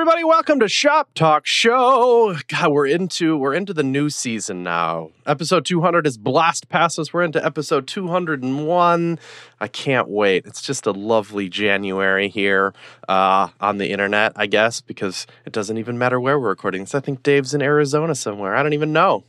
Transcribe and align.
everybody, 0.00 0.22
welcome 0.22 0.60
to 0.60 0.68
Shop 0.68 1.10
Talk 1.16 1.44
Show. 1.44 2.36
God, 2.46 2.70
we're 2.70 2.86
into 2.86 3.36
we're 3.36 3.52
into 3.52 3.74
the 3.74 3.82
new 3.82 4.10
season 4.10 4.62
now. 4.62 5.10
Episode 5.26 5.66
200 5.66 6.06
is 6.06 6.16
blast 6.16 6.68
past 6.68 7.00
us. 7.00 7.12
We're 7.12 7.24
into 7.24 7.44
episode 7.44 7.88
201. 7.88 9.18
I 9.58 9.66
can't 9.66 10.08
wait. 10.08 10.46
It's 10.46 10.62
just 10.62 10.86
a 10.86 10.92
lovely 10.92 11.48
January 11.48 12.28
here 12.28 12.74
uh, 13.08 13.48
on 13.60 13.78
the 13.78 13.90
internet, 13.90 14.34
I 14.36 14.46
guess, 14.46 14.80
because 14.80 15.26
it 15.44 15.52
doesn't 15.52 15.78
even 15.78 15.98
matter 15.98 16.20
where 16.20 16.38
we're 16.38 16.50
recording 16.50 16.82
this. 16.82 16.94
I 16.94 17.00
think 17.00 17.24
Dave's 17.24 17.52
in 17.52 17.60
Arizona 17.60 18.14
somewhere. 18.14 18.54
I 18.54 18.62
don't 18.62 18.74
even 18.74 18.92
know. 18.92 19.24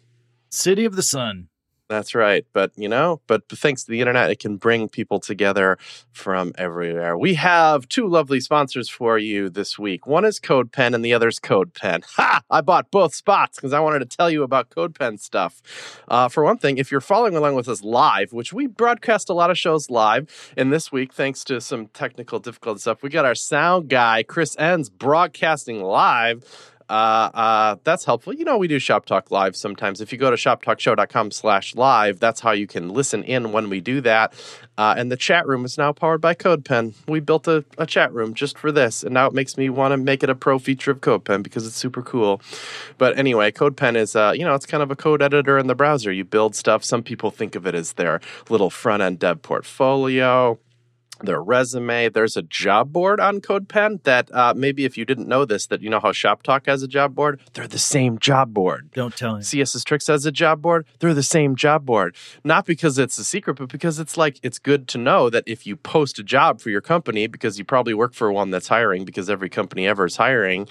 City 0.52 0.86
of 0.86 0.96
the 0.96 1.02
Sun. 1.02 1.49
That's 1.90 2.14
right. 2.14 2.46
But, 2.54 2.72
you 2.76 2.88
know, 2.88 3.20
but 3.26 3.50
thanks 3.50 3.84
to 3.84 3.92
the 3.92 4.00
internet, 4.00 4.30
it 4.30 4.40
can 4.40 4.58
bring 4.58 4.90
people 4.90 5.20
together 5.20 5.80
from 6.12 6.54
everywhere. 6.56 7.18
We 7.18 7.34
have 7.34 7.90
two 7.90 8.08
lovely 8.08 8.40
sponsors 8.40 8.88
for 8.88 9.18
you 9.18 9.50
this 9.50 9.80
week. 9.80 10.06
One 10.06 10.24
is 10.24 10.40
CodePen 10.40 10.94
and 10.94 11.04
the 11.04 11.14
other 11.14 11.28
is 11.28 11.40
CodePen. 11.40 12.04
Ha! 12.20 12.42
I 12.50 12.62
bought 12.62 12.92
both 12.92 13.16
spots 13.16 13.58
because 13.58 13.72
I 13.72 13.80
wanted 13.80 14.00
to 14.00 14.18
tell 14.18 14.30
you 14.30 14.44
about 14.44 14.70
CodePen 14.70 15.20
stuff. 15.20 15.62
Uh, 16.08 16.28
for 16.28 16.44
one 16.44 16.58
thing, 16.58 16.78
if 16.78 16.92
you're 16.92 17.00
following 17.02 17.36
along 17.36 17.56
with 17.56 17.70
us 17.70 17.82
live, 17.82 18.34
which 18.34 18.52
we 18.52 18.68
broadcast 18.68 19.30
a 19.30 19.34
lot 19.34 19.50
of 19.50 19.58
shows 19.58 19.90
live, 19.90 20.54
and 20.58 20.72
this 20.72 20.92
week, 20.92 21.14
thanks 21.14 21.44
to 21.46 21.62
some 21.62 21.88
technical 21.88 22.40
difficult 22.40 22.82
stuff, 22.82 23.02
we 23.02 23.10
got 23.10 23.26
our 23.26 23.36
sound 23.36 23.90
guy, 23.90 24.22
Chris 24.24 24.56
Enns, 24.60 24.90
broadcasting 24.90 25.82
live 25.82 26.44
uh, 26.90 27.30
uh, 27.34 27.76
that's 27.84 28.04
helpful. 28.04 28.34
You 28.34 28.46
know, 28.46 28.58
we 28.58 28.68
do 28.68 28.80
Shop 28.80 29.06
Talk 29.06 29.30
Live 29.30 29.56
sometimes. 29.56 30.02
If 30.02 30.12
you 30.12 30.18
go 30.18 30.32
to 30.32 30.36
shoptalkshow.com 30.36 31.32
slash 31.32 31.76
live, 31.76 32.20
that's 32.20 32.40
how 32.40 32.52
you 32.52 32.66
can 32.66 32.90
listen 32.90 33.24
in 33.24 33.52
when 33.52 33.70
we 33.70 33.80
do 33.80 34.02
that. 34.02 34.34
Uh, 34.78 34.96
and 34.98 35.12
the 35.12 35.18
chat 35.18 35.46
room 35.46 35.66
is 35.66 35.78
now 35.78 35.92
powered 35.92 36.22
by 36.22 36.34
CodePen. 36.34 36.96
We 37.08 37.20
built 37.20 37.48
a, 37.48 37.64
a 37.78 37.86
chat 37.86 38.14
room 38.14 38.34
just 38.34 38.58
for 38.58 38.72
this, 38.72 39.04
and 39.04 39.14
now 39.14 39.28
it 39.28 39.34
makes 39.34 39.58
me 39.58 39.70
want 39.70 39.92
to 39.92 39.98
make 39.98 40.24
it 40.24 40.30
a 40.30 40.36
pro 40.36 40.58
feature 40.58 40.92
of 40.92 41.02
CodePen 41.02 41.44
because 41.44 41.68
it's 41.68 41.76
super 41.76 42.02
cool. 42.02 42.42
But 42.98 43.18
anyway, 43.18 43.52
CodePen 43.52 43.96
is, 43.96 44.16
uh, 44.16 44.34
you 44.36 44.44
know, 44.44 44.56
it's 44.56 44.66
kind 44.66 44.82
of 44.82 44.90
a 44.90 44.96
code 44.96 45.22
editor 45.22 45.58
in 45.60 45.68
the 45.68 45.76
browser. 45.76 46.12
You 46.12 46.24
build 46.24 46.56
stuff. 46.56 46.84
Some 46.84 47.04
people 47.04 47.30
think 47.30 47.56
of 47.56 47.68
it 47.68 47.76
as 47.76 47.94
their 47.94 48.22
little 48.50 48.70
front 48.70 49.04
end 49.04 49.20
dev 49.20 49.42
portfolio 49.42 50.58
their 51.22 51.42
resume. 51.42 52.10
There's 52.10 52.38
a 52.38 52.42
job 52.42 52.92
board 52.92 53.20
on 53.20 53.42
CodePen 53.42 54.04
that 54.04 54.34
uh, 54.34 54.54
maybe 54.56 54.86
if 54.86 54.98
you 54.98 55.06
didn't 55.06 55.28
know 55.28 55.46
this, 55.46 55.68
that 55.68 55.82
you 55.82 55.90
know 55.90 56.00
how 56.00 56.12
Shop 56.12 56.44
Talk 56.44 56.66
has 56.66 56.84
a 56.84 56.88
job 56.88 57.16
board. 57.16 57.40
They're 57.54 57.68
the 57.68 57.78
same 57.78 58.20
job 58.20 58.54
board. 58.54 58.90
Don't 58.94 59.16
tell 59.16 59.36
me. 59.36 59.42
CSS 59.42 59.84
Tricks 59.84 60.08
has 60.08 60.26
a 60.26 60.32
job 60.32 60.62
board. 60.62 60.86
They're 61.00 61.14
the 61.14 61.24
same 61.24 61.56
job 61.56 61.86
board. 61.86 62.16
Not 62.44 62.66
because 62.66 62.98
it's 62.98 63.18
a 63.18 63.24
secret, 63.24 63.56
but 63.56 63.70
because 63.70 64.00
it's 64.00 64.18
like 64.18 64.40
it's 64.44 64.60
good 64.60 64.88
to 64.90 64.98
know 64.98 65.30
that 65.30 65.44
if 65.46 65.66
you 65.66 65.76
post 65.76 66.20
a 66.20 66.24
job 66.24 66.62
for 66.62 66.70
your 66.70 66.82
company, 66.82 67.28
because 67.28 67.58
you 67.58 67.66
probably 67.66 67.94
work 67.94 68.14
for 68.14 68.32
one 68.32 68.52
that's 68.52 68.68
hiring, 68.68 69.06
because 69.06 69.30
every 69.30 69.50
company 69.50 69.88
ever 69.88 70.06
is 70.06 70.16
hiring, 70.18 70.68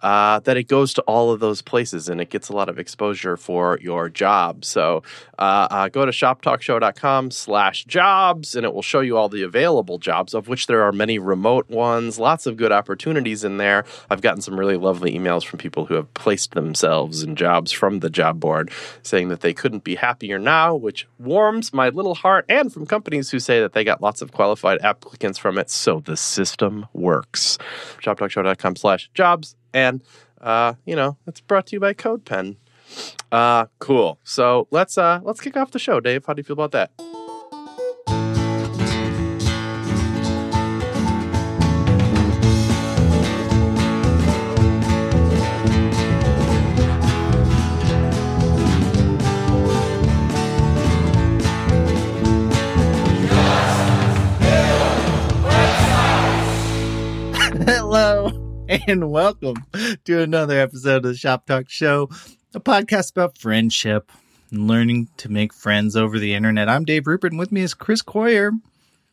uh, 0.00 0.40
that 0.40 0.56
it 0.56 0.64
goes 0.64 0.94
to 0.94 1.02
all 1.02 1.30
of 1.30 1.40
those 1.40 1.62
places 1.62 2.08
and 2.08 2.20
it 2.20 2.30
gets 2.30 2.48
a 2.48 2.52
lot 2.52 2.68
of 2.68 2.78
exposure 2.78 3.36
for 3.36 3.78
your 3.80 4.08
job. 4.08 4.64
So 4.64 5.02
uh, 5.38 5.68
uh, 5.70 5.88
go 5.88 6.06
to 6.06 6.12
shoptalkshow.com 6.12 7.30
slash 7.30 7.84
jobs 7.84 8.54
and 8.54 8.64
it 8.64 8.72
will 8.72 8.82
show 8.82 9.00
you 9.00 9.16
all 9.16 9.28
the 9.28 9.42
available 9.42 9.98
jobs, 9.98 10.34
of 10.34 10.48
which 10.48 10.66
there 10.66 10.82
are 10.82 10.92
many 10.92 11.18
remote 11.18 11.68
ones, 11.68 12.18
lots 12.18 12.46
of 12.46 12.56
good 12.56 12.72
opportunities 12.72 13.44
in 13.44 13.56
there. 13.56 13.84
I've 14.10 14.22
gotten 14.22 14.40
some 14.40 14.58
really 14.58 14.76
lovely 14.76 15.16
emails 15.16 15.44
from 15.44 15.58
people 15.58 15.86
who 15.86 15.94
have 15.94 16.12
placed 16.14 16.52
themselves 16.52 17.22
in 17.22 17.36
jobs 17.36 17.72
from 17.72 18.00
the 18.00 18.10
job 18.10 18.40
board 18.40 18.70
saying 19.02 19.28
that 19.28 19.40
they 19.40 19.54
couldn't 19.54 19.84
be 19.84 19.96
happier 19.96 20.38
now, 20.38 20.74
which 20.74 21.06
warms 21.18 21.72
my 21.72 21.88
little 21.88 22.14
heart, 22.14 22.44
and 22.48 22.72
from 22.72 22.86
companies 22.86 23.30
who 23.30 23.38
say 23.38 23.60
that 23.60 23.72
they 23.72 23.84
got 23.84 24.02
lots 24.02 24.22
of 24.22 24.32
qualified 24.32 24.78
applicants 24.82 25.38
from 25.38 25.58
it. 25.58 25.70
So 25.70 26.00
the 26.00 26.16
system 26.16 26.86
works. 26.92 27.58
Shoptalkshow.com 28.00 28.76
slash 28.76 29.10
jobs 29.14 29.56
and 29.72 30.02
uh, 30.40 30.74
you 30.84 30.96
know 30.96 31.16
it's 31.26 31.40
brought 31.40 31.66
to 31.68 31.76
you 31.76 31.80
by 31.80 31.94
CodePen. 31.94 32.56
Uh, 33.30 33.66
cool. 33.78 34.18
So 34.24 34.66
let's 34.70 34.96
uh, 34.96 35.20
let's 35.22 35.40
kick 35.40 35.56
off 35.56 35.70
the 35.70 35.78
show, 35.78 36.00
Dave. 36.00 36.24
How 36.26 36.32
do 36.32 36.40
you 36.40 36.44
feel 36.44 36.54
about 36.54 36.72
that? 36.72 36.90
And 58.88 59.10
welcome 59.10 59.66
to 60.06 60.22
another 60.22 60.58
episode 60.58 60.96
of 60.96 61.02
the 61.02 61.14
Shop 61.14 61.44
Talk 61.44 61.68
Show, 61.68 62.08
a 62.54 62.60
podcast 62.60 63.10
about 63.10 63.36
friendship 63.36 64.10
and 64.50 64.66
learning 64.66 65.08
to 65.18 65.28
make 65.30 65.52
friends 65.52 65.94
over 65.94 66.18
the 66.18 66.32
internet. 66.32 66.70
I'm 66.70 66.86
Dave 66.86 67.06
Rupert, 67.06 67.32
and 67.32 67.38
with 67.38 67.52
me 67.52 67.60
is 67.60 67.74
Chris 67.74 68.00
Coyier. 68.00 68.50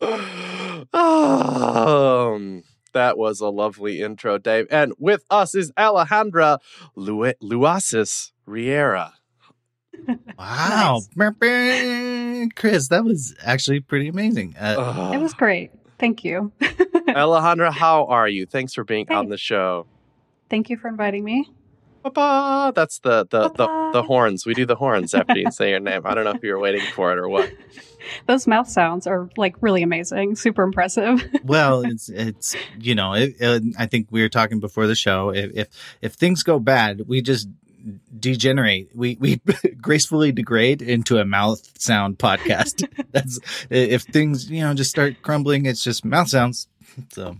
um, 0.94 2.62
that 2.94 3.18
was 3.18 3.40
a 3.40 3.48
lovely 3.48 4.00
intro, 4.00 4.38
Dave. 4.38 4.66
And 4.70 4.94
with 4.98 5.24
us 5.30 5.54
is 5.54 5.70
Alejandra 5.72 6.58
Lu- 6.94 7.34
Luaces 7.42 8.32
Riera. 8.46 9.12
Wow. 10.38 11.00
Chris, 12.54 12.88
that 12.88 13.02
was 13.04 13.34
actually 13.42 13.80
pretty 13.80 14.08
amazing. 14.08 14.54
Uh, 14.58 15.10
It 15.14 15.18
was 15.18 15.34
great. 15.34 15.70
Thank 15.98 16.24
you. 16.24 16.52
Alejandra, 17.16 17.72
how 17.72 18.04
are 18.06 18.28
you? 18.28 18.46
Thanks 18.46 18.74
for 18.74 18.84
being 18.84 19.06
Hey. 19.08 19.14
on 19.14 19.28
the 19.28 19.38
show. 19.38 19.86
Thank 20.50 20.68
you 20.70 20.76
for 20.76 20.88
inviting 20.88 21.24
me. 21.24 21.50
Ba-ba. 22.02 22.72
That's 22.74 23.00
the 23.00 23.26
the, 23.28 23.48
the 23.50 23.90
the 23.94 24.02
horns. 24.04 24.46
We 24.46 24.54
do 24.54 24.64
the 24.66 24.76
horns 24.76 25.12
after 25.14 25.36
you 25.36 25.50
say 25.50 25.70
your 25.70 25.80
name. 25.80 26.02
I 26.04 26.14
don't 26.14 26.22
know 26.24 26.30
if 26.32 26.42
you 26.44 26.52
were 26.52 26.60
waiting 26.60 26.82
for 26.94 27.10
it 27.12 27.18
or 27.18 27.28
what. 27.28 27.50
Those 28.26 28.46
mouth 28.46 28.68
sounds 28.68 29.08
are 29.08 29.28
like 29.36 29.56
really 29.60 29.82
amazing, 29.82 30.36
super 30.36 30.62
impressive. 30.62 31.24
well, 31.42 31.80
it's 31.84 32.08
it's 32.08 32.54
you 32.78 32.94
know, 32.94 33.14
it, 33.14 33.34
it, 33.40 33.62
I 33.76 33.86
think 33.86 34.06
we 34.12 34.20
were 34.22 34.28
talking 34.28 34.60
before 34.60 34.86
the 34.86 34.94
show. 34.94 35.30
If, 35.30 35.50
if 35.56 35.68
if 36.02 36.12
things 36.12 36.44
go 36.44 36.60
bad, 36.60 37.08
we 37.08 37.22
just 37.22 37.48
degenerate. 38.20 38.90
We 38.94 39.16
we 39.18 39.40
gracefully 39.80 40.30
degrade 40.30 40.82
into 40.82 41.18
a 41.18 41.24
mouth 41.24 41.68
sound 41.80 42.18
podcast. 42.18 42.86
That's 43.10 43.40
if 43.68 44.02
things 44.02 44.48
you 44.48 44.60
know 44.60 44.74
just 44.74 44.90
start 44.90 45.22
crumbling. 45.22 45.66
It's 45.66 45.82
just 45.82 46.04
mouth 46.04 46.28
sounds. 46.28 46.68
So 47.12 47.36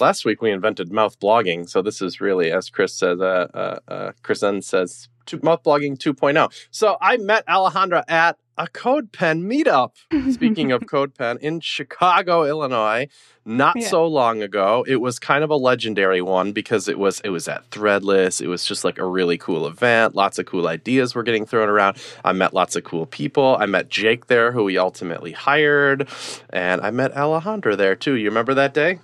Last 0.00 0.24
week 0.24 0.42
we 0.42 0.52
invented 0.52 0.92
mouth 0.92 1.18
blogging, 1.18 1.68
so 1.68 1.82
this 1.82 2.00
is 2.00 2.20
really, 2.20 2.52
as 2.52 2.70
Chris 2.70 2.94
says, 2.94 3.20
uh, 3.20 3.48
uh, 3.52 3.78
uh, 3.88 4.12
Chris 4.22 4.42
Enns 4.44 4.66
says, 4.66 5.08
mouth 5.42 5.62
blogging 5.64 5.98
2.0. 5.98 6.52
So 6.70 6.96
I 7.00 7.16
met 7.16 7.44
Alejandra 7.46 8.04
at 8.06 8.38
a 8.58 8.66
CodePen 8.66 9.42
meetup. 9.44 9.92
Speaking 10.32 10.72
of 10.72 10.82
CodePen 10.82 11.38
in 11.38 11.60
Chicago, 11.60 12.44
Illinois, 12.44 13.06
not 13.44 13.76
Yeah. 13.78 13.86
so 13.88 14.06
long 14.06 14.42
ago. 14.42 14.84
It 14.86 14.96
was 14.96 15.18
kind 15.18 15.42
of 15.44 15.50
a 15.50 15.56
legendary 15.56 16.20
one 16.20 16.52
because 16.52 16.88
it 16.88 16.98
was 16.98 17.20
it 17.20 17.30
was 17.30 17.48
at 17.48 17.70
Threadless. 17.70 18.40
It 18.42 18.48
was 18.48 18.64
just 18.66 18.84
like 18.84 18.98
a 18.98 19.06
really 19.06 19.38
cool 19.38 19.66
event. 19.66 20.14
Lots 20.14 20.38
of 20.38 20.46
cool 20.46 20.66
ideas 20.68 21.14
were 21.14 21.22
getting 21.22 21.46
thrown 21.46 21.68
around. 21.68 21.96
I 22.24 22.32
met 22.32 22.52
lots 22.52 22.76
of 22.76 22.84
cool 22.84 23.06
people. 23.06 23.56
I 23.58 23.66
met 23.66 23.88
Jake 23.88 24.26
there, 24.26 24.52
who 24.52 24.64
we 24.64 24.76
ultimately 24.76 25.32
hired, 25.32 26.08
and 26.50 26.80
I 26.82 26.90
met 26.90 27.14
Alejandra 27.14 27.76
there 27.76 27.94
too. 27.94 28.14
You 28.14 28.26
remember 28.28 28.54
that 28.54 28.74
day? 28.74 28.98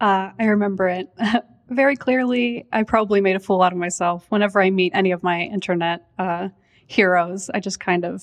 Uh, 0.00 0.30
I 0.38 0.44
remember 0.46 0.88
it 0.88 1.08
very 1.70 1.96
clearly. 1.96 2.66
I 2.72 2.82
probably 2.82 3.20
made 3.20 3.36
a 3.36 3.40
fool 3.40 3.62
out 3.62 3.72
of 3.72 3.78
myself 3.78 4.26
whenever 4.28 4.60
I 4.60 4.70
meet 4.70 4.92
any 4.94 5.12
of 5.12 5.22
my 5.22 5.40
internet 5.42 6.04
uh, 6.18 6.48
heroes. 6.86 7.48
I 7.54 7.60
just 7.60 7.80
kind 7.80 8.04
of 8.04 8.22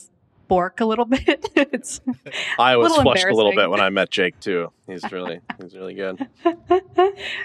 bork 0.54 0.82
a 0.82 0.86
little 0.86 1.06
bit. 1.18 1.50
it's 1.56 2.02
I 2.60 2.78
was 2.78 2.96
flushed 2.96 3.26
a 3.26 3.34
little 3.36 3.54
bit 3.56 3.70
when 3.70 3.80
I 3.82 3.90
met 3.90 4.10
Jake 4.12 4.40
too. 4.40 4.72
He's 4.88 5.04
really 5.12 5.40
he's 5.62 5.76
really 5.76 5.94
good. 5.96 6.28
uh, 6.46 6.54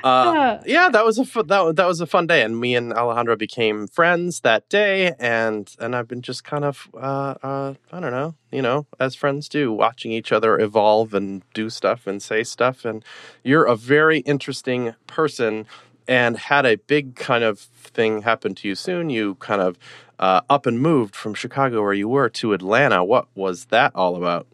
Uh, 0.05 0.63
yeah, 0.67 0.89
that 0.91 1.05
was 1.05 1.19
a 1.19 1.25
fu- 1.25 1.43
that, 1.45 1.77
that 1.77 1.87
was 1.87 2.01
a 2.01 2.07
fun 2.07 2.27
day, 2.27 2.43
and 2.43 2.59
me 2.61 2.75
and 2.75 2.93
Alejandra 2.93 3.39
became 3.39 3.87
friends 3.87 4.41
that 4.41 4.69
day, 4.69 5.15
and 5.19 5.75
and 5.79 5.95
I've 5.97 6.09
been 6.09 6.23
just 6.23 6.45
kind 6.45 6.65
of 6.65 6.89
uh, 6.95 7.35
uh, 7.43 7.75
I 7.93 8.01
don't 8.01 8.11
know, 8.11 8.35
you 8.53 8.63
know, 8.63 8.87
as 9.01 9.15
friends 9.15 9.49
do, 9.49 9.73
watching 9.73 10.13
each 10.13 10.33
other 10.33 10.59
evolve 10.59 11.15
and 11.15 11.43
do 11.55 11.71
stuff 11.71 12.07
and 12.07 12.23
say 12.23 12.45
stuff, 12.45 12.85
and 12.85 13.05
you're 13.43 13.65
a 13.65 13.77
very 13.77 14.19
interesting 14.21 14.95
person, 15.07 15.67
and 16.07 16.37
had 16.37 16.67
a 16.67 16.77
big 16.77 17.15
kind 17.17 17.45
of 17.45 17.59
thing 17.61 18.23
happen 18.23 18.55
to 18.57 18.69
you 18.69 18.75
soon. 18.75 19.11
You 19.11 19.37
kind 19.37 19.61
of 19.63 19.79
uh, 20.19 20.41
up 20.51 20.67
and 20.67 20.81
moved 20.81 21.15
from 21.15 21.35
Chicago 21.35 21.83
where 21.83 21.93
you 21.93 22.09
were 22.09 22.29
to 22.31 22.53
Atlanta. 22.53 23.05
What 23.05 23.29
was 23.35 23.67
that 23.67 23.93
all 23.95 24.17
about? 24.17 24.47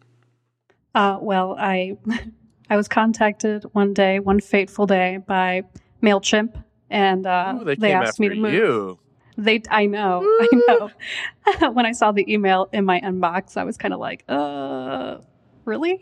uh, 0.95 1.17
well, 1.21 1.55
I 1.59 1.97
I 2.69 2.77
was 2.77 2.87
contacted 2.87 3.63
one 3.73 3.93
day, 3.93 4.19
one 4.19 4.39
fateful 4.39 4.87
day, 4.87 5.17
by 5.17 5.63
Mailchimp, 6.01 6.63
and 6.89 7.27
uh, 7.27 7.57
Ooh, 7.59 7.63
they 7.63 7.75
they 7.75 7.93
asked 7.93 8.19
me 8.19 8.29
to 8.29 8.35
move. 8.35 8.53
you. 8.53 8.99
They, 9.37 9.61
I 9.69 9.85
know, 9.85 10.21
I 10.39 10.47
know. 10.67 10.89
when 11.73 11.85
I 11.85 11.91
saw 11.91 12.13
the 12.13 12.31
email 12.33 12.69
in 12.71 12.85
my 12.85 13.01
inbox, 13.01 13.57
I 13.57 13.65
was 13.65 13.75
kind 13.77 13.93
of 13.93 13.99
like, 13.99 14.23
uh, 14.29 15.17
really? 15.65 15.99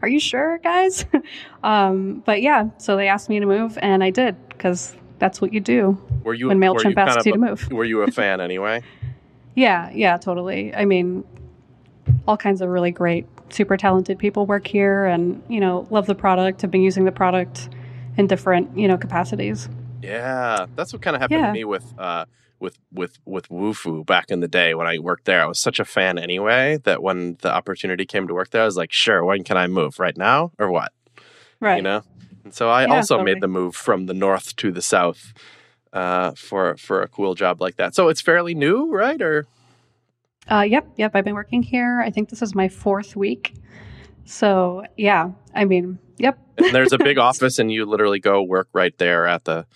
Are 0.00 0.08
you 0.08 0.18
sure, 0.18 0.56
guys? 0.58 1.04
Um, 1.62 2.22
but 2.24 2.40
yeah, 2.40 2.70
so 2.78 2.96
they 2.96 3.08
asked 3.08 3.28
me 3.28 3.40
to 3.40 3.46
move, 3.46 3.78
and 3.82 4.02
I 4.02 4.08
did 4.08 4.36
because 4.48 4.96
that's 5.20 5.40
what 5.40 5.52
you 5.52 5.60
do 5.60 5.96
Were 6.24 6.34
you 6.34 6.48
when 6.48 6.58
were 6.58 6.66
Mailchimp 6.74 6.94
kind 6.96 6.98
asks 6.98 7.26
you 7.26 7.32
to 7.34 7.38
a- 7.38 7.40
move. 7.40 7.68
Were 7.70 7.84
you 7.84 8.02
a 8.02 8.10
fan 8.10 8.40
anyway? 8.48 8.82
Yeah, 9.54 9.90
yeah, 9.92 10.16
totally. 10.16 10.74
I 10.74 10.84
mean, 10.84 11.22
all 12.26 12.36
kinds 12.36 12.60
of 12.60 12.68
really 12.68 12.90
great, 12.90 13.26
super 13.50 13.76
talented 13.76 14.18
people 14.18 14.46
work 14.46 14.66
here, 14.66 15.06
and 15.06 15.42
you 15.48 15.60
know, 15.60 15.86
love 15.90 16.06
the 16.06 16.14
product. 16.14 16.62
Have 16.62 16.70
been 16.70 16.82
using 16.82 17.04
the 17.04 17.12
product 17.12 17.68
in 18.16 18.26
different, 18.26 18.76
you 18.76 18.88
know, 18.88 18.96
capacities. 18.98 19.68
Yeah, 20.02 20.66
that's 20.76 20.92
what 20.92 21.02
kind 21.02 21.14
of 21.14 21.22
happened 21.22 21.40
Yeah. 21.40 21.46
to 21.48 21.52
me 21.52 21.64
with 21.64 21.92
uh 21.98 22.24
with 22.58 22.78
with 22.92 23.18
with 23.26 23.48
Wufoo 23.48 24.04
back 24.06 24.30
in 24.30 24.40
the 24.40 24.48
day 24.48 24.74
when 24.74 24.86
I 24.86 24.98
worked 24.98 25.24
there. 25.26 25.42
I 25.42 25.46
was 25.46 25.58
such 25.58 25.78
a 25.80 25.84
fan 25.84 26.18
anyway 26.18 26.78
that 26.84 27.02
when 27.02 27.36
the 27.42 27.52
opportunity 27.52 28.06
came 28.06 28.26
to 28.28 28.34
work 28.34 28.50
there, 28.50 28.62
I 28.62 28.66
was 28.66 28.76
like, 28.76 28.92
sure, 28.92 29.24
when 29.24 29.44
can 29.44 29.56
I 29.56 29.66
move? 29.66 29.98
Right 29.98 30.16
now 30.16 30.52
or 30.58 30.70
what? 30.70 30.92
Right. 31.60 31.76
You 31.76 31.82
know. 31.82 32.02
And 32.44 32.54
so 32.54 32.68
I 32.70 32.82
Yeah, 32.86 32.94
also 32.96 33.16
totally. 33.16 33.34
made 33.34 33.42
the 33.42 33.48
move 33.48 33.74
from 33.76 34.06
the 34.06 34.14
north 34.14 34.56
to 34.56 34.70
the 34.72 34.82
south 34.82 35.32
uh, 35.92 36.32
for 36.32 36.76
for 36.76 37.02
a 37.02 37.08
cool 37.08 37.34
job 37.34 37.60
like 37.60 37.76
that. 37.76 37.94
So 37.94 38.08
it's 38.08 38.20
fairly 38.20 38.54
new, 38.54 38.90
right? 38.90 39.20
Or 39.20 39.46
Uh, 40.50 40.62
yep, 40.62 40.86
yep. 40.96 41.12
I've 41.14 41.24
been 41.24 41.34
working 41.34 41.62
here. 41.62 42.00
I 42.00 42.10
think 42.10 42.30
this 42.30 42.42
is 42.42 42.54
my 42.54 42.68
fourth 42.68 43.14
week. 43.16 43.54
So 44.24 44.84
yeah, 44.96 45.30
I 45.54 45.64
mean, 45.64 45.98
yep. 46.18 46.38
and 46.56 46.74
there's 46.74 46.92
a 46.92 46.98
big 46.98 47.18
office, 47.28 47.58
and 47.58 47.70
you 47.72 47.84
literally 47.84 48.20
go 48.20 48.42
work 48.42 48.68
right 48.72 48.96
there 48.98 49.26
at 49.26 49.44
the 49.44 49.66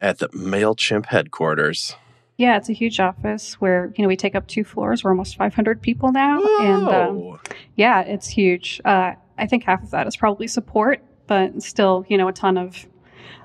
at 0.00 0.18
the 0.18 0.28
Mailchimp 0.30 1.06
headquarters. 1.06 1.94
Yeah, 2.38 2.56
it's 2.56 2.68
a 2.68 2.72
huge 2.72 2.98
office 2.98 3.54
where 3.60 3.92
you 3.96 4.02
know 4.02 4.08
we 4.08 4.16
take 4.16 4.34
up 4.34 4.46
two 4.48 4.64
floors. 4.64 5.04
We're 5.04 5.10
almost 5.10 5.36
500 5.36 5.82
people 5.82 6.10
now, 6.12 6.40
and 6.60 6.88
um, 6.88 7.40
yeah, 7.76 8.00
it's 8.00 8.26
huge. 8.28 8.80
Uh, 8.84 9.12
I 9.38 9.46
think 9.46 9.64
half 9.64 9.82
of 9.82 9.90
that 9.90 10.06
is 10.06 10.16
probably 10.16 10.46
support, 10.46 11.02
but 11.26 11.62
still, 11.62 12.04
you 12.08 12.16
know, 12.18 12.28
a 12.28 12.32
ton 12.32 12.56
of 12.58 12.86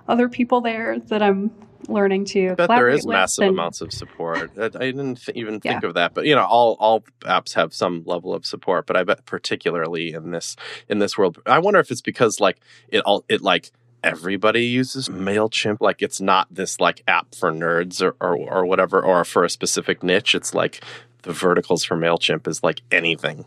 other 0.07 0.29
people 0.29 0.62
there 0.62 1.00
that 1.00 1.21
I'm 1.21 1.51
learning 1.89 2.25
to. 2.25 2.50
I 2.51 2.56
bet 2.56 2.69
there 2.69 2.89
is 2.89 3.06
massive 3.06 3.44
and- 3.44 3.51
amounts 3.56 3.81
of 3.81 3.94
support. 3.94 4.51
I 4.57 4.65
I 4.65 4.69
didn't 4.69 5.24
th- 5.25 5.38
even 5.38 5.59
Yeah. 5.63 5.74
think 5.74 5.83
of 5.83 5.94
that, 5.94 6.13
but 6.13 6.25
you 6.25 6.35
know, 6.35 6.44
all 6.45 6.75
all 6.79 7.01
apps 7.24 7.53
have 7.53 7.74
some 7.74 8.03
level 8.06 8.33
of 8.33 8.45
support. 8.45 8.85
But 8.88 8.97
I 8.97 9.03
bet 9.03 9.25
particularly 9.25 10.13
in 10.13 10.31
this 10.31 10.56
in 10.89 11.00
this 11.00 11.18
world, 11.18 11.39
I 11.45 11.59
wonder 11.59 11.79
if 11.79 11.91
it's 11.91 12.01
because 12.01 12.39
like 12.39 12.57
it 12.89 13.00
all 13.01 13.24
it 13.29 13.41
like 13.41 13.71
everybody 14.03 14.65
uses 14.65 15.09
Mailchimp. 15.09 15.77
Like 15.81 16.01
it's 16.01 16.19
not 16.21 16.47
this 16.53 16.79
like 16.79 17.03
app 17.07 17.35
for 17.35 17.51
nerds 17.51 18.01
or 18.01 18.15
or, 18.19 18.35
or 18.38 18.65
whatever, 18.65 19.01
or 19.01 19.24
for 19.24 19.44
a 19.44 19.50
specific 19.50 20.03
niche. 20.03 20.35
It's 20.35 20.53
like 20.53 20.83
the 21.24 21.33
verticals 21.33 21.83
for 21.83 21.95
Mailchimp 21.97 22.47
is 22.47 22.63
like 22.63 22.81
anything. 22.91 23.45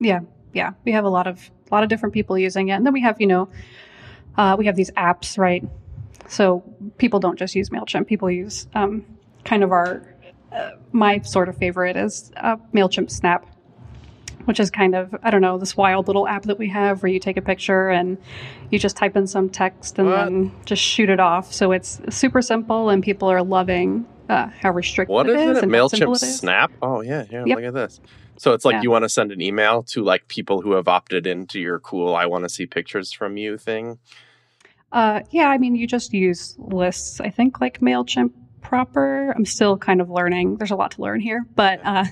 Yeah, 0.00 0.20
yeah. 0.52 0.72
We 0.84 0.92
have 0.92 1.04
a 1.04 1.08
lot 1.08 1.26
of 1.26 1.50
a 1.70 1.74
lot 1.74 1.82
of 1.82 1.88
different 1.88 2.12
people 2.12 2.36
using 2.38 2.68
it, 2.68 2.72
and 2.72 2.86
then 2.86 2.92
we 2.92 3.00
have 3.02 3.20
you 3.20 3.26
know, 3.26 3.48
uh, 4.36 4.56
we 4.58 4.66
have 4.66 4.76
these 4.76 4.90
apps, 4.92 5.38
right? 5.38 5.64
So 6.28 6.62
people 6.98 7.20
don't 7.20 7.38
just 7.38 7.54
use 7.54 7.70
Mailchimp. 7.70 8.06
People 8.06 8.30
use 8.30 8.66
um, 8.74 9.04
kind 9.44 9.62
of 9.62 9.70
our 9.72 10.02
uh, 10.52 10.70
my 10.92 11.20
sort 11.20 11.48
of 11.48 11.56
favorite 11.56 11.96
is 11.96 12.32
uh, 12.36 12.56
Mailchimp 12.72 13.10
Snap, 13.10 13.46
which 14.46 14.58
is 14.60 14.70
kind 14.70 14.94
of 14.94 15.14
I 15.22 15.30
don't 15.30 15.40
know 15.40 15.58
this 15.58 15.76
wild 15.76 16.06
little 16.08 16.26
app 16.26 16.44
that 16.44 16.58
we 16.58 16.68
have 16.70 17.02
where 17.02 17.10
you 17.12 17.20
take 17.20 17.36
a 17.36 17.42
picture 17.42 17.90
and 17.90 18.16
you 18.70 18.78
just 18.78 18.96
type 18.96 19.16
in 19.16 19.26
some 19.26 19.48
text 19.50 19.98
and 19.98 20.08
What? 20.08 20.24
then 20.24 20.52
just 20.64 20.82
shoot 20.82 21.08
it 21.10 21.20
off. 21.20 21.52
So 21.52 21.72
it's 21.72 22.00
super 22.10 22.42
simple, 22.42 22.88
and 22.90 23.02
people 23.02 23.28
are 23.30 23.42
loving 23.42 24.06
uh, 24.28 24.48
how 24.60 24.72
restricted 24.72 25.12
What 25.14 25.28
it 25.28 25.36
is 25.36 25.50
is 25.50 25.58
it? 25.58 25.64
and 25.64 25.74
how 25.74 25.86
Mailchimp 25.86 26.08
it 26.16 26.22
is. 26.22 26.38
Snap? 26.38 26.72
Oh 26.82 27.02
yeah, 27.02 27.24
yeah. 27.30 27.44
Yep. 27.46 27.56
Look 27.56 27.64
at 27.66 27.74
this. 27.74 28.00
So 28.38 28.52
it's 28.52 28.64
like 28.64 28.74
Yeah. 28.74 28.82
you 28.82 28.90
want 28.90 29.04
to 29.04 29.08
send 29.08 29.32
an 29.32 29.40
email 29.40 29.82
to 29.84 30.02
like 30.02 30.28
people 30.28 30.60
who 30.60 30.72
have 30.72 30.88
opted 30.88 31.26
into 31.26 31.60
your 31.60 31.78
cool 31.80 32.14
"I 32.14 32.26
want 32.26 32.44
to 32.44 32.48
see 32.48 32.66
pictures 32.66 33.12
from 33.12 33.36
you" 33.36 33.56
thing. 33.58 33.98
Uh, 34.92 35.20
yeah, 35.30 35.48
I 35.48 35.58
mean, 35.58 35.74
you 35.74 35.86
just 35.86 36.12
use 36.14 36.54
lists. 36.58 37.20
I 37.20 37.30
think 37.30 37.60
like 37.60 37.80
Mailchimp 37.80 38.30
proper. 38.62 39.30
I'm 39.36 39.44
still 39.44 39.76
kind 39.76 40.00
of 40.00 40.10
learning. 40.10 40.56
There's 40.56 40.70
a 40.70 40.76
lot 40.76 40.92
to 40.92 41.02
learn 41.02 41.20
here, 41.20 41.44
but 41.54 41.80
uh, 41.84 42.04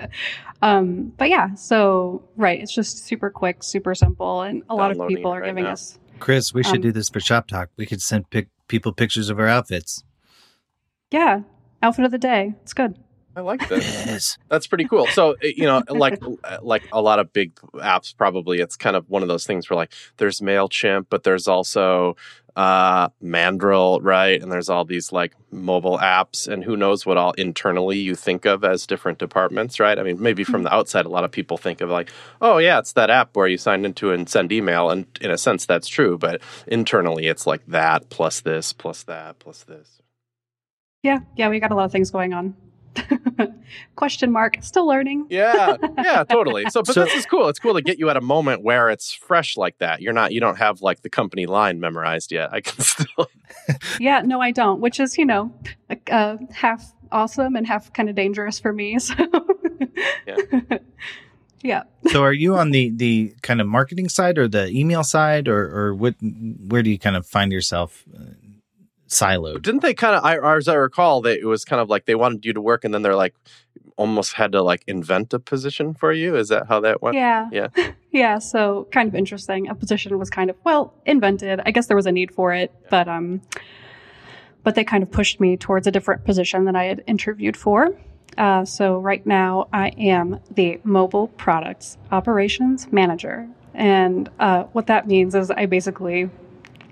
um, 0.62 1.12
but 1.16 1.28
yeah. 1.28 1.54
So 1.54 2.28
right, 2.36 2.60
it's 2.60 2.74
just 2.74 3.04
super 3.06 3.30
quick, 3.30 3.62
super 3.62 3.94
simple, 3.94 4.42
and 4.42 4.62
a 4.68 4.74
lot 4.74 4.90
of 4.90 5.08
people 5.08 5.32
are 5.32 5.40
right 5.40 5.48
giving 5.48 5.64
now. 5.64 5.72
us. 5.72 5.98
Chris, 6.20 6.54
we 6.54 6.62
should 6.62 6.76
Um, 6.76 6.82
do 6.82 6.92
this 6.92 7.08
for 7.08 7.18
Shop 7.20 7.48
Talk. 7.48 7.70
We 7.76 7.86
could 7.86 8.00
send 8.00 8.30
pic- 8.30 8.48
people 8.68 8.92
pictures 8.92 9.28
of 9.28 9.38
our 9.40 9.48
outfits. 9.48 10.04
Yeah, 11.10 11.40
outfit 11.82 12.04
of 12.04 12.12
the 12.12 12.18
day. 12.18 12.54
It's 12.62 12.72
good. 12.72 12.96
I 13.34 13.40
like 13.40 13.68
this. 13.68 13.84
Yes. 13.84 14.38
That's 14.48 14.66
pretty 14.66 14.84
cool. 14.84 15.06
So 15.06 15.32
eh, 15.42 15.52
you 15.56 15.64
know, 15.64 15.82
like 15.88 16.22
like 16.60 16.82
a 16.92 17.00
lot 17.00 17.18
of 17.18 17.32
big 17.32 17.54
apps, 17.74 18.16
probably 18.16 18.60
it's 18.60 18.76
kind 18.76 18.96
of 18.96 19.08
one 19.08 19.22
of 19.22 19.28
those 19.28 19.46
things 19.46 19.68
where 19.70 19.76
like 19.76 19.92
there's 20.18 20.40
Mailchimp, 20.40 21.06
but 21.08 21.22
there's 21.22 21.48
also 21.48 22.16
uh 22.54 23.08
Mandrill, 23.22 24.00
right? 24.02 24.40
And 24.42 24.52
there's 24.52 24.68
all 24.68 24.84
these 24.84 25.12
like 25.12 25.34
mobile 25.50 25.96
apps, 25.98 26.46
and 26.46 26.62
who 26.62 26.76
knows 26.76 27.06
what 27.06 27.16
all 27.16 27.32
internally 27.32 27.98
you 27.98 28.14
think 28.14 28.44
of 28.44 28.64
as 28.64 28.86
different 28.86 29.18
departments, 29.18 29.80
right? 29.80 29.98
I 29.98 30.02
mean, 30.02 30.20
maybe 30.20 30.44
from 30.44 30.62
the 30.62 30.74
outside, 30.74 31.06
a 31.06 31.10
lot 31.10 31.24
of 31.24 31.30
people 31.30 31.56
think 31.56 31.80
of 31.80 31.88
like, 31.88 32.10
oh 32.42 32.58
yeah, 32.58 32.78
it's 32.78 32.92
that 32.92 33.08
app 33.08 33.34
where 33.34 33.48
you 33.48 33.56
sign 33.56 33.86
into 33.86 34.12
and 34.12 34.28
send 34.28 34.52
email, 34.52 34.90
and 34.90 35.06
in 35.22 35.30
a 35.30 35.38
sense, 35.38 35.64
that's 35.64 35.88
true. 35.88 36.18
But 36.18 36.42
internally, 36.66 37.28
it's 37.28 37.46
like 37.46 37.64
that 37.68 38.10
plus 38.10 38.40
this 38.42 38.74
plus 38.74 39.04
that 39.04 39.38
plus 39.38 39.64
this. 39.64 40.02
Yeah, 41.02 41.20
yeah, 41.36 41.48
we 41.48 41.58
got 41.58 41.72
a 41.72 41.74
lot 41.74 41.86
of 41.86 41.92
things 41.92 42.10
going 42.10 42.32
on. 42.34 42.54
Question 43.96 44.32
mark. 44.32 44.58
Still 44.60 44.86
learning. 44.86 45.26
Yeah, 45.30 45.76
yeah, 45.98 46.24
totally. 46.24 46.64
So, 46.70 46.82
but 46.82 46.94
So- 46.94 47.04
this 47.04 47.14
is 47.14 47.26
cool. 47.26 47.48
It's 47.48 47.58
cool 47.58 47.74
to 47.74 47.82
get 47.82 47.98
you 47.98 48.10
at 48.10 48.16
a 48.16 48.20
moment 48.20 48.62
where 48.62 48.90
it's 48.90 49.12
fresh 49.12 49.56
like 49.56 49.78
that. 49.78 50.02
You're 50.02 50.12
not, 50.12 50.32
you 50.32 50.40
don't 50.40 50.56
have 50.56 50.82
like 50.82 51.02
the 51.02 51.08
company 51.10 51.46
line 51.46 51.80
memorized 51.80 52.32
yet. 52.32 52.52
I 52.52 52.60
can 52.60 52.80
still. 52.84 53.28
Yeah, 53.98 54.22
no, 54.22 54.40
I 54.40 54.50
don't. 54.50 54.80
Which 54.80 55.00
is, 55.00 55.16
you 55.18 55.24
know, 55.26 55.52
uh, 56.10 56.36
half 56.52 56.92
awesome 57.10 57.56
and 57.56 57.66
half 57.66 57.92
kind 57.92 58.08
of 58.08 58.14
dangerous 58.14 58.58
for 58.58 58.72
me. 58.72 58.98
So. 58.98 59.14
Yeah. 60.26 60.36
yeah. 61.62 61.82
so 62.08 62.22
are 62.22 62.32
you 62.32 62.56
on 62.56 62.70
the 62.70 62.90
the 62.90 63.34
kind 63.42 63.60
of 63.60 63.66
marketing 63.66 64.08
side 64.08 64.38
or 64.38 64.48
the 64.48 64.68
email 64.68 65.04
side 65.04 65.48
or 65.48 65.60
or 65.88 65.94
what 65.94 66.14
where 66.20 66.82
do 66.82 66.90
you 66.90 66.98
kind 66.98 67.16
of 67.16 67.26
find 67.26 67.52
yourself 67.52 68.04
uh, 68.16 68.24
siloed? 69.12 69.62
Didn't 69.62 69.82
they 69.82 69.94
kind 69.94 70.16
of? 70.16 70.24
I, 70.24 70.56
as 70.56 70.68
I 70.68 70.74
recall, 70.74 71.20
that 71.22 71.38
it 71.38 71.44
was 71.44 71.64
kind 71.64 71.80
of 71.80 71.88
like 71.88 72.06
they 72.06 72.14
wanted 72.14 72.44
you 72.44 72.52
to 72.52 72.60
work, 72.60 72.84
and 72.84 72.92
then 72.92 73.02
they're 73.02 73.16
like 73.16 73.34
almost 73.96 74.32
had 74.32 74.52
to 74.52 74.62
like 74.62 74.82
invent 74.86 75.32
a 75.32 75.38
position 75.38 75.94
for 75.94 76.12
you. 76.12 76.36
Is 76.36 76.48
that 76.48 76.66
how 76.66 76.80
that 76.80 77.02
went? 77.02 77.16
Yeah. 77.16 77.48
Yeah. 77.52 77.68
Yeah. 78.14 78.40
So 78.40 78.88
kind 78.92 79.08
of 79.08 79.14
interesting. 79.14 79.68
A 79.68 79.74
position 79.74 80.18
was 80.18 80.28
kind 80.28 80.50
of 80.50 80.56
well 80.64 80.92
invented. 81.06 81.62
I 81.64 81.70
guess 81.70 81.86
there 81.86 81.96
was 81.96 82.04
a 82.04 82.12
need 82.12 82.30
for 82.30 82.52
it, 82.52 82.70
but 82.90 83.08
um, 83.08 83.40
but 84.62 84.74
they 84.74 84.84
kind 84.84 85.02
of 85.02 85.10
pushed 85.10 85.40
me 85.40 85.56
towards 85.56 85.86
a 85.86 85.90
different 85.90 86.26
position 86.26 86.66
that 86.66 86.76
I 86.76 86.84
had 86.84 87.02
interviewed 87.06 87.56
for. 87.56 87.96
Uh, 88.36 88.66
so 88.66 88.98
right 88.98 89.26
now 89.26 89.66
I 89.72 89.88
am 89.96 90.40
the 90.50 90.78
mobile 90.84 91.28
products 91.28 91.96
operations 92.10 92.86
manager, 92.92 93.48
and 93.72 94.28
uh, 94.38 94.64
what 94.72 94.88
that 94.88 95.06
means 95.06 95.34
is 95.34 95.50
I 95.50 95.64
basically 95.64 96.28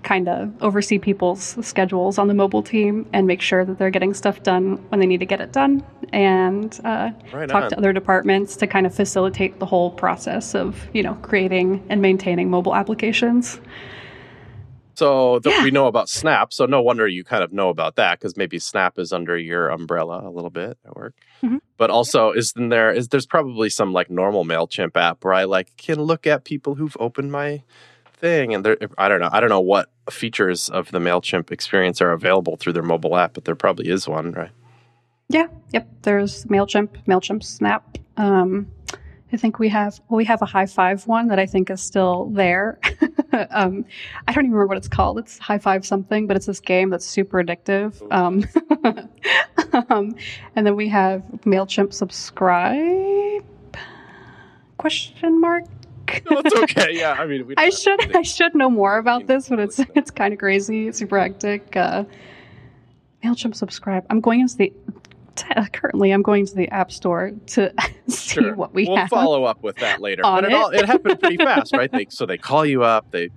kind 0.03 0.27
of 0.27 0.51
oversee 0.63 0.97
people's 0.99 1.55
schedules 1.65 2.17
on 2.17 2.27
the 2.27 2.33
mobile 2.33 2.63
team 2.63 3.05
and 3.13 3.27
make 3.27 3.41
sure 3.41 3.63
that 3.65 3.77
they're 3.77 3.89
getting 3.91 4.13
stuff 4.13 4.41
done 4.43 4.77
when 4.89 4.99
they 4.99 5.05
need 5.05 5.19
to 5.19 5.25
get 5.25 5.39
it 5.41 5.51
done, 5.51 5.83
and 6.11 6.79
uh, 6.83 7.11
Right 7.31 7.47
talk 7.47 7.63
on. 7.65 7.69
to 7.69 7.77
other 7.77 7.93
departments 7.93 8.55
to 8.57 8.67
kind 8.67 8.85
of 8.85 8.93
facilitate 8.95 9.59
the 9.59 9.65
whole 9.65 9.91
process 9.91 10.55
of 10.55 10.87
you 10.93 11.03
know 11.03 11.13
creating 11.21 11.85
and 11.89 12.01
maintaining 12.01 12.49
mobile 12.49 12.75
applications. 12.75 13.59
So 14.95 15.39
th- 15.39 15.55
Yeah. 15.55 15.63
we 15.63 15.71
know 15.71 15.87
about 15.87 16.09
Snap. 16.09 16.53
So 16.53 16.65
no 16.65 16.81
wonder 16.81 17.07
you 17.07 17.23
kind 17.23 17.43
of 17.43 17.51
know 17.53 17.69
about 17.69 17.95
that 17.95 18.19
because 18.19 18.35
maybe 18.37 18.59
Snap 18.59 18.99
is 18.99 19.13
under 19.13 19.37
your 19.37 19.69
umbrella 19.69 20.21
a 20.27 20.29
little 20.29 20.49
bit 20.49 20.77
at 20.85 20.95
work. 20.95 21.15
Mhm. 21.41 21.59
But 21.77 21.89
also, 21.89 22.31
is 22.31 22.53
there 22.55 22.91
is 22.91 23.07
there's 23.07 23.25
probably 23.25 23.69
some 23.69 23.93
like 23.93 24.11
normal 24.11 24.43
Mailchimp 24.45 24.95
app 24.97 25.23
where 25.23 25.33
I 25.33 25.45
like 25.45 25.75
can 25.77 26.01
look 26.01 26.27
at 26.27 26.43
people 26.43 26.75
who've 26.75 26.95
opened 26.99 27.31
my 27.31 27.63
thing 28.21 28.53
and 28.53 28.63
there 28.63 28.77
I 28.97 29.09
don't 29.09 29.19
know 29.19 29.29
I 29.31 29.39
don't 29.39 29.49
know 29.49 29.59
what 29.59 29.89
features 30.09 30.69
of 30.69 30.91
the 30.91 30.99
Mailchimp 30.99 31.51
experience 31.51 32.01
are 32.01 32.11
available 32.11 32.55
through 32.55 32.73
their 32.73 32.83
mobile 32.83 33.17
app, 33.17 33.33
but 33.33 33.45
there 33.45 33.55
probably 33.55 33.89
is 33.89 34.07
one, 34.07 34.31
right? 34.31 34.51
Yeah, 35.29 35.47
yep. 35.71 35.87
There's 36.01 36.45
Mailchimp, 36.45 36.89
Mailchimp 37.07 37.43
Snap. 37.43 37.97
Um, 38.17 38.67
I 39.33 39.37
think 39.37 39.59
we 39.59 39.69
have 39.69 39.99
well, 40.09 40.17
we 40.17 40.25
have 40.25 40.41
a 40.41 40.45
High 40.45 40.65
Five 40.65 41.07
one 41.07 41.27
that 41.29 41.39
I 41.39 41.45
think 41.45 41.69
is 41.69 41.81
still 41.81 42.25
there. 42.33 42.79
um, 43.51 43.85
I 44.27 44.33
don't 44.33 44.43
even 44.45 44.51
remember 44.51 44.67
what 44.67 44.77
it's 44.77 44.89
called. 44.89 45.19
It's 45.19 45.37
High 45.37 45.57
Five 45.57 45.85
something, 45.85 46.27
but 46.27 46.35
it's 46.35 46.45
this 46.45 46.59
game 46.59 46.89
that's 46.89 47.05
super 47.05 47.41
addictive. 47.41 48.01
Um, 48.11 48.43
um, 49.89 50.15
and 50.55 50.67
then 50.67 50.75
we 50.75 50.89
have 50.89 51.23
Mailchimp 51.45 51.93
Subscribe? 51.93 53.45
Question 54.77 55.39
mark. 55.39 55.63
No, 56.31 56.41
it's 56.43 56.55
okay. 56.77 56.89
Yeah, 56.91 57.13
I 57.13 57.25
mean, 57.25 57.47
we 57.47 57.55
I 57.57 57.69
should 57.69 58.15
I 58.15 58.21
should 58.21 58.53
know 58.55 58.69
more 58.69 58.97
about 58.97 59.27
this, 59.27 59.49
but 59.49 59.59
it's 59.59 59.79
it's 59.95 60.11
kind 60.11 60.33
of 60.33 60.39
crazy. 60.39 60.91
Super 60.91 61.19
hectic. 61.19 61.75
Uh, 61.75 62.03
Mailchimp 63.23 63.55
subscribe. 63.55 64.05
I'm 64.09 64.19
going 64.21 64.39
into 64.41 64.57
the 64.57 64.73
currently 65.73 66.11
I'm 66.11 66.21
going 66.21 66.45
to 66.45 66.55
the 66.55 66.67
App 66.69 66.91
Store 66.91 67.31
to 67.47 67.73
see 68.07 68.41
Sure. 68.41 68.55
what 68.55 68.73
we 68.73 68.85
we'll 68.85 68.97
have. 68.97 69.09
follow 69.09 69.43
up 69.45 69.63
with 69.63 69.77
that 69.77 70.01
later. 70.01 70.25
on 70.25 70.41
But 70.43 70.51
it 70.51 70.53
it. 70.53 70.55
all 70.55 70.69
it 70.69 70.85
happened 70.85 71.19
pretty 71.19 71.37
fast, 71.37 71.73
right? 71.73 71.91
They, 71.91 72.07
so 72.09 72.25
they 72.25 72.37
call 72.37 72.65
you 72.65 72.83
up, 72.83 73.09
they 73.11 73.29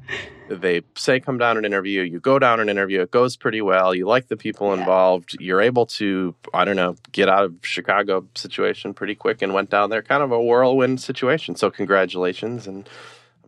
they 0.48 0.82
say 0.94 1.20
come 1.20 1.38
down 1.38 1.56
and 1.56 1.64
interview, 1.64 2.02
you 2.02 2.20
go 2.20 2.38
down 2.38 2.60
and 2.60 2.68
interview, 2.68 3.00
it 3.00 3.10
goes 3.10 3.36
pretty 3.36 3.62
well, 3.62 3.94
you 3.94 4.06
like 4.06 4.28
the 4.28 4.36
people 4.36 4.68
Yeah. 4.68 4.80
involved, 4.80 5.36
you're 5.40 5.60
able 5.60 5.86
to, 5.86 6.34
I 6.52 6.64
don't 6.64 6.76
know, 6.76 6.96
get 7.12 7.28
out 7.28 7.44
of 7.44 7.54
Chicago 7.62 8.26
situation 8.34 8.94
pretty 8.94 9.14
quick 9.14 9.42
and 9.42 9.54
went 9.54 9.70
down 9.70 9.90
there. 9.90 10.02
Kind 10.02 10.22
of 10.22 10.32
a 10.32 10.42
whirlwind 10.42 11.00
situation. 11.00 11.56
So 11.56 11.70
congratulations 11.70 12.66
and 12.66 12.88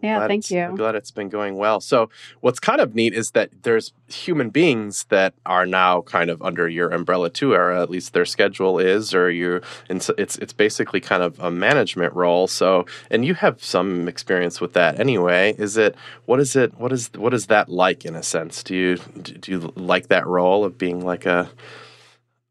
Yeah, 0.03 0.19
glad 0.19 0.29
thank 0.29 0.45
it's- 0.51 0.65
I'm 0.67 0.73
you. 0.73 0.77
glad 0.77 0.95
it's 0.95 1.11
been 1.11 1.29
going 1.29 1.57
well. 1.57 1.81
So, 1.81 2.11
what's 2.41 2.61
kind 2.61 2.81
of 2.81 2.95
neat 2.95 3.15
is 3.15 3.31
that 3.33 3.51
there's 3.63 3.93
human 4.09 4.51
beings 4.51 5.05
that 5.09 5.35
are 5.47 5.67
now 5.67 6.03
kind 6.03 6.31
of 6.31 6.41
under 6.43 6.69
your 6.69 6.91
umbrella 6.91 7.31
too, 7.31 7.53
or 7.55 7.73
at 7.73 7.91
least 7.91 8.13
their 8.13 8.25
schedule 8.27 8.79
is, 8.79 9.15
or 9.15 9.31
you. 9.31 9.61
And 9.89 10.03
so 10.03 10.15
it's 10.19 10.37
it's 10.39 10.53
basically 10.53 11.01
kind 11.01 11.23
of 11.23 11.39
a 11.41 11.51
management 11.51 12.15
role. 12.15 12.47
So, 12.47 12.85
and 13.11 13.25
you 13.25 13.35
have 13.35 13.63
some 13.65 14.07
experience 14.09 14.61
with 14.61 14.75
that 14.75 15.01
anyway. 15.01 15.55
Is 15.59 15.77
it 15.77 15.95
what 16.27 16.41
is 16.41 16.55
it? 16.57 16.79
What 16.79 16.93
is 16.93 17.11
what 17.17 17.33
is 17.35 17.47
that 17.47 17.69
like 17.69 18.05
in 18.05 18.15
a 18.15 18.23
sense? 18.23 18.63
Do 18.63 18.75
you 18.75 18.97
do 19.23 19.51
you 19.53 19.73
like 19.77 20.09
that 20.09 20.27
role 20.27 20.65
of 20.65 20.77
being 20.79 21.05
like 21.05 21.27
a 21.27 21.49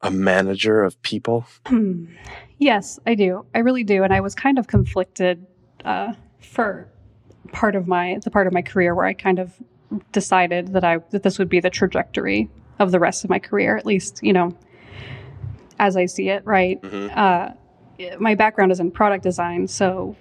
a 0.01 0.11
manager 0.11 0.83
of 0.83 0.99
people? 1.03 1.45
Hmm. 1.67 2.05
yes, 2.57 2.99
I 3.05 3.15
do. 3.15 3.45
I 3.55 3.59
really 3.59 3.83
do. 3.83 4.03
And 4.03 4.13
I 4.13 4.21
was 4.21 4.35
kind 4.35 4.57
of 4.59 4.67
conflicted 4.67 5.45
uh, 5.83 6.13
for 6.39 6.87
part 7.51 7.75
of 7.75 7.87
my 7.87 8.19
the 8.23 8.31
part 8.31 8.47
of 8.47 8.53
my 8.53 8.61
career 8.61 8.95
where 8.95 9.05
I 9.05 9.13
kind 9.13 9.39
of 9.39 9.53
decided 10.11 10.73
that 10.73 10.83
I 10.83 10.97
that 11.11 11.23
this 11.23 11.39
would 11.39 11.49
be 11.49 11.59
the 11.59 11.69
trajectory 11.69 12.49
of 12.79 12.91
the 12.91 12.99
rest 12.99 13.23
of 13.23 13.29
my 13.29 13.39
career, 13.39 13.77
at 13.77 13.85
least 13.85 14.19
you 14.21 14.33
know, 14.33 14.55
as 15.79 15.95
I 15.97 16.05
see 16.05 16.29
it. 16.29 16.43
Right. 16.45 16.79
hmm 16.83 17.07
uh, 17.13 17.49
my 18.19 18.35
background 18.35 18.73
is 18.73 18.79
in 18.81 18.91
product 18.91 19.23
design, 19.23 19.67
so 19.67 20.17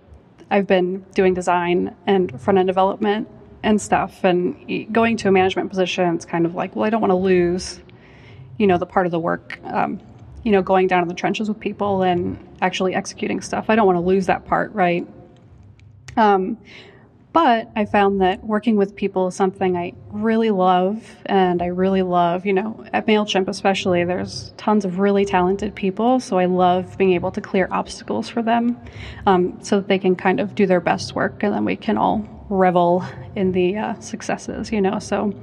I've 0.50 0.66
been 0.66 1.00
doing 1.14 1.34
design 1.34 1.94
and 2.06 2.40
front 2.40 2.58
end 2.58 2.68
development 2.68 3.28
and 3.64 3.80
stuff. 3.80 4.22
And 4.22 4.92
going 4.92 5.16
to 5.18 5.28
a 5.28 5.32
management 5.32 5.70
position, 5.70 6.14
it's 6.14 6.24
kind 6.24 6.46
of 6.46 6.54
like, 6.54 6.76
well, 6.76 6.84
I 6.84 6.90
don't 6.90 7.00
want 7.00 7.10
to 7.10 7.16
lose, 7.16 7.80
you 8.58 8.66
know, 8.66 8.78
the 8.78 8.86
part 8.86 9.06
of 9.06 9.12
the 9.12 9.18
work, 9.18 9.58
um, 9.64 10.00
you 10.44 10.52
know, 10.52 10.62
going 10.62 10.86
down 10.86 11.02
in 11.02 11.08
the 11.08 11.14
trenches 11.14 11.48
with 11.48 11.58
people 11.58 12.02
and 12.02 12.38
actually 12.60 12.94
executing 12.94 13.40
stuff. 13.40 13.66
I 13.68 13.74
don't 13.74 13.86
want 13.86 13.96
to 13.96 14.02
lose 14.02 14.26
that 14.26 14.44
part, 14.44 14.72
right? 14.72 15.06
Um, 16.16 16.58
but 17.34 17.68
I 17.74 17.84
found 17.84 18.20
that 18.20 18.44
working 18.44 18.76
with 18.76 18.94
people 18.94 19.26
is 19.26 19.34
something 19.34 19.76
I 19.76 19.92
really 20.10 20.52
love, 20.52 21.04
and 21.26 21.60
I 21.60 21.66
really 21.66 22.02
love, 22.02 22.46
you 22.46 22.52
know, 22.52 22.84
at 22.92 23.08
MailChimp 23.08 23.48
especially, 23.48 24.04
there's 24.04 24.54
tons 24.56 24.84
of 24.84 25.00
really 25.00 25.24
talented 25.24 25.74
people. 25.74 26.20
So 26.20 26.38
I 26.38 26.44
love 26.44 26.96
being 26.96 27.12
able 27.12 27.32
to 27.32 27.40
clear 27.40 27.66
obstacles 27.72 28.28
for 28.28 28.40
them 28.40 28.80
um, 29.26 29.58
so 29.64 29.78
that 29.78 29.88
they 29.88 29.98
can 29.98 30.14
kind 30.14 30.38
of 30.38 30.54
do 30.54 30.64
their 30.64 30.80
best 30.80 31.16
work, 31.16 31.42
and 31.42 31.52
then 31.52 31.64
we 31.64 31.74
can 31.74 31.98
all 31.98 32.24
revel 32.48 33.04
in 33.34 33.50
the 33.50 33.78
uh, 33.78 33.98
successes, 33.98 34.70
you 34.70 34.80
know. 34.80 35.00
So 35.00 35.34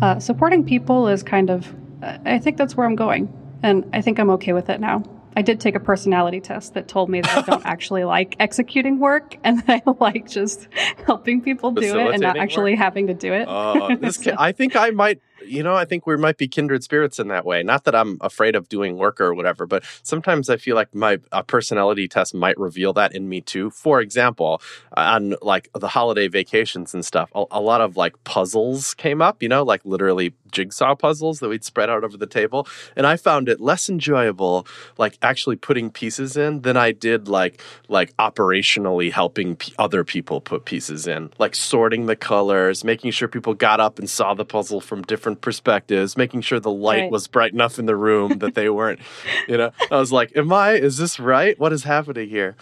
uh, 0.00 0.20
supporting 0.20 0.64
people 0.64 1.08
is 1.08 1.24
kind 1.24 1.50
of, 1.50 1.74
I 2.00 2.38
think 2.38 2.56
that's 2.56 2.76
where 2.76 2.86
I'm 2.86 2.94
going, 2.94 3.28
and 3.64 3.90
I 3.92 4.02
think 4.02 4.20
I'm 4.20 4.30
okay 4.30 4.52
with 4.52 4.70
it 4.70 4.78
now. 4.78 5.02
I 5.38 5.42
did 5.42 5.60
take 5.60 5.76
a 5.76 5.80
personality 5.80 6.40
test 6.40 6.74
that 6.74 6.88
told 6.88 7.08
me 7.08 7.20
that 7.20 7.38
I 7.38 7.42
don't 7.42 7.64
actually 7.74 8.02
like 8.02 8.34
executing 8.40 8.98
work 8.98 9.36
and 9.44 9.60
that 9.66 9.82
I 9.86 9.90
like 10.00 10.28
just 10.28 10.66
helping 11.06 11.42
people 11.42 11.70
do 11.70 11.96
it 11.96 12.12
and 12.14 12.20
not 12.20 12.36
actually 12.36 12.72
work? 12.72 12.80
having 12.80 13.06
to 13.06 13.14
do 13.14 13.32
it. 13.32 13.46
Uh, 13.46 13.94
this 13.94 14.16
So- 14.24 14.32
ca- 14.32 14.36
I 14.36 14.50
think 14.50 14.74
I 14.74 14.90
might, 14.90 15.20
you 15.44 15.62
know, 15.62 15.74
I 15.74 15.84
think 15.84 16.06
we 16.06 16.16
might 16.16 16.36
be 16.36 16.48
kindred 16.48 16.82
spirits 16.82 17.18
in 17.18 17.28
that 17.28 17.44
way. 17.44 17.62
Not 17.62 17.84
that 17.84 17.94
I'm 17.94 18.18
afraid 18.20 18.56
of 18.56 18.68
doing 18.68 18.96
work 18.96 19.20
or 19.20 19.34
whatever, 19.34 19.66
but 19.66 19.84
sometimes 20.02 20.48
I 20.50 20.56
feel 20.56 20.76
like 20.76 20.94
my 20.94 21.18
personality 21.46 22.08
test 22.08 22.34
might 22.34 22.58
reveal 22.58 22.92
that 22.94 23.14
in 23.14 23.28
me 23.28 23.40
too. 23.40 23.70
For 23.70 24.00
example, 24.00 24.60
on 24.96 25.34
like 25.42 25.68
the 25.74 25.88
holiday 25.88 26.28
vacations 26.28 26.94
and 26.94 27.04
stuff, 27.04 27.30
a, 27.34 27.44
a 27.50 27.60
lot 27.60 27.80
of 27.80 27.96
like 27.96 28.22
puzzles 28.24 28.94
came 28.94 29.20
up, 29.20 29.42
you 29.42 29.48
know, 29.48 29.62
like 29.62 29.82
literally 29.84 30.34
jigsaw 30.50 30.94
puzzles 30.94 31.40
that 31.40 31.48
we'd 31.48 31.64
spread 31.64 31.90
out 31.90 32.04
over 32.04 32.16
the 32.16 32.26
table. 32.26 32.66
And 32.96 33.06
I 33.06 33.16
found 33.16 33.48
it 33.48 33.60
less 33.60 33.88
enjoyable, 33.88 34.66
like 34.96 35.18
actually 35.20 35.56
putting 35.56 35.90
pieces 35.90 36.36
in 36.36 36.62
than 36.62 36.76
I 36.76 36.92
did 36.92 37.28
like 37.28 37.60
like 37.88 38.16
operationally 38.16 39.12
helping 39.12 39.56
p- 39.56 39.74
other 39.78 40.04
people 40.04 40.40
put 40.40 40.64
pieces 40.64 41.06
in, 41.06 41.30
like 41.38 41.54
sorting 41.54 42.06
the 42.06 42.16
colors, 42.16 42.82
making 42.82 43.10
sure 43.10 43.28
people 43.28 43.54
got 43.54 43.80
up 43.80 43.98
and 43.98 44.08
saw 44.08 44.32
the 44.34 44.44
puzzle 44.44 44.80
from 44.80 45.02
different 45.02 45.27
perspectives, 45.36 46.16
making 46.16 46.40
sure 46.42 46.60
the 46.60 46.70
light 46.70 47.02
Right. 47.02 47.10
was 47.10 47.26
bright 47.28 47.52
enough 47.52 47.78
in 47.78 47.86
the 47.86 47.96
room 47.96 48.38
that 48.38 48.54
they 48.54 48.68
weren't, 48.68 49.00
you 49.48 49.56
know. 49.56 49.70
I 49.90 49.96
was 49.98 50.12
like, 50.12 50.36
"Am 50.36 50.52
I? 50.52 50.72
Is 50.72 50.96
this 50.98 51.18
right? 51.20 51.58
What 51.58 51.72
is 51.72 51.84
happening 51.84 52.28
here?" 52.28 52.56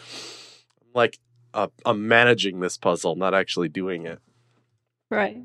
Like, 0.94 1.18
uh, 1.54 1.68
I'm 1.84 2.08
managing 2.08 2.60
this 2.60 2.76
puzzle, 2.76 3.16
not 3.16 3.34
actually 3.34 3.68
doing 3.68 4.06
it. 4.06 4.18
right. 5.10 5.38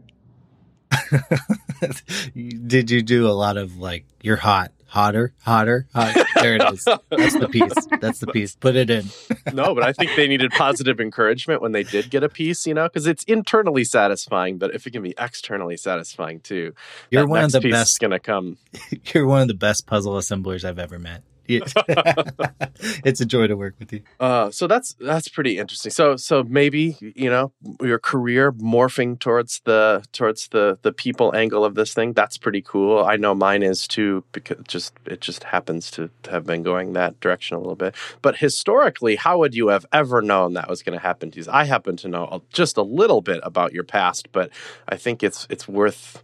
Did 2.68 2.92
you 2.92 3.02
do 3.02 3.28
a 3.28 3.32
lot 3.32 3.58
of 3.58 3.78
like 3.78 4.06
you're 4.22 4.36
hot, 4.38 4.72
hotter, 4.92 5.34
hotter? 5.42 5.88
Hot. 5.96 6.16
There 6.36 6.56
it 6.56 6.74
is. 6.74 6.84
That's 7.10 7.34
the 7.40 7.48
piece. 7.50 7.74
That's 8.02 8.20
the 8.20 8.28
piece. 8.28 8.56
Put 8.56 8.76
it 8.76 8.90
in. 8.90 9.06
no, 9.54 9.74
but 9.74 9.84
I 9.84 9.94
think 9.94 10.12
they 10.16 10.28
needed 10.28 10.52
positive 10.52 11.00
encouragement 11.00 11.62
when 11.62 11.72
they 11.72 11.84
did 11.84 12.10
get 12.10 12.24
a 12.24 12.30
piece, 12.30 12.68
you 12.68 12.74
know, 12.74 12.84
because 12.88 13.08
it's 13.08 13.24
internally 13.24 13.84
satisfying, 13.84 14.58
but 14.58 14.74
if 14.76 14.86
it 14.86 14.92
can 14.92 15.02
be 15.02 15.14
externally 15.18 15.78
satisfying 15.78 16.40
too, 16.42 16.74
You're 17.10 17.28
one 17.28 17.44
of 17.46 17.52
the 17.52 17.62
best. 17.62 18.00
going 18.00 18.12
to 18.12 18.20
come. 18.20 18.58
You're 19.14 19.26
one 19.28 19.42
of 19.42 19.48
the 19.48 19.54
best 19.54 19.88
puzzle 19.88 20.18
assemblers 20.18 20.66
I've 20.66 20.80
ever 20.80 21.00
met. 21.00 21.24
It's 23.04 23.22
a 23.22 23.26
joy 23.26 23.48
to 23.48 23.56
work 23.56 23.76
with 23.80 23.94
you. 23.94 24.02
Uh, 24.20 24.50
so 24.52 24.68
that's 24.68 24.96
that's 25.00 25.28
pretty 25.28 25.58
interesting. 25.58 25.92
So 25.92 26.16
so 26.16 26.44
maybe 26.44 26.98
you 27.00 27.30
know 27.30 27.52
your 27.82 28.00
career 28.00 28.52
morphing 28.52 29.20
towards 29.20 29.62
the 29.66 30.04
towards 30.14 30.48
the 30.50 30.78
the 30.82 30.92
people 30.92 31.36
angle 31.36 31.64
of 31.64 31.76
this 31.76 31.94
thing. 31.94 32.14
That's 32.14 32.38
pretty 32.38 32.62
cool. 32.62 33.04
I 33.04 33.18
know 33.18 33.36
mine 33.36 33.64
is 33.64 33.88
too 33.88 34.24
because 34.32 34.60
it 34.60 34.68
just 34.68 34.94
it 35.06 35.22
just 35.22 35.44
happens 35.44 35.92
to 35.92 36.10
have 36.30 36.46
been 36.46 36.64
going 36.64 36.94
that 36.94 37.20
direction 37.20 37.56
a 37.56 37.60
little 37.60 37.76
bit. 37.76 37.96
But 38.22 38.38
historically, 38.38 39.16
how 39.16 39.38
would 39.40 39.54
you 39.56 39.68
have 39.68 39.86
ever 39.92 40.22
known 40.22 40.54
that 40.54 40.70
was 40.70 40.84
going 40.84 40.98
to 40.98 41.04
happen 41.04 41.32
to 41.32 41.40
you? 41.40 41.46
I 41.52 41.66
happen 41.66 41.98
to 41.98 42.08
know 42.08 42.44
just 42.52 42.78
a 42.78 42.84
little 42.84 43.22
bit 43.22 43.42
about 43.44 43.74
your 43.74 43.84
past, 43.84 44.32
but 44.32 44.50
I 44.88 44.98
think 44.98 45.24
it's 45.24 45.48
it's 45.50 45.68
worth 45.68 46.24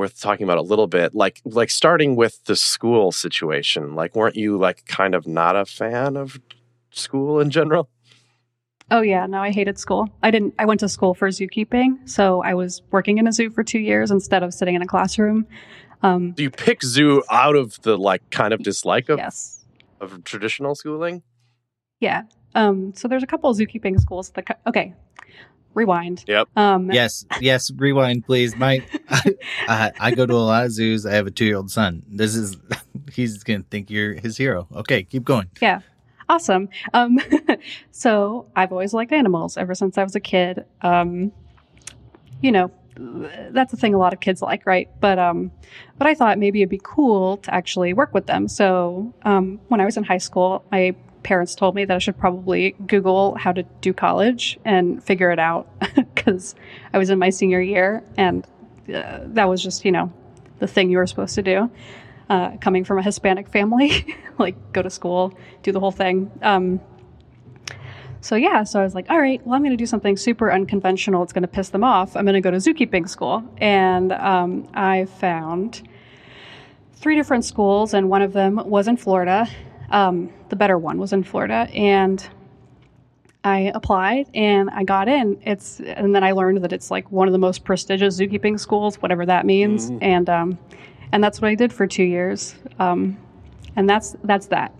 worth 0.00 0.20
talking 0.20 0.44
about 0.44 0.58
a 0.58 0.62
little 0.62 0.86
bit 0.86 1.14
like 1.14 1.40
like 1.44 1.70
starting 1.70 2.16
with 2.16 2.42
the 2.44 2.56
school 2.56 3.12
situation 3.12 3.94
like 3.94 4.16
weren't 4.16 4.36
you 4.36 4.56
like 4.56 4.84
kind 4.86 5.14
of 5.14 5.26
not 5.26 5.54
a 5.54 5.64
fan 5.64 6.16
of 6.16 6.40
school 6.90 7.40
in 7.40 7.50
general 7.50 7.88
Oh 8.92 9.02
yeah, 9.02 9.24
no, 9.26 9.40
I 9.40 9.52
hated 9.52 9.78
school. 9.78 10.08
I 10.20 10.32
didn't. 10.32 10.52
I 10.58 10.64
went 10.64 10.80
to 10.80 10.88
school 10.88 11.14
for 11.14 11.28
zookeeping, 11.28 12.08
so 12.08 12.42
I 12.42 12.54
was 12.54 12.82
working 12.90 13.18
in 13.18 13.28
a 13.28 13.32
zoo 13.32 13.48
for 13.48 13.62
two 13.62 13.78
years 13.78 14.10
instead 14.10 14.42
of 14.42 14.52
sitting 14.52 14.74
in 14.74 14.82
a 14.82 14.86
classroom. 14.86 15.46
Um, 16.02 16.32
do 16.32 16.42
you 16.42 16.50
pick 16.50 16.82
zoo 16.82 17.22
out 17.30 17.54
of 17.54 17.80
the 17.82 17.96
like 17.96 18.28
kind 18.30 18.52
of 18.52 18.64
dislike 18.64 19.08
of, 19.08 19.20
yes, 19.20 19.64
of 20.00 20.24
traditional 20.24 20.74
schooling 20.74 21.22
yeah. 22.00 22.22
Um, 22.54 22.92
so 22.96 23.06
there's 23.06 23.22
a 23.22 23.26
couple 23.26 23.48
of 23.50 23.56
zookeeping 23.56 24.00
schools. 24.00 24.30
That, 24.30 24.58
okay, 24.66 24.94
rewind. 25.74 26.24
Yep. 26.26 26.48
Um, 26.56 26.90
Yes, 26.90 27.24
yes. 27.40 27.70
Rewind, 27.70 28.26
please. 28.26 28.56
My, 28.56 28.84
I, 29.68 29.92
I 29.98 30.10
go 30.12 30.26
to 30.26 30.34
a 30.34 30.36
lot 30.36 30.64
of 30.64 30.72
zoos. 30.72 31.06
I 31.06 31.12
have 31.14 31.26
a 31.26 31.30
two 31.30 31.44
year 31.44 31.56
old 31.56 31.70
son. 31.70 32.02
This 32.08 32.34
is, 32.34 32.56
he's 33.12 33.42
gonna 33.42 33.64
think 33.70 33.90
you're 33.90 34.14
his 34.14 34.36
hero. 34.36 34.66
Okay, 34.74 35.02
keep 35.02 35.24
going. 35.24 35.50
Yeah. 35.60 35.80
Awesome. 36.28 36.68
Um, 36.94 37.18
so 37.90 38.46
I've 38.54 38.70
always 38.70 38.94
liked 38.94 39.12
animals 39.12 39.56
ever 39.56 39.74
since 39.74 39.98
I 39.98 40.04
was 40.04 40.14
a 40.14 40.20
kid. 40.20 40.64
Um, 40.80 41.32
you 42.40 42.52
know, 42.52 42.70
that's 43.50 43.72
the 43.72 43.76
thing 43.76 43.94
a 43.94 43.98
lot 43.98 44.12
of 44.12 44.20
kids 44.20 44.40
like, 44.40 44.64
right? 44.64 44.88
But 45.00 45.18
um, 45.18 45.50
but 45.98 46.06
I 46.06 46.14
thought 46.14 46.38
maybe 46.38 46.60
it'd 46.60 46.70
be 46.70 46.80
cool 46.82 47.38
to 47.38 47.52
actually 47.52 47.92
work 47.94 48.14
with 48.14 48.26
them. 48.26 48.46
So 48.46 49.12
um, 49.24 49.60
when 49.68 49.80
I 49.80 49.84
was 49.84 49.96
in 49.96 50.04
high 50.04 50.18
school, 50.18 50.64
my 50.70 50.94
parents 51.22 51.54
told 51.54 51.74
me 51.74 51.84
that 51.84 51.94
I 51.94 51.98
should 51.98 52.18
probably 52.18 52.74
Google 52.86 53.36
how 53.36 53.52
to 53.52 53.62
do 53.80 53.92
college 53.92 54.58
and 54.64 55.02
figure 55.02 55.30
it 55.30 55.38
out 55.38 55.68
because 55.94 56.54
I 56.92 56.98
was 56.98 57.10
in 57.10 57.18
my 57.18 57.30
senior 57.30 57.60
year, 57.60 58.02
and 58.16 58.46
uh, 58.92 59.20
that 59.24 59.48
was 59.48 59.62
just 59.62 59.84
you 59.84 59.92
know 59.92 60.12
the 60.58 60.66
thing 60.66 60.90
you 60.90 60.98
were 60.98 61.06
supposed 61.06 61.34
to 61.36 61.42
do. 61.42 61.70
Uh, 62.28 62.56
coming 62.58 62.84
from 62.84 62.98
a 62.98 63.02
Hispanic 63.02 63.48
family, 63.48 64.16
like 64.38 64.72
go 64.72 64.82
to 64.82 64.90
school, 64.90 65.36
do 65.62 65.72
the 65.72 65.80
whole 65.80 65.90
thing. 65.90 66.30
Um, 66.42 66.80
so 68.20 68.36
yeah, 68.36 68.64
so 68.64 68.80
I 68.80 68.84
was 68.84 68.94
like, 68.94 69.08
all 69.10 69.18
right, 69.18 69.44
well, 69.44 69.54
I'm 69.54 69.62
going 69.62 69.72
to 69.72 69.76
do 69.76 69.86
something 69.86 70.16
super 70.16 70.52
unconventional. 70.52 71.22
It's 71.22 71.32
going 71.32 71.42
to 71.42 71.48
piss 71.48 71.70
them 71.70 71.82
off. 71.82 72.16
I'm 72.16 72.24
going 72.24 72.34
to 72.34 72.40
go 72.40 72.50
to 72.50 72.58
zookeeping 72.58 73.08
school, 73.08 73.42
and 73.58 74.12
um, 74.12 74.68
I 74.74 75.06
found 75.06 75.88
three 76.94 77.16
different 77.16 77.44
schools, 77.44 77.94
and 77.94 78.10
one 78.10 78.20
of 78.20 78.32
them 78.32 78.60
was 78.64 78.86
in 78.88 78.96
Florida. 78.96 79.48
Um, 79.90 80.30
the 80.48 80.56
better 80.56 80.78
one 80.78 80.98
was 80.98 81.12
in 81.12 81.22
Florida, 81.24 81.68
and 81.74 82.26
I 83.42 83.72
applied 83.74 84.28
and 84.34 84.68
I 84.70 84.84
got 84.84 85.08
in. 85.08 85.40
It's 85.42 85.80
and 85.80 86.14
then 86.14 86.22
I 86.22 86.32
learned 86.32 86.62
that 86.62 86.72
it's 86.72 86.90
like 86.90 87.10
one 87.10 87.26
of 87.26 87.32
the 87.32 87.38
most 87.38 87.64
prestigious 87.64 88.18
zookeeping 88.18 88.60
schools, 88.60 88.96
whatever 89.00 89.24
that 89.26 89.46
means, 89.46 89.90
Mhm. 89.90 89.98
and 90.02 90.28
um, 90.30 90.58
and 91.12 91.24
that's 91.24 91.40
what 91.40 91.48
I 91.48 91.54
did 91.54 91.72
for 91.72 91.86
two 91.86 92.04
years. 92.04 92.54
Um, 92.78 93.16
and 93.76 93.88
that's 93.88 94.14
that's 94.24 94.46
that. 94.48 94.72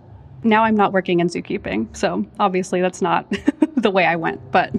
Now 0.43 0.63
I'm 0.63 0.75
not 0.75 0.93
working 0.93 1.19
in 1.19 1.27
zookeeping, 1.27 1.95
so 1.95 2.25
obviously 2.39 2.81
that's 2.81 3.01
not 3.01 3.25
the 3.77 3.89
way 3.91 4.05
I 4.05 4.15
went. 4.15 4.51
But 4.51 4.73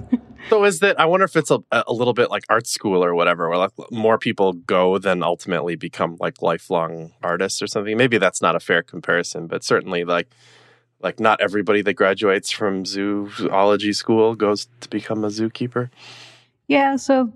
So 0.49 0.63
is 0.65 0.79
that? 0.79 0.99
I 0.99 1.05
wonder 1.05 1.23
if 1.23 1.35
it's 1.35 1.51
a, 1.51 1.59
a 1.71 1.93
little 1.93 2.13
bit 2.13 2.29
like 2.29 2.43
art 2.49 2.67
school 2.67 3.03
or 3.03 3.15
whatever, 3.15 3.49
where 3.49 3.57
like 3.57 3.71
more 3.91 4.17
people 4.17 4.53
go 4.53 4.97
than 4.97 5.23
ultimately 5.23 5.75
become 5.75 6.17
like 6.19 6.41
lifelong 6.41 7.11
artists 7.23 7.61
or 7.61 7.67
something. 7.67 7.97
Maybe 7.97 8.17
that's 8.17 8.41
not 8.41 8.55
a 8.55 8.59
fair 8.59 8.83
comparison, 8.83 9.47
but 9.47 9.63
certainly 9.63 10.03
like 10.03 10.29
like 11.01 11.19
not 11.19 11.41
everybody 11.41 11.81
that 11.81 11.93
graduates 11.95 12.49
from 12.49 12.85
zoology 12.85 13.93
school 13.93 14.35
goes 14.35 14.67
to 14.79 14.89
become 14.89 15.23
a 15.23 15.27
zookeeper. 15.27 15.89
yeah, 16.67 16.95
so 16.95 17.27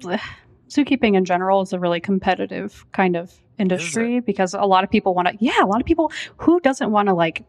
zookeeping 0.69 1.15
in 1.15 1.25
general 1.25 1.61
is 1.61 1.73
a 1.73 1.79
really 1.79 1.99
competitive 1.99 2.85
kind 2.93 3.15
of 3.15 3.33
industry 3.57 4.19
because 4.19 4.53
a 4.53 4.61
lot 4.61 4.83
of 4.83 4.89
people 4.89 5.13
want 5.13 5.27
to. 5.27 5.35
Yeah, 5.39 5.63
a 5.63 5.65
lot 5.65 5.81
of 5.81 5.85
people 5.85 6.11
who 6.37 6.59
doesn't 6.59 6.91
want 6.91 7.07
to 7.07 7.13
like. 7.13 7.43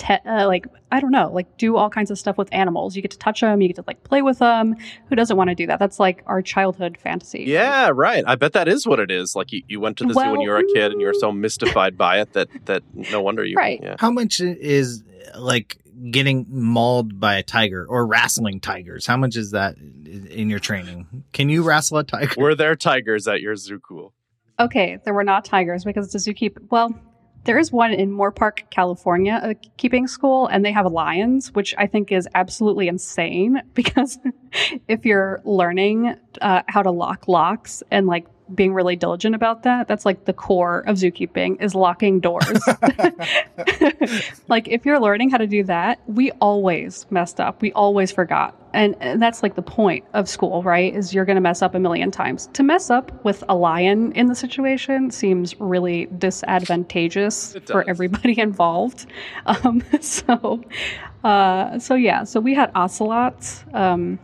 Te- 0.00 0.14
uh, 0.24 0.46
like 0.46 0.66
I 0.90 0.98
don't 0.98 1.10
know, 1.10 1.30
like 1.30 1.58
do 1.58 1.76
all 1.76 1.90
kinds 1.90 2.10
of 2.10 2.18
stuff 2.18 2.38
with 2.38 2.48
animals. 2.52 2.96
You 2.96 3.02
get 3.02 3.10
to 3.10 3.18
touch 3.18 3.42
them, 3.42 3.60
you 3.60 3.68
get 3.68 3.76
to 3.76 3.84
like 3.86 4.02
play 4.02 4.22
with 4.22 4.38
them. 4.38 4.76
Who 5.10 5.14
doesn't 5.14 5.36
want 5.36 5.50
to 5.50 5.54
do 5.54 5.66
that? 5.66 5.78
That's 5.78 6.00
like 6.00 6.22
our 6.26 6.40
childhood 6.40 6.96
fantasy. 6.98 7.44
Yeah, 7.46 7.90
right. 7.92 8.24
I 8.26 8.34
bet 8.36 8.54
that 8.54 8.66
is 8.66 8.86
what 8.86 8.98
it 8.98 9.10
is. 9.10 9.36
Like 9.36 9.52
you, 9.52 9.62
you 9.68 9.78
went 9.78 9.98
to 9.98 10.04
the 10.04 10.14
zoo 10.14 10.30
when 10.30 10.40
you 10.40 10.48
were 10.48 10.56
a 10.56 10.64
kid 10.64 10.92
and 10.92 11.02
you 11.02 11.06
were 11.06 11.12
so 11.12 11.30
mystified 11.32 11.98
by 11.98 12.20
it 12.20 12.32
that 12.32 12.48
that 12.64 12.82
no 12.94 13.20
wonder 13.20 13.44
you. 13.44 13.56
Right. 13.56 13.78
Yeah. 13.82 13.96
How 13.98 14.10
much 14.10 14.40
is 14.40 15.04
like 15.36 15.76
getting 16.10 16.46
mauled 16.48 17.20
by 17.20 17.34
a 17.34 17.42
tiger 17.42 17.84
or 17.86 18.06
wrestling 18.06 18.58
tigers? 18.58 19.06
How 19.06 19.18
much 19.18 19.36
is 19.36 19.50
that 19.50 19.76
in 19.76 20.48
your 20.48 20.60
training? 20.60 21.24
Can 21.34 21.50
you 21.50 21.62
wrestle 21.62 21.98
a 21.98 22.04
tiger? 22.04 22.40
Were 22.40 22.54
there 22.54 22.74
tigers 22.74 23.28
at 23.28 23.42
your 23.42 23.54
zoo 23.54 23.80
cool? 23.80 24.14
Okay, 24.58 24.98
there 25.04 25.12
were 25.12 25.24
not 25.24 25.44
tigers 25.44 25.84
because 25.84 26.10
the 26.10 26.16
a 26.16 26.34
zookeep. 26.34 26.56
Well, 26.70 26.98
there 27.44 27.58
is 27.58 27.72
one 27.72 27.92
in 27.92 28.10
Moorpark, 28.10 28.70
California, 28.70 29.40
a 29.42 29.54
keeping 29.76 30.06
school, 30.06 30.46
and 30.48 30.64
they 30.64 30.72
have 30.72 30.86
lions, 30.86 31.52
which 31.54 31.74
I 31.78 31.86
think 31.86 32.12
is 32.12 32.28
absolutely 32.34 32.88
insane 32.88 33.62
because 33.74 34.18
if 34.88 35.04
you're 35.04 35.40
learning 35.44 36.16
uh, 36.40 36.62
how 36.66 36.82
to 36.82 36.90
lock 36.90 37.28
locks 37.28 37.82
and 37.90 38.06
like 38.06 38.26
being 38.54 38.74
really 38.74 38.96
diligent 38.96 39.34
about 39.34 39.62
that, 39.62 39.88
that's 39.88 40.04
like 40.04 40.24
the 40.24 40.32
core 40.32 40.80
of 40.80 40.96
zookeeping 40.96 41.60
is 41.62 41.74
locking 41.74 42.20
doors. 42.20 42.46
like 44.48 44.68
if 44.68 44.84
you're 44.84 45.00
learning 45.00 45.30
how 45.30 45.38
to 45.38 45.46
do 45.46 45.64
that, 45.64 46.00
we 46.06 46.30
always 46.32 47.06
messed 47.10 47.40
up. 47.40 47.62
We 47.62 47.72
always 47.72 48.12
forgot. 48.12 48.56
And, 48.72 48.94
and 49.00 49.20
that's 49.20 49.42
like 49.42 49.56
the 49.56 49.62
point 49.62 50.04
of 50.14 50.28
school, 50.28 50.62
right? 50.62 50.94
Is 50.94 51.12
you're 51.12 51.24
going 51.24 51.36
to 51.36 51.40
mess 51.40 51.62
up 51.62 51.74
a 51.74 51.78
million 51.78 52.10
times. 52.10 52.48
To 52.52 52.62
mess 52.62 52.88
up 52.88 53.24
with 53.24 53.42
a 53.48 53.54
lion 53.54 54.12
in 54.12 54.26
the 54.26 54.34
situation 54.34 55.10
seems 55.10 55.58
really 55.58 56.06
disadvantageous 56.18 57.56
for 57.66 57.88
everybody 57.88 58.38
involved. 58.40 59.06
Um, 59.46 59.82
so, 60.00 60.62
uh, 61.24 61.78
so 61.78 61.94
yeah, 61.94 62.24
so 62.24 62.40
we 62.40 62.54
had 62.54 62.70
ocelots. 62.74 63.64
Um, 63.72 64.18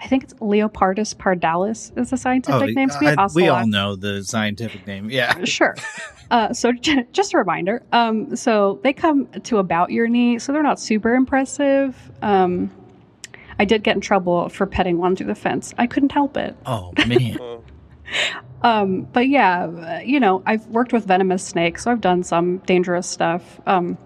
I 0.00 0.06
think 0.06 0.24
it's 0.24 0.34
Leopardus 0.34 1.14
pardalis 1.16 1.96
is 1.98 2.10
the 2.10 2.16
scientific 2.16 2.74
name. 2.76 2.88
So 2.90 2.98
we, 3.00 3.08
Oh, 3.08 3.14
I- 3.18 3.26
we 3.34 3.48
all 3.48 3.66
know 3.66 3.96
the 3.96 4.22
scientific 4.22 4.86
name. 4.86 5.10
Yeah. 5.10 5.34
Sure. 5.44 5.74
Uh, 6.30 6.52
so 6.52 6.72
j- 6.80 7.06
just 7.12 7.34
a 7.34 7.38
reminder. 7.38 7.82
Um, 7.92 8.36
so 8.36 8.80
they 8.84 8.92
come 8.92 9.26
to 9.44 9.58
about 9.58 9.90
your 9.90 10.08
knee, 10.08 10.38
so 10.38 10.52
they're 10.52 10.62
not 10.62 10.78
super 10.78 11.14
impressive. 11.14 11.96
Um, 12.22 12.70
I 13.58 13.64
did 13.64 13.82
get 13.82 13.96
in 13.96 14.00
trouble 14.00 14.48
for 14.50 14.66
petting 14.66 14.98
one 14.98 15.16
through 15.16 15.26
the 15.26 15.34
fence. 15.34 15.74
I 15.78 15.86
couldn't 15.88 16.12
help 16.12 16.36
it. 16.36 16.56
Oh 16.66 16.92
man. 17.06 17.38
Oh, 17.48 17.62
Um, 18.62 19.02
but 19.12 19.28
yeah, 19.28 19.64
uh, 19.66 20.00
you 20.02 20.18
know, 20.18 20.42
I've 20.46 20.66
worked 20.68 20.92
with 20.94 21.04
venomous 21.06 21.44
snakes, 21.44 21.84
so 21.84 21.90
I've 21.90 22.00
done 22.00 22.22
some 22.22 22.58
dangerous 22.58 23.06
stuff. 23.06 23.60
Um, 23.66 23.98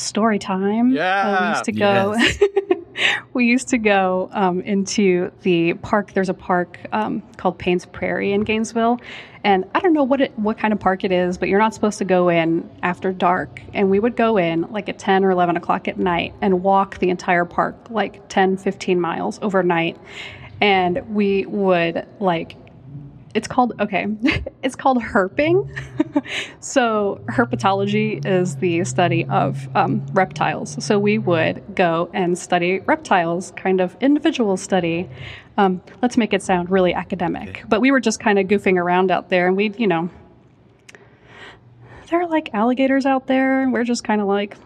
story 0.00 0.38
time. 0.38 0.88
Uh, 0.88 0.90
we 0.90 0.96
Yeah, 0.96 1.48
used 1.50 1.64
to 1.64 1.72
go. 1.72 2.14
yes. 2.16 2.42
we 3.32 3.46
used 3.46 3.68
to 3.68 3.78
go 3.78 4.28
um, 4.32 4.60
into 4.60 5.30
the 5.42 5.74
park. 5.74 6.12
There's 6.12 6.28
a 6.28 6.34
park 6.34 6.78
um, 6.92 7.22
called 7.36 7.58
Payne's 7.58 7.86
Prairie 7.86 8.32
in 8.32 8.42
Gainesville, 8.42 9.00
and 9.44 9.64
I 9.74 9.80
don't 9.80 9.92
know 9.94 10.02
what 10.04 10.20
it, 10.20 10.38
what 10.38 10.58
kind 10.58 10.72
of 10.72 10.80
park 10.80 11.04
it 11.04 11.12
is, 11.12 11.38
but 11.38 11.48
you're 11.48 11.58
not 11.58 11.72
supposed 11.74 11.98
to 11.98 12.04
go 12.04 12.28
in 12.28 12.68
after 12.82 13.12
dark. 13.12 13.62
And 13.72 13.88
we 13.90 13.98
would 14.00 14.16
go 14.16 14.36
in 14.36 14.62
like 14.70 14.88
at 14.88 14.98
10 14.98 15.24
or 15.24 15.30
11 15.30 15.56
o'clock 15.56 15.88
at 15.88 15.98
night 15.98 16.34
and 16.42 16.62
walk 16.62 16.98
the 16.98 17.08
entire 17.10 17.44
park 17.44 17.76
like 17.90 18.28
10, 18.28 18.56
15 18.58 19.00
miles 19.00 19.38
overnight, 19.42 19.96
and 20.60 21.00
we 21.14 21.46
would 21.46 22.06
like 22.18 22.54
it's 23.34 23.46
called 23.48 23.72
okay 23.80 24.06
it's 24.62 24.76
called 24.76 25.02
herping. 25.02 25.68
So 26.60 27.20
herpetology 27.28 28.24
is 28.26 28.56
the 28.56 28.84
study 28.84 29.24
of 29.26 29.68
um, 29.74 30.04
reptiles. 30.12 30.82
So 30.84 30.98
we 30.98 31.18
would 31.18 31.74
go 31.74 32.10
and 32.12 32.36
study 32.38 32.80
reptiles 32.80 33.52
kind 33.56 33.80
of 33.80 33.96
individual 34.00 34.56
study. 34.56 35.08
Um, 35.56 35.80
let's 36.02 36.16
make 36.16 36.32
it 36.32 36.42
sound 36.42 36.70
really 36.70 36.92
academic. 36.92 37.48
Okay. 37.48 37.62
but 37.68 37.80
we 37.80 37.90
were 37.90 38.00
just 38.00 38.20
kind 38.20 38.38
of 38.38 38.46
goofing 38.46 38.76
around 38.76 39.10
out 39.10 39.28
there 39.30 39.46
and 39.46 39.56
we'd 39.56 39.78
you 39.78 39.86
know 39.86 40.10
there 42.10 42.20
are 42.20 42.28
like 42.28 42.50
alligators 42.52 43.06
out 43.06 43.26
there. 43.26 43.62
And 43.62 43.72
we're 43.72 43.84
just 43.84 44.04
kind 44.04 44.20
of 44.20 44.26
like 44.26 44.56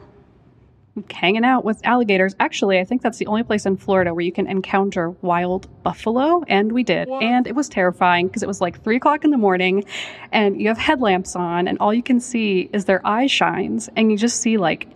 hanging 1.11 1.45
out 1.45 1.65
with 1.65 1.85
alligators. 1.85 2.35
Actually, 2.39 2.79
I 2.79 2.85
think 2.85 3.03
that's 3.03 3.19
the 3.19 3.27
only 3.27 3.43
place 3.43 3.67
in 3.67 3.77
Florida 3.77 4.15
where 4.15 4.25
you 4.25 4.33
can 4.33 4.47
encounter 4.47 5.11
wild 5.23 5.69
buffalo, 5.83 6.43
and 6.49 6.73
we 6.73 6.83
did. 6.83 7.09
What? 7.09 7.23
And 7.23 7.47
it 7.47 7.55
was 7.55 7.69
terrifying 7.69 8.29
because 8.29 8.43
it 8.43 8.47
was 8.47 8.61
like 8.61 8.83
three 8.83 8.97
o'clock 8.97 9.25
in 9.25 9.31
the 9.31 9.39
morning, 9.39 9.85
and 10.33 10.61
you 10.61 10.69
have 10.69 10.79
headlamps 10.79 11.35
on, 11.37 11.67
and 11.69 11.79
all 11.79 11.93
you 11.93 12.03
can 12.03 12.21
see 12.21 12.69
is 12.73 12.85
their 12.85 13.05
eye 13.07 13.27
shines, 13.27 13.89
and 13.97 14.11
you 14.11 14.19
just 14.19 14.41
see 14.41 14.57
like 14.57 14.89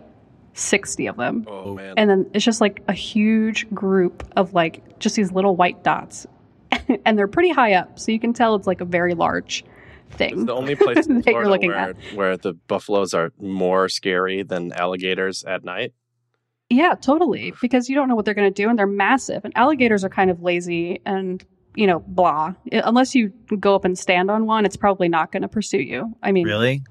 60 0.53 1.07
of 1.07 1.17
them. 1.17 1.45
oh, 1.47 1.63
oh. 1.65 1.73
man. 1.75 1.93
And 1.97 2.09
then 2.09 2.29
it's 2.33 2.45
just 2.45 2.61
like 2.61 2.81
a 2.87 2.93
huge 2.93 3.69
group 3.73 4.27
of 4.35 4.53
like 4.53 4.99
just 4.99 5.15
these 5.15 5.31
little 5.31 5.55
white 5.55 5.83
dots. 5.83 6.27
and 7.05 7.17
they're 7.17 7.27
pretty 7.27 7.49
high 7.49 7.73
up, 7.73 7.99
so 7.99 8.11
you 8.11 8.19
can 8.19 8.33
tell 8.33 8.55
it's 8.55 8.67
like 8.67 8.81
a 8.81 8.85
very 8.85 9.15
large 9.15 9.65
It's 10.19 10.45
the 10.45 10.53
only 10.53 10.75
place 10.75 11.05
in 11.07 11.21
that 11.21 11.31
you're 11.31 11.47
looking 11.49 11.69
where, 11.69 11.77
at. 11.89 11.95
where 12.15 12.37
the 12.37 12.53
buffaloes 12.53 13.13
are 13.13 13.31
more 13.39 13.87
scary 13.89 14.43
than 14.43 14.71
alligators 14.73 15.43
at 15.43 15.63
night. 15.63 15.93
Yeah, 16.69 16.93
totally. 16.95 17.53
Because 17.61 17.89
you 17.89 17.95
don't 17.95 18.07
know 18.09 18.15
what 18.15 18.25
they're 18.25 18.33
going 18.33 18.51
to 18.53 18.63
do, 18.63 18.69
and 18.69 18.77
they're 18.77 18.85
massive. 18.87 19.43
And 19.45 19.55
alligators 19.57 20.03
are 20.03 20.09
kind 20.09 20.29
of 20.29 20.41
lazy 20.43 21.01
and, 21.05 21.43
you 21.75 21.87
know, 21.87 21.99
blah. 21.99 22.53
I- 22.71 22.81
Unless 22.85 23.15
you 23.15 23.29
go 23.59 23.75
up 23.75 23.85
and 23.85 23.97
stand 23.97 24.29
on 24.29 24.45
one, 24.45 24.65
it's 24.65 24.75
probably 24.77 25.09
not 25.09 25.31
going 25.31 25.41
to 25.41 25.47
pursue 25.47 25.79
you. 25.81 26.15
I 26.21 26.31
mean, 26.31 26.45
Really? 26.45 26.83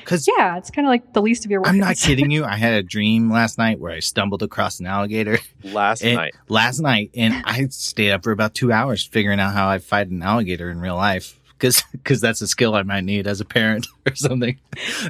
Because 0.00 0.28
yeah, 0.28 0.58
it's 0.58 0.70
kind 0.70 0.86
of 0.86 0.90
like 0.90 1.12
the 1.14 1.22
least 1.22 1.44
of 1.44 1.50
your 1.50 1.60
worries. 1.62 1.70
I'm 1.72 1.78
not 1.78 1.96
kidding 1.96 2.30
you. 2.30 2.44
I 2.44 2.56
had 2.56 2.74
a 2.74 2.82
dream 2.84 3.32
last 3.32 3.58
night 3.58 3.80
where 3.80 3.90
I 3.90 3.98
stumbled 4.00 4.42
across 4.42 4.78
an 4.78 4.86
alligator 4.86 5.38
Last 5.64 6.02
And- 6.04 6.16
night. 6.16 6.34
last 6.48 6.78
night, 6.80 7.10
and 7.16 7.42
I 7.46 7.66
stayed 7.68 8.12
up 8.12 8.22
for 8.22 8.30
about 8.30 8.54
two 8.54 8.70
hours 8.70 9.04
figuring 9.04 9.40
out 9.40 9.54
how 9.54 9.68
I 9.68 9.78
fight 9.78 10.08
an 10.08 10.22
alligator 10.22 10.70
in 10.70 10.78
real 10.78 10.94
life. 10.96 11.40
Because 11.62 11.84
because 11.92 12.20
that's 12.20 12.40
a 12.40 12.48
skill 12.48 12.74
I 12.74 12.82
might 12.82 13.04
need 13.04 13.28
as 13.28 13.40
a 13.40 13.44
parent 13.44 13.86
or 14.06 14.16
something. 14.16 14.58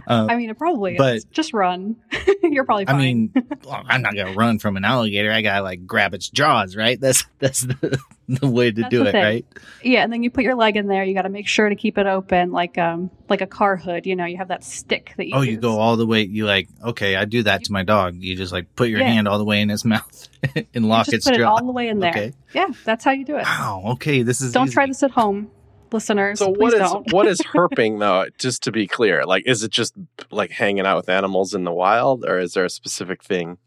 Um, 0.07 0.29
I 0.29 0.37
mean, 0.37 0.51
it 0.51 0.59
probably 0.59 0.97
But- 0.99 1.17
is. 1.17 1.25
Just 1.25 1.55
run. 1.55 1.97
You're 2.43 2.65
probably 2.65 2.87
I 2.88 2.99
mean, 2.99 3.33
well, 3.65 3.83
I'm 3.88 4.03
not 4.03 4.15
gonna 4.15 4.35
run 4.35 4.59
from 4.59 4.77
an 4.77 4.85
alligator. 4.85 5.33
I 5.33 5.41
gotta 5.41 5.62
like 5.62 5.87
grab 5.87 6.12
its 6.12 6.29
jaws, 6.29 6.77
right? 6.77 7.01
That's 7.01 7.25
that's 7.38 7.61
the, 7.62 7.99
the 8.29 8.47
way 8.49 8.71
to 8.71 8.83
That's 8.83 8.91
do 8.91 9.07
it, 9.07 9.12
thing. 9.12 9.23
right? 9.25 9.47
yeah, 9.83 10.03
and 10.05 10.12
then 10.12 10.23
you 10.23 10.31
put 10.31 10.45
your 10.45 10.55
leg 10.57 10.77
in 10.77 10.88
there. 10.88 11.05
You 11.05 11.15
got 11.15 11.23
to 11.23 11.29
make 11.31 11.49
sure 11.49 11.69
to 11.69 11.75
keep 11.75 11.97
it 11.99 12.07
open, 12.07 12.53
like 12.53 12.77
um, 12.77 13.11
like 13.31 13.41
a 13.41 13.47
car 13.47 13.77
hood. 13.77 14.05
You 14.05 14.15
know, 14.17 14.27
you 14.27 14.37
have 14.37 14.49
that 14.49 14.62
stick 14.65 15.15
that 15.17 15.27
you. 15.29 15.35
Oh, 15.35 15.41
you 15.41 15.57
go 15.57 15.79
all 15.79 15.97
the 15.97 16.07
way. 16.07 16.23
You 16.25 16.45
like, 16.45 16.69
okay, 16.85 17.17
I 17.17 17.25
do 17.25 17.43
that 17.45 17.65
to 17.65 17.73
my 17.73 17.83
dog. 17.85 18.17
You 18.17 18.37
just 18.37 18.53
like 18.53 18.75
put 18.77 18.88
your 18.91 19.01
Yeah. 19.01 19.07
hand 19.09 19.29
all 19.29 19.38
the 19.38 19.45
way 19.45 19.61
in 19.62 19.71
its 19.71 19.85
mouth 19.87 20.29
and 20.75 20.87
lock 20.87 21.09
its 21.09 21.25
put 21.27 21.37
it 21.37 21.43
all 21.43 21.65
the 21.65 21.73
way 21.73 21.88
in 21.88 22.01
there. 22.01 22.11
Okay. 22.11 22.33
Yeah, 22.53 22.67
that's 22.85 23.05
how 23.05 23.12
you 23.12 23.25
do 23.25 23.37
it. 23.37 23.45
Wow. 23.45 23.83
Okay, 23.93 24.23
this 24.23 24.41
is 24.43 24.53
Don't 24.53 24.67
easy. 24.67 24.75
try 24.75 24.87
this 24.87 25.03
at 25.03 25.12
home, 25.12 25.51
listeners. 25.92 26.38
So 26.38 26.48
what 26.48 26.74
is 26.74 26.90
what 27.11 27.26
is 27.26 27.38
herping 27.55 27.98
though? 27.98 28.26
Just 28.38 28.62
to 28.64 28.72
be 28.72 28.87
clear, 28.87 29.24
like 29.24 29.46
is 29.46 29.62
it 29.62 29.70
just 29.70 29.94
like 30.31 30.50
hanging 30.50 30.87
out 30.87 30.96
with 30.96 31.09
animals 31.09 31.55
in 31.55 31.64
the 31.64 31.72
wild, 31.72 32.24
or 32.24 32.38
is 32.38 32.55
there 32.55 32.64
a 32.64 32.70
specific 32.70 33.22
thing? 33.22 33.59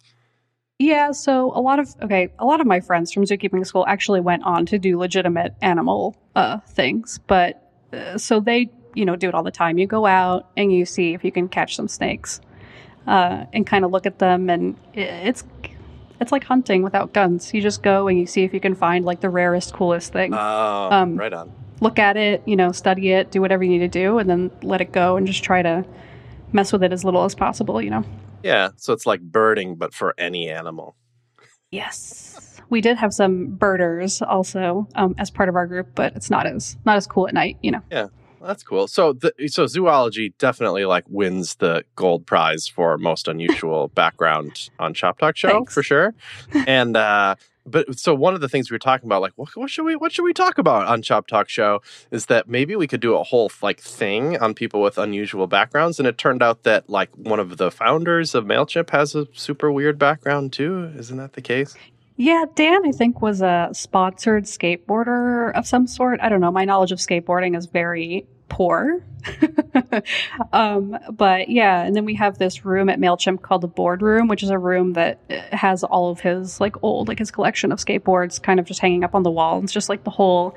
Yeah, 0.77 1.11
so 1.11 1.51
a 1.55 1.61
lot 1.61 1.79
of 1.79 1.95
okay, 2.01 2.33
a 2.37 2.45
lot 2.45 2.59
of 2.59 2.67
my 2.67 2.81
friends 2.81 3.13
from 3.13 3.23
zookeeping 3.23 3.65
school 3.65 3.85
actually 3.87 4.19
went 4.19 4.43
on 4.43 4.65
to 4.67 4.77
do 4.77 4.97
legitimate 4.99 5.55
animal 5.61 6.17
uh, 6.35 6.59
things, 6.67 7.19
but 7.27 7.71
uh, 7.93 8.17
so 8.17 8.41
they 8.41 8.69
you 8.93 9.05
know 9.05 9.15
do 9.15 9.29
it 9.29 9.35
all 9.35 9.43
the 9.43 9.51
time. 9.51 9.77
You 9.77 9.87
go 9.87 10.05
out 10.05 10.49
and 10.57 10.73
you 10.73 10.85
see 10.85 11.13
if 11.13 11.23
you 11.23 11.31
can 11.31 11.47
catch 11.47 11.77
some 11.77 11.87
snakes, 11.87 12.41
uh, 13.07 13.45
and 13.53 13.65
kind 13.65 13.85
of 13.85 13.91
look 13.91 14.05
at 14.05 14.19
them, 14.19 14.49
and 14.49 14.75
it's 14.93 15.45
it's 16.19 16.31
like 16.31 16.43
hunting 16.43 16.83
without 16.83 17.13
guns. 17.13 17.53
You 17.53 17.61
just 17.61 17.81
go 17.81 18.07
and 18.07 18.19
you 18.19 18.25
see 18.25 18.43
if 18.43 18.53
you 18.53 18.59
can 18.59 18.75
find 18.75 19.05
like 19.05 19.21
the 19.21 19.29
rarest, 19.29 19.73
coolest 19.73 20.11
thing. 20.11 20.33
Oh, 20.33 20.89
Um, 20.91 21.15
right 21.15 21.33
on. 21.33 21.53
Look 21.81 21.99
at 21.99 22.17
it, 22.17 22.41
you 22.45 22.55
know, 22.55 22.71
study 22.71 23.11
it, 23.11 23.31
do 23.31 23.41
whatever 23.41 23.63
you 23.63 23.69
need 23.69 23.79
to 23.79 23.87
do, 23.87 24.17
and 24.17 24.29
then 24.29 24.51
let 24.61 24.81
it 24.81 24.91
go 24.91 25.17
and 25.17 25.27
just 25.27 25.43
try 25.43 25.61
to 25.61 25.85
mess 26.53 26.71
with 26.71 26.83
it 26.83 26.93
as 26.93 27.03
little 27.03 27.23
as 27.25 27.35
possible. 27.35 27.81
You 27.81 27.89
know. 27.89 28.03
Yeah, 28.43 28.69
so 28.77 28.93
it's 28.93 29.05
like 29.05 29.21
birding, 29.21 29.75
but 29.75 29.93
for 29.93 30.13
any 30.17 30.49
animal. 30.49 30.95
Yes. 31.71 32.61
We 32.69 32.81
did 32.81 32.97
have 32.97 33.13
some 33.13 33.47
birders 33.47 34.21
also 34.21 34.87
um, 34.95 35.15
as 35.17 35.29
part 35.29 35.49
of 35.49 35.55
our 35.55 35.67
group, 35.67 35.89
but 35.95 36.15
it's 36.15 36.29
not 36.29 36.47
as 36.47 36.77
not 36.85 36.97
as 36.97 37.05
cool 37.07 37.27
at 37.27 37.33
night, 37.33 37.57
you 37.61 37.71
know. 37.71 37.81
Yeah. 37.91 38.07
That's 38.41 38.61
cool. 38.61 38.87
So 38.87 39.13
the 39.13 39.33
so 39.47 39.65
zoology 39.65 40.33
definitely 40.37 40.85
like 40.85 41.05
wins 41.07 41.55
the 41.55 41.83
gold 41.95 42.27
prize 42.27 42.67
for 42.67 42.97
most 42.99 43.27
unusual 43.27 43.87
background 43.95 44.69
on 44.77 44.93
Shop 44.93 45.17
Talk 45.17 45.35
Show 45.35 45.49
Thanks. 45.49 45.73
for 45.73 45.81
sure. 45.81 46.13
And 46.53 46.95
uh 46.95 47.35
but 47.65 47.97
so 47.97 48.13
one 48.13 48.33
of 48.33 48.41
the 48.41 48.49
things 48.49 48.69
we 48.69 48.75
were 48.75 48.79
talking 48.79 49.07
about, 49.07 49.21
like 49.21 49.33
what, 49.35 49.55
what 49.55 49.69
should 49.69 49.83
we 49.83 49.95
what 49.95 50.11
should 50.11 50.23
we 50.23 50.33
talk 50.33 50.57
about 50.57 50.87
on 50.87 51.01
Shop 51.01 51.27
Talk 51.27 51.49
Show, 51.49 51.81
is 52.11 52.27
that 52.27 52.47
maybe 52.47 52.75
we 52.75 52.87
could 52.87 52.99
do 53.01 53.15
a 53.15 53.23
whole 53.23 53.51
like 53.61 53.79
thing 53.79 54.37
on 54.37 54.53
people 54.53 54.81
with 54.81 54.97
unusual 54.97 55.47
backgrounds. 55.47 55.99
And 55.99 56.07
it 56.07 56.17
turned 56.17 56.43
out 56.43 56.63
that 56.63 56.89
like 56.89 57.09
one 57.15 57.39
of 57.39 57.57
the 57.57 57.71
founders 57.71 58.35
of 58.35 58.45
Mailchimp 58.45 58.91
has 58.91 59.15
a 59.15 59.27
super 59.33 59.71
weird 59.71 59.97
background 59.97 60.53
too. 60.53 60.91
Isn't 60.95 61.17
that 61.17 61.33
the 61.33 61.41
case? 61.41 61.75
Yeah, 62.17 62.45
Dan, 62.55 62.87
I 62.87 62.91
think, 62.91 63.21
was 63.21 63.41
a 63.41 63.69
sponsored 63.73 64.45
skateboarder 64.45 65.53
of 65.53 65.67
some 65.67 65.85
sort. 65.85 66.21
I 66.21 66.29
don't 66.29 66.39
know. 66.39 66.51
My 66.51 66.63
knowledge 66.63 66.93
of 66.93 66.99
skateboarding 66.99 67.57
is 67.57 67.65
very 67.65 68.25
poor. 68.49 69.03
um, 70.53 70.97
but 71.11 71.49
yeah, 71.49 71.83
and 71.83 71.95
then 71.95 72.05
we 72.05 72.15
have 72.15 72.37
this 72.37 72.65
room 72.65 72.89
at 72.89 72.99
MailChimp 72.99 73.41
called 73.41 73.61
the 73.61 73.67
Boardroom, 73.67 74.27
which 74.27 74.43
is 74.43 74.49
a 74.49 74.57
room 74.57 74.93
that 74.93 75.19
uh, 75.29 75.55
has 75.55 75.83
all 75.83 76.09
of 76.09 76.19
his 76.19 76.59
like 76.59 76.75
old, 76.83 77.07
like 77.07 77.19
his 77.19 77.31
collection 77.31 77.71
of 77.71 77.79
skateboards 77.79 78.41
kind 78.41 78.59
of 78.59 78.65
just 78.65 78.79
hanging 78.79 79.03
up 79.03 79.15
on 79.15 79.23
the 79.23 79.31
wall. 79.31 79.61
It's 79.63 79.73
just 79.73 79.89
like 79.89 80.03
the 80.03 80.11
whole, 80.11 80.55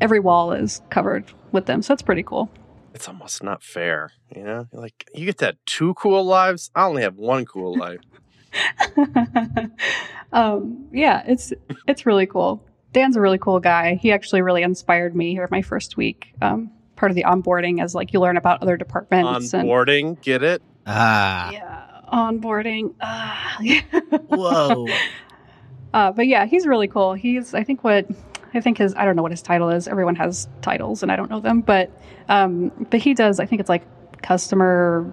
every 0.00 0.20
wall 0.20 0.52
is 0.52 0.80
covered 0.90 1.32
with 1.52 1.66
them. 1.66 1.82
So 1.82 1.92
it's 1.92 2.02
pretty 2.02 2.22
cool. 2.22 2.50
It's 2.94 3.08
almost 3.08 3.42
not 3.42 3.62
fair, 3.62 4.12
you 4.34 4.42
know. 4.42 4.68
Like 4.72 5.08
you 5.14 5.26
get 5.26 5.38
to 5.38 5.46
have 5.46 5.56
two 5.66 5.94
cool 5.94 6.24
lives. 6.24 6.70
I 6.74 6.84
only 6.84 7.02
have 7.02 7.16
one 7.16 7.44
cool 7.44 7.76
life. 7.76 8.00
um, 10.32 10.86
yeah, 10.92 11.22
it's 11.26 11.52
it's 11.86 12.06
really 12.06 12.26
cool. 12.26 12.64
Dan's 12.92 13.16
a 13.16 13.20
really 13.20 13.36
cool 13.36 13.60
guy. 13.60 13.96
He 13.96 14.12
actually 14.12 14.40
really 14.40 14.62
inspired 14.62 15.14
me 15.14 15.32
here 15.32 15.46
my 15.50 15.60
first 15.60 15.98
week. 15.98 16.32
Um, 16.40 16.70
part 16.96 17.10
of 17.10 17.16
the 17.16 17.24
onboarding 17.24 17.82
as 17.82 17.94
like 17.94 18.12
you 18.12 18.20
learn 18.20 18.36
about 18.36 18.62
other 18.62 18.76
departments 18.76 19.52
and 19.54 19.68
Onboarding, 19.68 20.20
get 20.22 20.42
it? 20.42 20.62
Ah, 20.86 21.50
yeah, 21.50 22.00
onboarding. 22.12 22.94
Uh, 23.00 24.18
whoa. 24.28 24.86
uh, 25.94 26.12
but 26.12 26.26
yeah, 26.26 26.46
he's 26.46 26.66
really 26.66 26.88
cool. 26.88 27.14
He's 27.14 27.54
I 27.54 27.62
think 27.64 27.82
what 27.84 28.06
I 28.54 28.60
think 28.60 28.78
his 28.78 28.94
I 28.94 29.04
don't 29.04 29.16
know 29.16 29.22
what 29.22 29.30
his 29.32 29.42
title 29.42 29.70
is. 29.70 29.88
Everyone 29.88 30.16
has 30.16 30.48
titles 30.62 31.02
and 31.02 31.10
I 31.12 31.16
don't 31.16 31.30
know 31.30 31.40
them, 31.40 31.60
but 31.60 31.90
um, 32.28 32.70
but 32.90 33.00
he 33.00 33.14
does. 33.14 33.40
I 33.40 33.46
think 33.46 33.60
it's 33.60 33.68
like 33.68 33.84
customer 34.22 35.12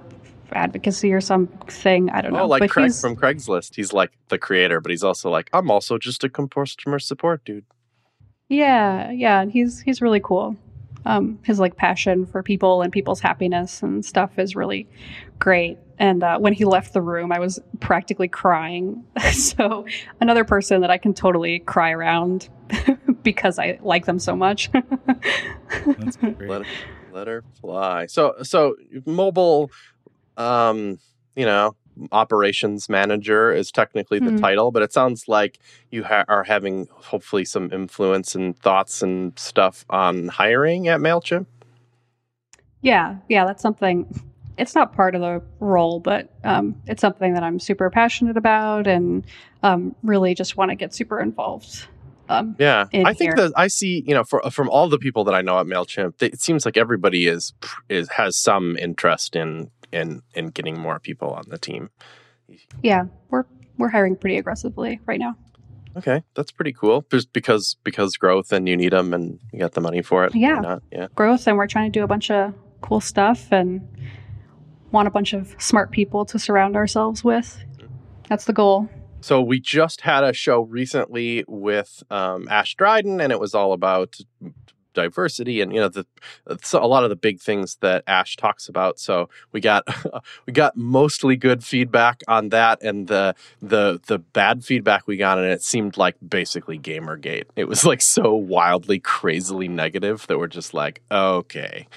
advocacy 0.51 1.11
or 1.13 1.21
something. 1.21 2.09
I 2.11 2.21
don't 2.21 2.33
know. 2.33 2.41
Oh, 2.41 2.47
like 2.47 2.59
but 2.59 2.69
Craig 2.69 2.85
he's- 2.85 3.01
from 3.01 3.15
Craigslist. 3.15 3.75
He's 3.75 3.93
like 3.93 4.11
the 4.29 4.37
creator, 4.37 4.79
but 4.81 4.91
he's 4.91 5.03
also 5.03 5.29
like, 5.29 5.49
I'm 5.53 5.71
also 5.71 5.97
just 5.97 6.23
a 6.23 6.29
customer 6.29 6.99
support 6.99 7.43
dude. 7.45 7.65
Yeah, 8.49 9.09
yeah, 9.11 9.41
and 9.41 9.51
he's 9.51 9.79
he's 9.81 10.01
really 10.01 10.19
cool. 10.19 10.55
Um, 11.05 11.39
his 11.43 11.59
like 11.59 11.75
passion 11.75 12.25
for 12.25 12.43
people 12.43 12.81
and 12.81 12.91
people's 12.91 13.19
happiness 13.19 13.83
and 13.83 14.05
stuff 14.05 14.39
is 14.39 14.55
really 14.55 14.87
great. 15.39 15.77
And 15.99 16.23
uh, 16.23 16.39
when 16.39 16.53
he 16.53 16.65
left 16.65 16.93
the 16.93 17.01
room, 17.01 17.31
I 17.31 17.39
was 17.39 17.59
practically 17.79 18.27
crying. 18.27 19.03
so 19.31 19.85
another 20.19 20.43
person 20.43 20.81
that 20.81 20.89
I 20.89 20.97
can 20.97 21.13
totally 21.13 21.59
cry 21.59 21.91
around 21.91 22.49
because 23.23 23.59
I 23.59 23.79
like 23.81 24.05
them 24.05 24.19
so 24.19 24.35
much. 24.35 24.71
That's 25.85 26.17
great. 26.17 26.41
Let 26.41 26.65
her, 26.65 26.71
let 27.11 27.27
her 27.27 27.43
fly. 27.61 28.07
So, 28.07 28.35
so 28.43 28.75
mobile, 29.05 29.69
um, 30.37 30.99
you 31.35 31.45
know, 31.45 31.75
operations 32.11 32.89
manager 32.89 33.51
is 33.53 33.71
technically 33.71 34.19
the 34.19 34.31
Hmm. 34.31 34.37
title, 34.37 34.71
but 34.71 34.81
it 34.83 34.93
sounds 34.93 35.27
like 35.27 35.59
you 35.91 36.03
ha- 36.03 36.25
are 36.27 36.43
having 36.43 36.87
hopefully 36.91 37.45
some 37.45 37.71
influence 37.71 38.35
and 38.35 38.57
thoughts 38.59 39.01
and 39.01 39.37
stuff 39.37 39.85
on 39.89 40.27
hiring 40.27 40.87
at 40.87 40.99
Mailchimp. 40.99 41.45
yeah, 42.81 43.17
yeah, 43.29 43.45
that's 43.45 43.61
something. 43.61 44.07
It's 44.57 44.75
not 44.75 44.93
part 44.93 45.15
of 45.15 45.21
the 45.21 45.41
role, 45.59 45.99
but 45.99 46.29
um, 46.43 46.75
it's 46.85 47.01
something 47.01 47.33
that 47.33 47.41
I'm 47.43 47.59
super 47.59 47.89
passionate 47.89 48.37
about 48.37 48.85
and 48.87 49.25
um, 49.63 49.95
really 50.03 50.35
just 50.35 50.57
want 50.57 50.69
to 50.69 50.75
get 50.75 50.93
super 50.93 51.19
involved. 51.19 51.87
Um, 52.29 52.55
Yeah, 52.59 52.85
in 52.91 53.05
I 53.05 53.13
think 53.13 53.35
here. 53.35 53.47
that 53.47 53.53
I 53.55 53.67
see, 53.67 54.03
you 54.05 54.13
know, 54.13 54.23
for, 54.23 54.41
from 54.51 54.69
all 54.69 54.89
the 54.89 54.99
people 54.99 55.23
that 55.25 55.33
I 55.33 55.41
know 55.41 55.59
at 55.59 55.65
Mailchimp, 55.65 56.21
it 56.21 56.39
seems 56.39 56.65
like 56.65 56.77
everybody 56.77 57.27
is 57.27 57.53
is 57.89 58.09
has 58.09 58.37
some 58.37 58.77
interest 58.77 59.35
in 59.35 59.71
in 59.93 60.21
in 60.33 60.47
getting 60.47 60.79
more 60.79 60.99
people 60.99 61.29
on 61.31 61.45
the 61.47 61.57
team. 61.57 61.89
yeah, 62.81 63.05
we're 63.29 63.45
we're 63.77 63.89
hiring 63.89 64.15
pretty 64.15 64.37
aggressively 64.37 64.99
right 65.05 65.19
now. 65.19 65.35
Okay, 65.95 66.23
that's 66.33 66.51
pretty 66.51 66.73
cool. 66.73 67.05
Just 67.11 67.31
because 67.33 67.77
because 67.83 68.17
growth 68.17 68.51
and 68.51 68.67
you 68.67 68.75
need 68.75 68.93
them 68.93 69.13
and 69.13 69.39
you 69.51 69.59
got 69.59 69.73
the 69.73 69.81
money 69.81 70.01
for 70.01 70.25
it. 70.25 70.35
Yeah. 70.35 70.59
not? 70.59 70.83
yeah. 70.91 71.07
growth 71.15 71.47
and 71.47 71.57
we're 71.57 71.67
trying 71.67 71.91
to 71.91 71.99
do 71.99 72.03
a 72.03 72.07
bunch 72.07 72.31
of 72.31 72.53
cool 72.81 72.99
stuff 72.99 73.51
and 73.51 73.87
want 74.91 75.07
a 75.07 75.11
bunch 75.11 75.33
of 75.33 75.55
smart 75.59 75.91
people 75.91 76.25
to 76.25 76.39
surround 76.39 76.75
ourselves 76.75 77.23
with. 77.23 77.63
That's 78.27 78.45
the 78.45 78.53
goal. 78.53 78.89
So 79.21 79.41
we 79.41 79.59
just 79.59 80.01
had 80.01 80.23
a 80.23 80.33
show 80.33 80.61
recently 80.61 81.45
with 81.47 82.03
um, 82.09 82.47
Ashe 82.49 82.75
Dryden, 82.75 83.21
and 83.21 83.31
it 83.31 83.39
was 83.39 83.55
all 83.55 83.71
about 83.71 84.17
diversity 84.93 85.61
and 85.61 85.73
you 85.73 85.79
know 85.79 85.89
the 85.89 86.05
a 86.73 86.87
lot 86.87 87.03
of 87.03 87.09
the 87.09 87.15
big 87.15 87.39
things 87.39 87.77
that 87.81 88.03
Ash 88.07 88.35
talks 88.35 88.67
about. 88.67 88.99
So 88.99 89.29
we 89.51 89.61
got 89.61 89.87
we 90.45 90.53
got 90.53 90.75
mostly 90.75 91.35
good 91.35 91.63
feedback 91.63 92.21
on 92.27 92.49
that, 92.49 92.81
and 92.81 93.07
the 93.07 93.35
the 93.61 93.99
the 94.07 94.19
bad 94.19 94.63
feedback 94.63 95.07
we 95.07 95.17
got, 95.17 95.37
and 95.37 95.47
it 95.47 95.63
seemed 95.63 95.97
like 95.97 96.15
basically 96.27 96.79
GamerGate. 96.79 97.45
It 97.55 97.67
was 97.67 97.85
like 97.85 98.01
so 98.01 98.33
wildly, 98.33 98.99
crazily 98.99 99.67
negative 99.67 100.25
that 100.27 100.37
we're 100.37 100.47
just 100.47 100.73
like, 100.73 101.01
okay. 101.11 101.87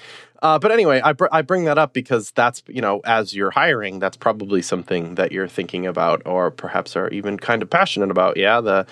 Uh, 0.41 0.59
but 0.59 0.71
anyway, 0.71 1.01
I, 1.03 1.13
br- 1.13 1.27
I 1.31 1.41
bring 1.41 1.65
that 1.65 1.77
up 1.77 1.93
because 1.93 2.31
that's, 2.31 2.61
you 2.67 2.81
know, 2.81 3.01
as 3.03 3.33
you're 3.35 3.51
hiring, 3.51 3.99
that's 3.99 4.17
probably 4.17 4.61
something 4.61 5.15
that 5.15 5.31
you're 5.31 5.47
thinking 5.47 5.87
about 5.87 6.21
or 6.25 6.51
perhaps 6.51 6.95
are 6.95 7.09
even 7.09 7.37
kind 7.37 7.63
of 7.63 7.69
passionate 7.69 8.11
about. 8.11 8.37
Yeah, 8.37 8.61
the 8.61 8.85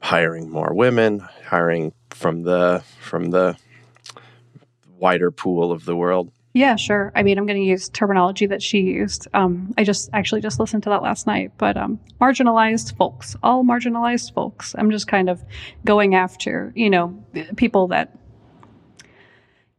hiring 0.00 0.50
more 0.50 0.74
women, 0.74 1.20
hiring 1.46 1.92
from 2.10 2.42
the 2.42 2.82
from 3.00 3.30
the 3.30 3.56
wider 4.98 5.30
pool 5.30 5.72
of 5.72 5.84
the 5.84 5.96
world. 5.96 6.30
Yeah, 6.52 6.74
sure. 6.74 7.12
I 7.14 7.22
mean, 7.22 7.38
I'm 7.38 7.46
going 7.46 7.60
to 7.60 7.66
use 7.66 7.88
terminology 7.88 8.46
that 8.46 8.60
she 8.60 8.80
used. 8.80 9.28
Um, 9.34 9.72
I 9.78 9.84
just 9.84 10.10
actually 10.12 10.40
just 10.40 10.58
listened 10.58 10.82
to 10.82 10.90
that 10.90 11.02
last 11.02 11.26
night, 11.26 11.52
but 11.58 11.76
um, 11.76 12.00
marginalized 12.20 12.96
folks, 12.96 13.36
all 13.42 13.62
marginalized 13.62 14.34
folks. 14.34 14.74
I'm 14.76 14.90
just 14.90 15.06
kind 15.06 15.30
of 15.30 15.44
going 15.84 16.16
after, 16.16 16.72
you 16.74 16.90
know, 16.90 17.24
people 17.56 17.86
that, 17.88 18.18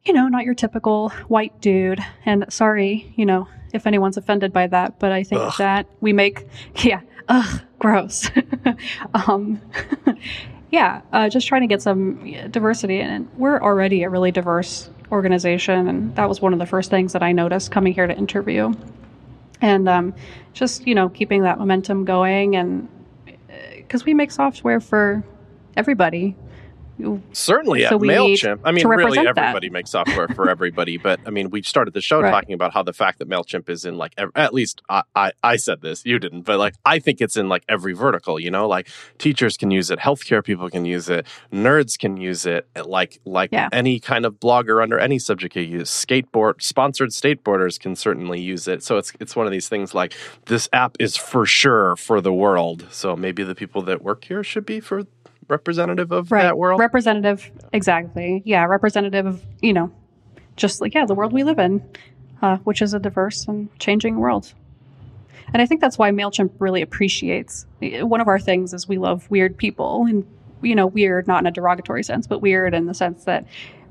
you 0.05 0.13
know, 0.13 0.29
not 0.29 0.45
your 0.45 0.53
typical 0.53 1.10
white 1.27 1.60
dude. 1.60 1.99
And 2.25 2.45
sorry, 2.47 3.13
you 3.17 3.25
know, 3.25 3.49
if 3.73 3.86
anyone's 3.86 4.15
offended 4.15 4.53
by 4.53 4.67
that, 4.67 4.97
but 4.97 5.12
I 5.12 5.23
think 5.23 5.41
Ugh. 5.41 5.53
that 5.57 5.88
we 5.99 6.13
make, 6.13 6.47
yeah, 6.77 7.01
ugh, 7.27 7.62
gross. 7.82 8.30
um, 9.28 9.60
yeah, 10.72 11.02
uh, 11.12 11.28
just 11.28 11.48
trying 11.48 11.62
to 11.62 11.67
get 11.67 11.82
some 11.82 12.32
diversity. 12.52 13.02
And 13.02 13.28
we're 13.38 13.60
already 13.60 14.04
a 14.04 14.10
really 14.10 14.32
diverse 14.32 14.89
organization. 15.12 15.88
And 15.88 16.15
that 16.15 16.30
was 16.30 16.41
one 16.41 16.54
of 16.54 16.60
the 16.60 16.67
first 16.67 16.91
things 16.91 17.13
that 17.13 17.24
I 17.24 17.32
noticed 17.32 17.72
coming 17.72 17.94
here 17.94 18.06
to 18.06 18.15
interview. 18.15 18.72
And 19.62 19.89
um, 19.89 20.13
just, 20.54 20.86
you 20.88 20.96
know, 20.96 21.10
keeping 21.10 21.41
that 21.41 21.58
momentum 21.58 22.06
going. 22.06 22.56
And 22.56 22.88
because 23.78 24.06
we 24.06 24.13
make 24.13 24.32
software 24.32 24.80
for 24.80 25.24
everybody. 25.76 26.36
Certainly 27.33 27.81
So 27.85 27.95
at 27.95 28.01
MailChimp. 28.01 28.59
I 28.63 28.71
mean, 28.71 28.87
really, 28.87 29.03
represent 29.03 29.35
that. 29.35 29.37
everybody 29.41 29.69
makes 29.69 29.91
software 29.91 30.27
for 30.29 30.49
everybody. 30.49 30.97
But 30.97 31.19
I 31.25 31.29
mean, 31.29 31.49
we 31.49 31.61
started 31.63 31.93
the 31.93 32.01
show 32.01 32.21
Right. 32.21 32.31
talking 32.31 32.53
about 32.53 32.73
how 32.73 32.83
the 32.83 32.93
fact 32.93 33.19
that 33.19 33.29
MailChimp 33.29 33.69
is 33.69 33.85
in 33.85 33.97
like, 33.97 34.13
at 34.35 34.53
least 34.53 34.81
I, 34.89 35.03
I, 35.15 35.31
I 35.43 35.55
said 35.55 35.81
this, 35.81 36.05
you 36.05 36.19
didn't, 36.19 36.41
but 36.43 36.59
like, 36.59 36.75
I 36.85 36.99
think 36.99 37.21
it's 37.21 37.35
in 37.37 37.49
like 37.49 37.63
every 37.69 37.93
vertical, 37.93 38.39
you 38.39 38.51
know, 38.51 38.67
like 38.67 38.87
teachers 39.17 39.57
can 39.57 39.71
use 39.71 39.89
it, 39.91 39.99
healthcare 39.99 40.43
people 40.43 40.69
can 40.69 40.85
use 40.85 41.09
it, 41.09 41.25
nerds 41.51 41.97
can 41.97 42.17
use 42.17 42.45
it, 42.45 42.67
eh, 42.75 42.81
like, 42.85 43.19
like 43.25 43.51
Yeah. 43.51 43.69
any 43.71 43.99
kind 43.99 44.25
of 44.25 44.35
blogger 44.39 44.81
under 44.83 44.99
any 44.99 45.19
subject 45.19 45.53
can 45.53 45.69
use. 45.69 45.89
Skateboard, 45.89 46.61
sponsored 46.61 47.09
skateboarders 47.09 47.79
can 47.79 47.95
certainly 47.95 48.39
use 48.39 48.67
it. 48.67 48.83
So 48.83 48.97
it's, 48.97 49.13
it's 49.19 49.35
one 49.35 49.45
of 49.45 49.51
these 49.51 49.67
things 49.69 49.93
like 49.93 50.13
this 50.45 50.69
app 50.73 50.95
is 50.99 51.15
for 51.17 51.45
sure 51.45 51.95
for 51.95 52.21
the 52.21 52.33
world. 52.33 52.87
So 52.91 53.15
maybe 53.15 53.43
the 53.43 53.55
people 53.55 53.81
that 53.83 54.01
work 54.01 54.25
here 54.25 54.43
should 54.43 54.65
be 54.65 54.79
for 54.79 55.03
representative 55.47 56.12
of 56.12 56.32
right. 56.32 56.43
that 56.43 56.58
world. 56.58 56.80
representative. 56.80 57.51
Exactly. 57.73 58.41
Yeah 58.45 58.63
representative 58.65 59.25
of 59.25 59.43
you 59.62 59.73
know 59.73 59.91
just 60.56 60.82
like 60.82 60.93
yeah 60.93 61.06
the 61.06 61.15
world 61.15 61.34
we 61.34 61.43
live 61.43 61.60
in 61.60 61.84
uh, 62.41 62.58
which 62.58 62.82
is 62.82 62.93
a 62.93 62.99
diverse 62.99 63.47
and 63.47 63.69
changing 63.80 64.17
world. 64.17 64.54
And 65.54 65.62
i 65.62 65.65
think 65.65 65.82
that's 65.82 65.97
why 65.97 66.12
mailchimp 66.12 66.51
really 66.60 66.82
appreciates 66.82 67.65
one 67.82 68.21
of 68.21 68.27
our 68.27 68.39
things 68.39 68.73
is 68.73 68.88
we 68.88 68.97
love 68.97 69.30
weird 69.30 69.58
people 69.58 70.06
and 70.08 70.25
you 70.62 70.75
know 70.75 70.88
weird 70.88 71.27
not 71.27 71.41
in 71.41 71.47
a 71.47 71.51
derogatory 71.51 72.04
sense 72.04 72.25
but 72.25 72.39
weird 72.39 72.73
in 72.73 72.86
the 72.86 72.93
sense 72.93 73.25
that 73.25 73.45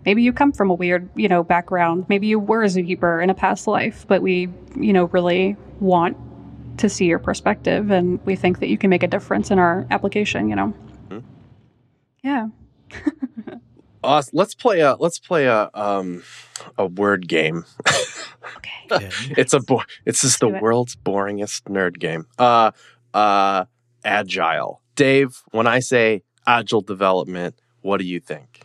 maybe 0.06 0.22
you 0.22 0.32
come 0.32 0.52
from 0.52 0.70
a 0.70 0.74
weird 0.74 1.08
you 1.14 1.28
know 1.28 1.42
background. 1.42 2.06
Maybe 2.08 2.26
you 2.26 2.38
were 2.38 2.62
a 2.62 2.66
zookeeper 2.66 3.22
in 3.22 3.30
a 3.30 3.34
past 3.34 3.66
life 3.66 4.06
but 4.08 4.22
we 4.22 4.48
you 4.76 4.92
know 4.92 5.04
really 5.06 5.56
want 5.80 6.16
to 6.78 6.88
see 6.88 7.04
your 7.04 7.18
perspective 7.18 7.90
and 7.90 8.24
we 8.24 8.36
think 8.36 8.60
that 8.60 8.68
you 8.68 8.78
can 8.78 8.88
make 8.88 9.02
a 9.02 9.08
difference 9.08 9.50
in 9.50 9.58
our 9.58 9.86
application 9.90 10.48
you 10.48 10.56
know. 10.56 10.72
Yeah 12.22 12.46
Uh, 14.02 14.22
let's 14.32 14.54
play 14.54 14.80
a 14.80 14.94
let's 14.96 15.18
play 15.18 15.44
a 15.44 15.68
um 15.74 16.22
a 16.78 16.86
word 16.86 17.28
game. 17.28 17.66
Okay. 18.56 18.70
Yeah. 18.90 19.10
it's 19.36 19.52
a 19.52 19.60
bo- 19.60 19.82
it's 20.06 20.22
just 20.22 20.40
the 20.40 20.48
do 20.48 20.54
it. 20.54 20.62
world's 20.62 20.96
boringest 20.96 21.64
nerd 21.64 21.98
game. 21.98 22.24
Uh 22.38 22.70
uh 23.12 23.66
agile. 24.02 24.80
Dave, 24.96 25.42
when 25.50 25.66
I 25.66 25.80
say 25.80 26.22
agile 26.46 26.80
development, 26.80 27.60
what 27.82 27.98
do 27.98 28.04
you 28.06 28.20
think? 28.20 28.62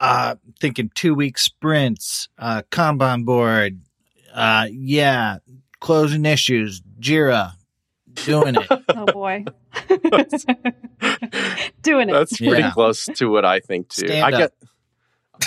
uh 0.00 0.34
thinking 0.60 0.90
two 0.96 1.14
week 1.14 1.38
sprints 1.38 2.28
uh 2.36 2.62
kanban 2.72 3.24
board 3.24 3.82
uh 4.34 4.66
yeah 4.68 5.36
closing 5.78 6.24
issues 6.26 6.82
jira 6.98 7.52
doing 8.14 8.54
it 8.56 8.66
Oh 8.88 9.06
boy. 9.06 9.44
Doing 11.82 12.08
it. 12.08 12.12
That's 12.12 12.36
pretty 12.38 12.62
Yeah. 12.62 12.70
close 12.70 13.06
to 13.06 13.26
what 13.26 13.44
I 13.44 13.60
think 13.60 13.88
too. 13.88 14.06
Stand 14.06 14.22
I 14.24 14.28
up. 14.32 14.38
get 14.60 14.68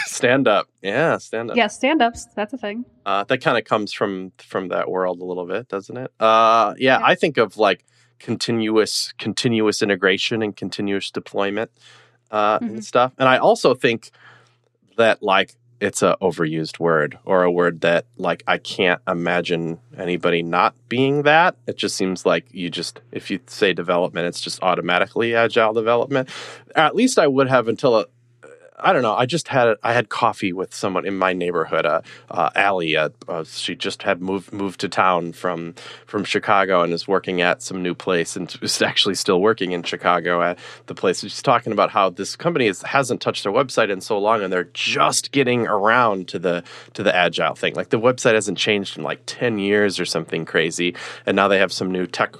stand 0.07 0.47
up. 0.47 0.67
Yeah, 0.81 1.17
stand 1.17 1.51
up. 1.51 1.57
yeah, 1.57 1.67
stand 1.67 2.01
ups. 2.01 2.27
That's 2.35 2.53
a 2.53 2.57
thing. 2.57 2.85
Uh, 3.05 3.23
that 3.25 3.39
kind 3.41 3.57
of 3.57 3.63
comes 3.63 3.93
from 3.93 4.31
from 4.37 4.69
that 4.69 4.89
world 4.89 5.21
a 5.21 5.25
little 5.25 5.45
bit, 5.45 5.67
doesn't 5.69 5.95
it? 5.95 6.11
Uh, 6.19 6.73
yeah, 6.77 6.99
Yeah. 6.99 7.05
I 7.05 7.15
think 7.15 7.37
of 7.37 7.57
like 7.57 7.85
continuous 8.19 9.13
continuous 9.17 9.81
integration 9.81 10.41
and 10.41 10.55
continuous 10.55 11.11
deployment 11.11 11.71
uh, 12.31 12.59
Mhm. 12.59 12.69
and 12.69 12.85
stuff. 12.85 13.13
And 13.17 13.29
I 13.29 13.37
also 13.37 13.73
think 13.73 14.11
that 14.97 15.21
like 15.23 15.53
it's 15.79 16.01
a 16.01 16.15
overused 16.21 16.79
word 16.79 17.17
or 17.25 17.43
a 17.43 17.51
word 17.51 17.81
that 17.81 18.05
like 18.17 18.43
I 18.47 18.57
can't 18.57 19.01
imagine 19.07 19.79
anybody 19.97 20.41
not 20.41 20.75
being 20.89 21.23
that. 21.23 21.55
It 21.67 21.77
just 21.77 21.95
seems 21.95 22.25
like 22.25 22.45
you 22.51 22.69
just 22.69 23.01
if 23.11 23.29
you 23.29 23.39
say 23.47 23.73
development, 23.73 24.27
it's 24.27 24.41
just 24.41 24.61
automatically 24.63 25.35
agile 25.35 25.73
development. 25.73 26.29
At 26.75 26.95
least 26.95 27.19
I 27.19 27.27
would 27.27 27.49
have 27.49 27.67
until 27.67 28.05
I 28.77 28.91
don't 28.91 29.03
know. 29.03 29.15
I 29.15 29.25
just 29.25 29.47
had 29.47 29.77
I 29.83 29.93
had 29.93 30.09
coffee 30.09 30.51
with 30.51 30.73
someone 30.73 31.05
in 31.05 31.17
my 31.17 31.31
neighborhood, 31.31 31.85
uh, 31.85 32.01
uh, 32.29 32.49
Allie. 32.55 32.97
Uh, 32.97 33.09
uh, 33.27 33.45
she 33.45 33.73
just 33.73 34.03
had 34.03 34.21
moved 34.21 34.51
moved 34.51 34.81
to 34.81 34.89
town 34.89 35.31
from 35.31 35.75
from 36.05 36.25
Chicago 36.25 36.83
and 36.83 36.91
is 36.91 37.07
working 37.07 37.41
at 37.41 37.61
some 37.61 37.81
new 37.81 37.93
place 37.93 38.35
and 38.35 38.53
is 38.61 38.81
actually 38.81 39.15
still 39.15 39.39
working 39.39 39.71
in 39.71 39.83
Chicago 39.83 40.41
at 40.41 40.59
the 40.87 40.95
place. 40.95 41.21
She's 41.21 41.41
talking 41.41 41.71
about 41.71 41.89
how 41.89 42.09
this 42.09 42.35
company 42.35 42.67
is, 42.67 42.81
hasn't 42.81 43.21
touched 43.21 43.43
their 43.43 43.53
website 43.53 43.89
in 43.89 44.01
so 44.01 44.19
long 44.19 44.43
and 44.43 44.51
they're 44.51 44.69
just 44.73 45.31
getting 45.31 45.67
around 45.67 46.27
to 46.29 46.39
the 46.39 46.63
to 46.95 47.03
the 47.03 47.15
agile 47.15 47.55
thing. 47.55 47.75
Like 47.75 47.89
the 47.89 47.99
website 47.99 48.33
hasn't 48.33 48.57
changed 48.57 48.97
in 48.97 49.03
like 49.03 49.21
ten 49.25 49.57
years 49.57 50.01
or 50.01 50.05
something 50.05 50.43
crazy, 50.43 50.95
and 51.25 51.35
now 51.35 51.47
they 51.47 51.59
have 51.59 51.71
some 51.71 51.91
new 51.91 52.05
tech 52.05 52.35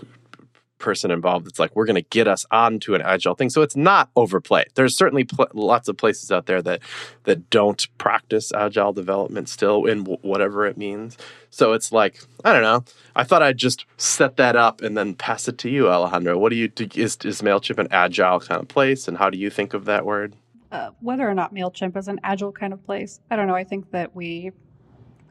person 0.78 1.12
involved 1.12 1.48
it's 1.48 1.60
like 1.60 1.76
we're 1.76 1.86
going 1.86 1.96
to 1.96 2.10
get 2.10 2.28
us 2.28 2.46
onto 2.52 2.96
an 2.96 3.02
agile 3.02 3.36
thing. 3.36 3.50
So 3.50 3.62
it's 3.62 3.76
not 3.76 4.10
overplayed 4.16 4.68
there's 4.76 4.96
certainly 4.96 5.24
pl- 5.24 5.48
lots 5.54 5.88
of 5.88 5.98
places 5.98 6.32
out 6.32 6.46
there 6.46 6.62
that 6.62 6.82
that 7.24 7.50
don't 7.50 7.88
practice 7.98 8.52
agile 8.54 8.94
development 8.94 9.50
still 9.50 9.86
in 9.86 10.00
w- 10.00 10.20
whatever 10.22 10.66
it 10.66 10.78
means. 10.78 11.18
So 11.50 11.74
it's 11.74 11.92
like 11.92 12.22
i 12.44 12.54
don't 12.54 12.64
know. 12.64 12.84
I 13.16 13.24
thought 13.24 13.44
i'd 13.44 13.58
just 13.58 13.86
set 13.98 14.38
that 14.38 14.56
up 14.56 14.82
and 14.82 14.98
then 14.98 15.14
pass 15.16 15.48
it 15.48 15.58
to 15.60 15.70
you 15.70 15.90
alejandro. 15.90 16.38
What 16.38 16.50
do 16.50 16.56
you 16.56 16.68
do 16.68 16.88
is, 16.96 17.18
is 17.24 17.42
mailchimp 17.42 17.80
an 17.80 17.88
agile 17.92 18.40
kind 18.40 18.62
of 18.62 18.68
place 18.68 19.08
and 19.08 19.18
how 19.18 19.30
do 19.30 19.38
you 19.38 19.50
think 19.50 19.74
of 19.74 19.86
that 19.86 20.06
word? 20.06 20.36
Uh, 20.76 20.90
whether 21.00 21.30
or 21.30 21.34
not 21.34 21.54
MailChimp 21.54 21.96
is 21.96 22.10
an 22.10 22.20
agile 22.22 22.52
kind 22.52 22.74
of 22.74 22.86
place, 22.86 23.22
I 23.32 23.38
don't 23.38 23.48
know. 23.48 23.56
I 23.56 23.64
think 23.64 23.92
that 23.92 24.14
we, 24.14 24.52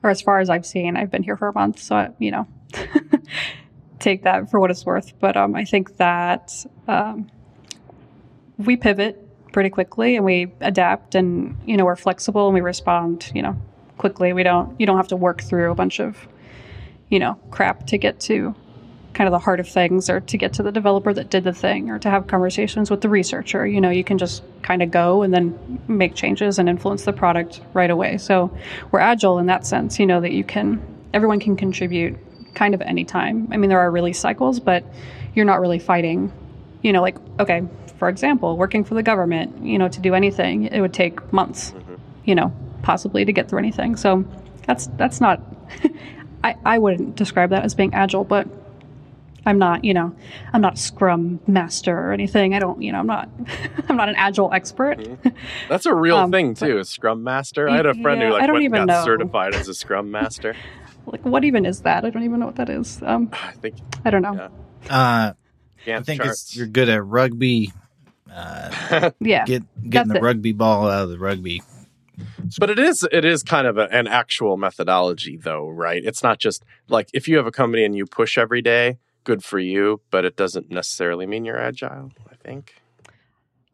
or 0.03 0.09
as 0.09 0.23
far 0.23 0.39
as 0.39 0.49
I've 0.49 0.65
seen, 0.65 0.97
I've 0.97 1.11
been 1.11 1.23
here 1.23 1.37
for 1.37 1.49
a 1.49 1.53
month, 1.53 1.81
so 1.81 1.97
I, 1.97 2.09
you 2.19 2.31
know, 2.31 2.49
take 3.99 4.23
that 4.25 4.51
for 4.51 4.61
what 4.61 4.71
it's 4.71 4.85
worth. 4.85 5.13
But 5.21 5.37
um, 5.37 5.55
I 5.55 5.65
think 5.65 5.97
that 5.97 6.65
um, 6.89 7.31
we 8.59 8.77
pivot 8.77 9.21
pretty 9.53 9.71
quickly 9.71 10.17
and 10.17 10.25
we 10.25 10.53
adapt, 10.61 11.15
and 11.15 11.57
you 11.65 11.77
know, 11.77 11.85
we're 11.85 11.97
flexible 11.97 12.47
and 12.47 12.55
we 12.55 12.61
respond, 12.61 13.31
you 13.35 13.43
know, 13.43 13.57
quickly. 13.99 14.33
We 14.33 14.43
don't, 14.43 14.79
you 14.81 14.87
don't 14.87 14.97
have 14.97 15.09
to 15.09 15.17
work 15.17 15.43
through 15.43 15.71
a 15.71 15.75
bunch 15.75 16.01
of, 16.01 16.29
you 17.09 17.19
know, 17.19 17.35
crap 17.51 17.87
to 17.89 17.99
get 17.99 18.21
to 18.21 18.55
kind 19.15 19.29
of 19.29 19.33
the 19.33 19.39
heart 19.39 19.61
of 19.61 19.69
things 19.69 20.11
or 20.11 20.21
to 20.21 20.37
get 20.37 20.53
to 20.55 20.63
the 20.63 20.73
developer 20.73 21.13
that 21.13 21.31
did 21.31 21.45
the 21.45 21.53
thing 21.53 21.89
or 21.89 21.99
to 21.99 22.11
have 22.11 22.27
conversations 22.27 22.91
with 22.91 23.01
the 23.01 23.09
researcher 23.09 23.67
you 23.67 23.81
know 23.81 23.91
you 23.91 24.05
can 24.05 24.19
just 24.19 24.43
kind 24.63 24.83
of 24.83 24.91
go 24.91 25.23
and 25.23 25.33
then 25.33 25.81
make 25.87 26.15
changes 26.15 26.59
and 26.59 26.69
influence 26.69 27.05
the 27.05 27.13
product 27.13 27.61
right 27.73 27.91
away 27.91 28.19
so 28.19 28.55
we're 28.91 28.99
agile 28.99 29.39
in 29.39 29.47
that 29.47 29.65
sense 29.65 29.99
you 29.99 30.07
know 30.07 30.21
that 30.21 30.33
you 30.33 30.43
can 30.43 30.83
everyone 31.15 31.39
can 31.39 31.57
contribute 31.57 32.19
kind 32.55 32.75
of 32.75 32.81
any 32.83 33.05
time 33.05 33.49
i 33.53 33.57
mean 33.57 33.69
there 33.71 33.81
are 33.81 33.91
release 33.91 34.19
cycles 34.19 34.61
but 34.61 34.85
you're 35.35 35.45
not 35.45 35.61
really 35.61 35.79
fighting 35.79 36.33
you 36.83 36.93
know 36.93 37.03
like 37.03 37.17
okay 37.41 37.63
for 37.99 38.09
example 38.09 38.57
working 38.57 38.85
for 38.85 38.95
the 38.95 39.03
government 39.03 39.65
you 39.65 39.79
know 39.79 39.89
to 39.89 40.01
do 40.01 40.15
anything 40.15 40.65
it 40.65 40.81
would 40.81 40.93
take 40.95 41.33
months 41.33 41.75
you 42.25 42.35
know 42.35 42.53
possibly 42.83 43.25
to 43.25 43.33
get 43.33 43.49
through 43.49 43.59
anything 43.59 43.97
so 43.97 44.25
that's 44.67 44.87
that's 44.97 45.21
not 45.21 45.41
I, 46.45 46.57
I 46.65 46.79
wouldn't 46.79 47.17
describe 47.17 47.51
that 47.51 47.65
as 47.65 47.75
being 47.75 47.95
agile 47.95 48.25
but 48.25 48.47
I'm 49.47 49.59
not, 49.59 49.85
you 49.85 49.93
know, 49.93 50.15
I'm 50.55 50.63
not 50.63 50.73
a 50.73 50.77
scrum 50.79 51.39
master 51.47 51.95
or 51.95 52.13
anything. 52.13 52.55
I 52.55 52.59
don't, 52.61 52.81
you 52.81 52.93
know, 52.93 52.99
I'm 52.99 53.07
not, 53.07 53.29
I'm 53.91 53.97
not 53.99 54.09
an 54.09 54.15
agile 54.17 54.51
expert. 54.55 55.07
that's 55.69 55.85
a 55.85 55.93
real 56.07 56.17
Um, 56.17 56.31
thing 56.31 56.55
too 56.55 56.79
a 56.79 56.85
scrum 56.87 57.23
master 57.23 57.69
i 57.69 57.77
had 57.77 57.85
a 57.85 57.93
friend 57.93 58.23
Yeah, 58.23 58.29
who 58.29 58.33
like 58.33 58.51
went 58.51 58.65
and 58.65 58.75
got 58.75 58.87
know. 58.87 59.05
certified 59.05 59.55
as 59.55 59.69
a 59.69 59.75
scrum 59.75 60.11
master 60.11 60.57
Like, 61.07 61.25
what 61.25 61.45
even 61.45 61.67
is 61.67 61.81
that? 61.83 62.05
I 62.05 62.11
don't 62.11 62.23
even 62.25 62.41
know 62.41 62.47
what 62.47 62.57
that 62.57 62.71
is. 62.71 63.03
Um, 63.03 63.31
i 63.33 63.53
think 63.53 63.77
I 64.05 64.11
don't 64.11 64.23
know. 64.23 64.35
Yeah. 64.35 64.49
uh 64.91 65.33
i 65.87 66.01
think 66.03 66.25
it's 66.25 66.57
you're 66.57 66.67
good 66.67 66.89
at 66.89 67.05
rugby 67.05 67.73
uh 68.33 69.11
Yeah, 69.21 69.45
get 69.45 69.63
getting 69.91 70.13
the 70.13 70.19
it. 70.19 70.23
rugby 70.23 70.53
ball 70.53 70.89
out 70.89 71.05
of 71.05 71.11
the 71.11 71.19
rugby 71.19 71.63
But 72.59 72.71
it 72.71 72.79
is 72.79 73.07
it 73.13 73.25
is 73.25 73.43
kind 73.43 73.67
of 73.67 73.77
a, 73.79 73.89
an 73.93 74.07
actual 74.07 74.57
methodology, 74.57 75.37
though, 75.37 75.69
right? 75.69 76.03
It's 76.05 76.23
not 76.23 76.39
just 76.39 76.65
like 76.89 77.09
if 77.13 77.27
you 77.29 77.37
have 77.37 77.47
a 77.47 77.51
company 77.53 77.85
and 77.85 77.95
you 77.97 78.07
push 78.07 78.39
every 78.39 78.63
day, 78.63 78.99
good 79.25 79.43
for 79.45 79.59
you, 79.59 80.01
but 80.11 80.25
it 80.25 80.37
doesn't 80.37 80.71
necessarily 80.71 81.27
mean 81.27 81.45
you're 81.45 81.59
agile. 81.59 82.13
I 82.31 82.37
think. 82.37 82.75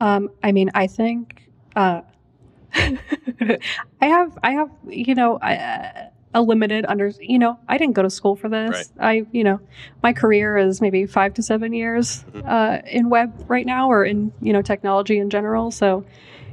Um, 0.01 0.31
I 0.43 0.53
mean, 0.53 0.71
I 0.75 0.87
think 0.87 1.51
uh, 1.77 2.01
I 2.75 3.59
have, 4.01 4.39
I 4.43 4.53
have, 4.53 4.71
you 4.89 5.15
know, 5.15 5.39
I, 5.43 6.09
a 6.35 6.43
limited 6.43 6.85
under. 6.89 7.13
You 7.21 7.39
know, 7.39 7.59
I 7.69 7.79
didn't 7.79 7.95
go 7.95 8.03
to 8.03 8.11
school 8.11 8.37
for 8.37 8.49
this. 8.49 8.93
I, 8.99 9.27
you 9.33 9.45
know, 9.45 9.61
my 10.03 10.13
career 10.13 10.57
is 10.57 10.81
maybe 10.81 11.07
five 11.07 11.35
to 11.35 11.43
seven 11.43 11.73
years 11.73 12.25
Mhm. 12.33 12.49
uh, 12.49 12.83
in 12.87 13.11
web 13.11 13.33
right 13.49 13.67
now, 13.67 13.91
or 13.91 14.05
in 14.05 14.33
you 14.41 14.53
know 14.53 14.63
technology 14.63 15.19
in 15.19 15.31
general. 15.31 15.71
So, 15.71 16.05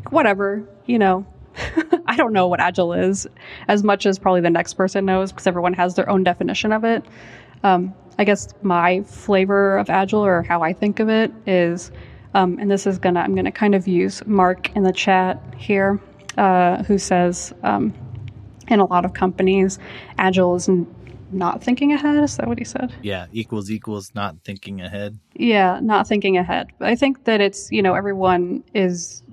whatever, 0.09 0.63
you 0.85 0.99
know. 0.99 1.25
I 2.05 2.15
don't 2.15 2.33
know 2.33 2.47
what 2.47 2.59
agile 2.59 2.93
is 2.93 3.25
as 3.67 3.83
much 3.83 4.05
as 4.05 4.19
probably 4.19 4.41
the 4.41 4.49
next 4.51 4.75
person 4.75 5.05
knows 5.05 5.31
because 5.31 5.47
everyone 5.47 5.73
has 5.73 5.95
their 5.95 6.07
own 6.07 6.23
definition 6.23 6.71
of 6.71 6.83
it. 6.83 7.03
Um, 7.63 7.95
I 8.19 8.25
guess 8.25 8.53
my 8.61 9.01
flavor 9.01 9.77
of 9.79 9.89
agile 9.89 10.23
or 10.23 10.43
how 10.43 10.61
I 10.61 10.73
think 10.73 10.99
of 10.99 11.09
it 11.09 11.31
is 11.47 11.91
um, 12.35 12.59
and 12.59 12.69
this 12.69 12.85
is 12.85 12.99
gonna 12.99 13.21
I'm 13.21 13.33
gonna 13.33 13.51
kind 13.51 13.73
of 13.73 13.87
use 13.87 14.23
Mark 14.27 14.75
in 14.75 14.83
the 14.83 14.91
chat 14.91 15.41
here, 15.57 15.99
uh, 16.37 16.83
who 16.83 16.99
says 16.99 17.55
um, 17.63 17.91
in 18.67 18.79
a 18.79 18.85
lot 18.85 19.05
of 19.05 19.13
companies, 19.13 19.79
agile 20.17 20.55
is 20.55 20.69
not 21.31 21.63
thinking 21.63 21.91
ahead. 21.91 22.23
Is 22.23 22.37
that 22.37 22.47
what 22.47 22.57
he 22.57 22.65
said? 22.65 22.93
yeah 23.01 23.25
equals 23.31 23.69
equals 23.69 24.11
not 24.15 24.35
thinking 24.43 24.81
ahead 24.81 25.19
Yeah, 25.35 25.79
not 25.81 26.07
thinking 26.07 26.37
ahead. 26.37 26.67
But 26.79 26.87
I 26.89 26.95
think 26.95 27.25
that 27.25 27.41
it's 27.41 27.71
you 27.71 27.81
know 27.81 27.93
everyone 27.95 28.63
is 28.73 29.23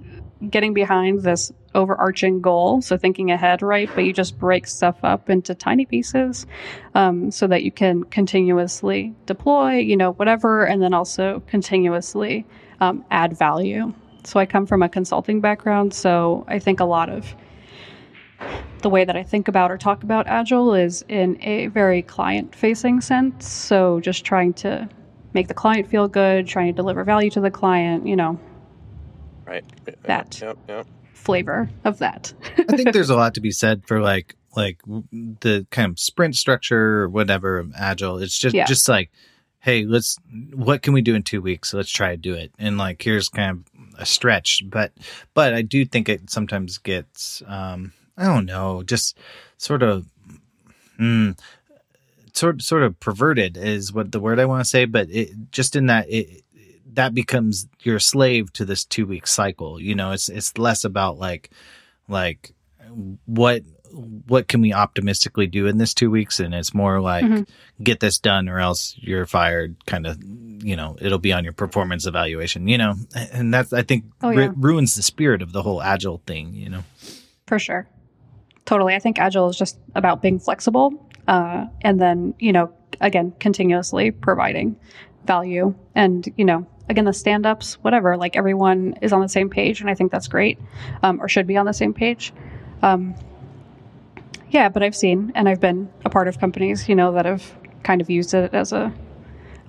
getting 0.51 0.75
behind 0.75 1.23
this 1.23 1.53
overarching 1.75 2.41
goal, 2.41 2.83
so 2.83 2.97
thinking 2.97 3.31
ahead, 3.31 3.63
right? 3.63 3.89
But 3.95 4.05
you 4.05 4.13
just 4.13 4.39
break 4.39 4.67
stuff 4.67 4.97
up 5.03 5.31
into 5.31 5.55
tiny 5.55 5.87
pieces, 5.87 6.47
um, 6.95 7.31
so 7.31 7.47
that 7.47 7.63
you 7.63 7.73
can 7.73 8.05
continuously 8.05 9.15
deploy, 9.27 9.75
you 9.77 9.97
know, 9.97 10.13
whatever, 10.13 10.65
and 10.65 10.83
then 10.83 10.95
also 10.95 11.43
continuously 11.47 12.45
um, 12.81 13.05
add 13.11 13.37
value. 13.39 13.93
So 14.25 14.41
I 14.41 14.47
come 14.47 14.67
from 14.67 14.83
a 14.83 14.89
consulting 14.89 15.41
background, 15.41 15.95
so 15.95 16.45
I 16.49 16.59
think 16.59 16.81
a 16.81 16.85
lot 16.85 17.09
of 17.09 17.35
the 18.85 18.91
way 18.91 19.03
that 19.05 19.17
I 19.17 19.23
think 19.23 19.49
about 19.49 19.71
or 19.71 19.79
talk 19.79 20.03
about 20.03 20.27
Agile 20.27 20.75
is 20.75 21.03
in 21.09 21.39
a 21.43 21.69
very 21.69 22.03
client 22.03 22.55
facing 22.55 23.01
sense. 23.01 23.49
So 23.49 23.99
just 24.01 24.27
trying 24.27 24.53
to 24.55 24.87
make 25.33 25.49
the 25.49 25.55
client 25.55 25.89
feel 25.89 26.07
good, 26.07 26.47
trying 26.47 26.67
to 26.67 26.77
deliver 26.77 27.03
value 27.03 27.31
to 27.31 27.41
the 27.41 27.51
client, 27.51 28.07
you 28.07 28.15
know, 28.15 28.39
Right. 29.47 29.65
That. 30.03 30.39
Yep. 30.41 30.59
Yep. 30.69 30.87
flavor 31.15 31.71
of 31.85 31.99
that. 31.99 32.33
I 32.69 32.77
think 32.77 32.93
there's 32.93 33.09
a 33.11 33.17
lot 33.23 33.35
to 33.35 33.41
be 33.41 33.51
said 33.51 33.87
for 33.87 34.01
like 34.01 34.37
like 34.55 34.81
the 35.13 35.67
kind 35.71 35.91
of 35.91 35.99
sprint 35.99 36.37
structure 36.37 37.01
or 37.03 37.09
whatever 37.09 37.59
of 37.59 37.73
agile. 37.77 38.19
It's 38.19 38.39
just 38.39 38.55
Yeah. 38.55 38.67
just 38.67 38.87
like, 38.89 39.11
hey, 39.61 39.85
let's 39.87 40.19
what 40.53 40.83
can 40.83 40.93
we 40.93 41.01
do 41.03 41.15
in 41.15 41.23
two 41.23 41.41
weeks? 41.41 41.73
Let's 41.73 41.91
try 41.91 42.11
to 42.11 42.17
do 42.19 42.35
it. 42.35 42.53
And 42.59 42.77
like 42.77 43.01
here's 43.03 43.29
kind 43.31 43.51
of 43.51 43.65
a 43.99 44.05
stretch, 44.07 44.63
but 44.67 44.93
but 45.33 45.55
I 45.55 45.63
do 45.63 45.85
think 45.87 46.09
it 46.11 46.29
sometimes 46.31 46.77
gets 46.79 47.43
um 47.47 47.93
I 48.17 48.25
don't 48.27 48.47
know, 48.47 48.83
just 48.83 49.17
sort 49.59 49.83
of 49.83 50.07
mm, 50.99 51.39
sort 52.33 52.63
sort 52.63 52.83
of 52.83 52.99
perverted 53.01 53.57
is 53.57 53.93
what 53.93 54.13
the 54.13 54.21
word 54.21 54.39
I 54.39 54.45
want 54.45 54.63
to 54.65 54.69
say, 54.69 54.85
but 54.85 55.09
it 55.11 55.31
just 55.51 55.77
in 55.77 55.87
that 55.87 56.07
it 56.11 56.43
that 56.95 57.13
becomes 57.15 57.67
you're 57.83 57.99
slave 57.99 58.53
to 58.55 58.65
this 58.65 58.85
two 58.85 59.07
week 59.07 59.27
cycle. 59.27 59.81
You 59.81 59.95
know, 59.95 60.13
it's 60.13 60.29
it's 60.29 60.57
less 60.59 60.85
about 60.85 61.19
like 61.19 61.51
like 62.09 62.55
what 63.27 63.63
what 64.27 64.49
can 64.49 64.61
we 64.61 64.73
optimistically 64.73 65.47
do 65.47 65.67
in 65.67 65.79
this 65.79 65.95
two 65.95 66.11
weeks, 66.11 66.41
and 66.41 66.53
it's 66.55 66.75
more 66.75 67.01
like 67.01 67.25
Mhm. 67.25 67.49
get 67.83 68.01
this 68.01 68.19
done 68.19 68.49
or 68.49 68.59
else 68.59 68.97
you're 68.99 69.27
fired. 69.27 69.77
Kind 69.87 70.07
of, 70.07 70.19
you 70.65 70.75
know, 70.77 70.97
it'll 71.01 71.19
be 71.21 71.33
on 71.33 71.45
your 71.45 71.53
performance 71.53 72.05
evaluation. 72.07 72.67
You 72.69 72.79
know, 72.79 72.95
and 73.33 73.53
that's 73.55 73.73
I 73.73 73.83
think 73.83 74.05
Oh, 74.23 74.31
yeah. 74.31 74.53
ruins 74.57 74.95
the 74.97 75.03
spirit 75.03 75.43
of 75.43 75.53
the 75.53 75.63
whole 75.63 75.81
agile 75.83 76.21
thing. 76.27 76.55
You 76.55 76.69
know. 76.71 76.85
For 77.47 77.59
sure. 77.59 77.87
Totally. 78.65 78.95
I 78.95 78.99
think 78.99 79.19
Agile 79.19 79.49
is 79.49 79.57
just 79.57 79.79
about 79.95 80.23
being 80.23 80.39
flexible 80.39 80.93
uh, 81.29 81.67
and 81.83 82.01
then, 82.01 82.35
you 82.39 82.53
know, 82.53 82.73
again, 83.01 83.33
continuously 83.41 84.11
providing 84.11 84.77
value. 85.27 85.75
And, 85.95 86.27
you 86.37 86.45
know, 86.45 86.67
again, 86.89 87.05
the 87.05 87.13
stand 87.13 87.47
ups, 87.47 87.75
whatever, 87.83 88.17
like 88.17 88.37
everyone 88.37 88.97
is 89.03 89.13
on 89.13 89.21
the 89.21 89.29
same 89.29 89.51
page. 89.51 89.81
And 89.81 89.91
I 89.91 89.95
think 89.95 90.13
that's 90.13 90.29
great 90.29 90.59
um, 91.03 91.21
or 91.21 91.29
should 91.29 91.47
be 91.47 91.57
on 91.57 91.67
the 91.67 91.73
same 91.73 91.93
page. 91.93 92.33
Um, 92.83 93.15
yeah, 94.51 94.69
but 94.69 94.83
I've 94.83 94.97
seen 94.97 95.33
and 95.35 95.49
I've 95.49 95.61
been 95.61 95.91
a 96.05 96.11
part 96.11 96.29
of 96.29 96.39
companies, 96.39 96.89
you 96.89 96.95
know, 96.95 97.13
that 97.13 97.27
have 97.27 97.55
kind 97.83 98.01
of 98.01 98.09
used 98.09 98.35
it 98.35 98.55
as 98.55 98.73
a, 98.73 98.93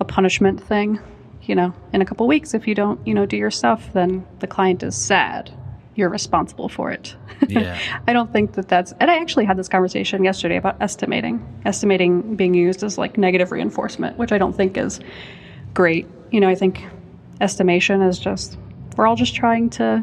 a 0.00 0.04
punishment 0.04 0.62
thing. 0.62 1.00
You 1.42 1.54
know, 1.54 1.74
in 1.92 2.02
a 2.02 2.04
couple 2.04 2.26
weeks, 2.26 2.54
if 2.54 2.66
you 2.66 2.74
don't, 2.74 3.04
you 3.06 3.14
know, 3.14 3.24
do 3.24 3.36
your 3.36 3.52
stuff, 3.52 3.92
then 3.92 4.26
the 4.40 4.48
client 4.48 4.82
is 4.82 4.96
sad. 4.96 5.52
You're 5.96 6.08
responsible 6.08 6.68
for 6.68 6.90
it. 6.90 7.14
Yeah. 7.48 7.78
I 8.08 8.14
don't 8.14 8.32
think 8.32 8.54
that 8.54 8.66
that's, 8.66 8.92
and 8.98 9.10
I 9.10 9.18
actually 9.18 9.44
had 9.44 9.58
this 9.58 9.68
conversation 9.68 10.24
yesterday 10.24 10.56
about 10.56 10.80
estimating, 10.80 11.46
estimating 11.66 12.34
being 12.34 12.54
used 12.54 12.82
as 12.82 12.96
like 12.96 13.18
negative 13.18 13.52
reinforcement, 13.52 14.16
which 14.16 14.32
I 14.32 14.38
don't 14.38 14.54
think 14.54 14.78
is 14.78 15.00
great. 15.74 16.06
You 16.30 16.40
know, 16.40 16.48
I 16.48 16.54
think 16.54 16.82
estimation 17.42 18.00
is 18.00 18.18
just, 18.18 18.56
we're 18.96 19.06
all 19.06 19.16
just 19.16 19.34
trying 19.34 19.68
to 19.70 20.02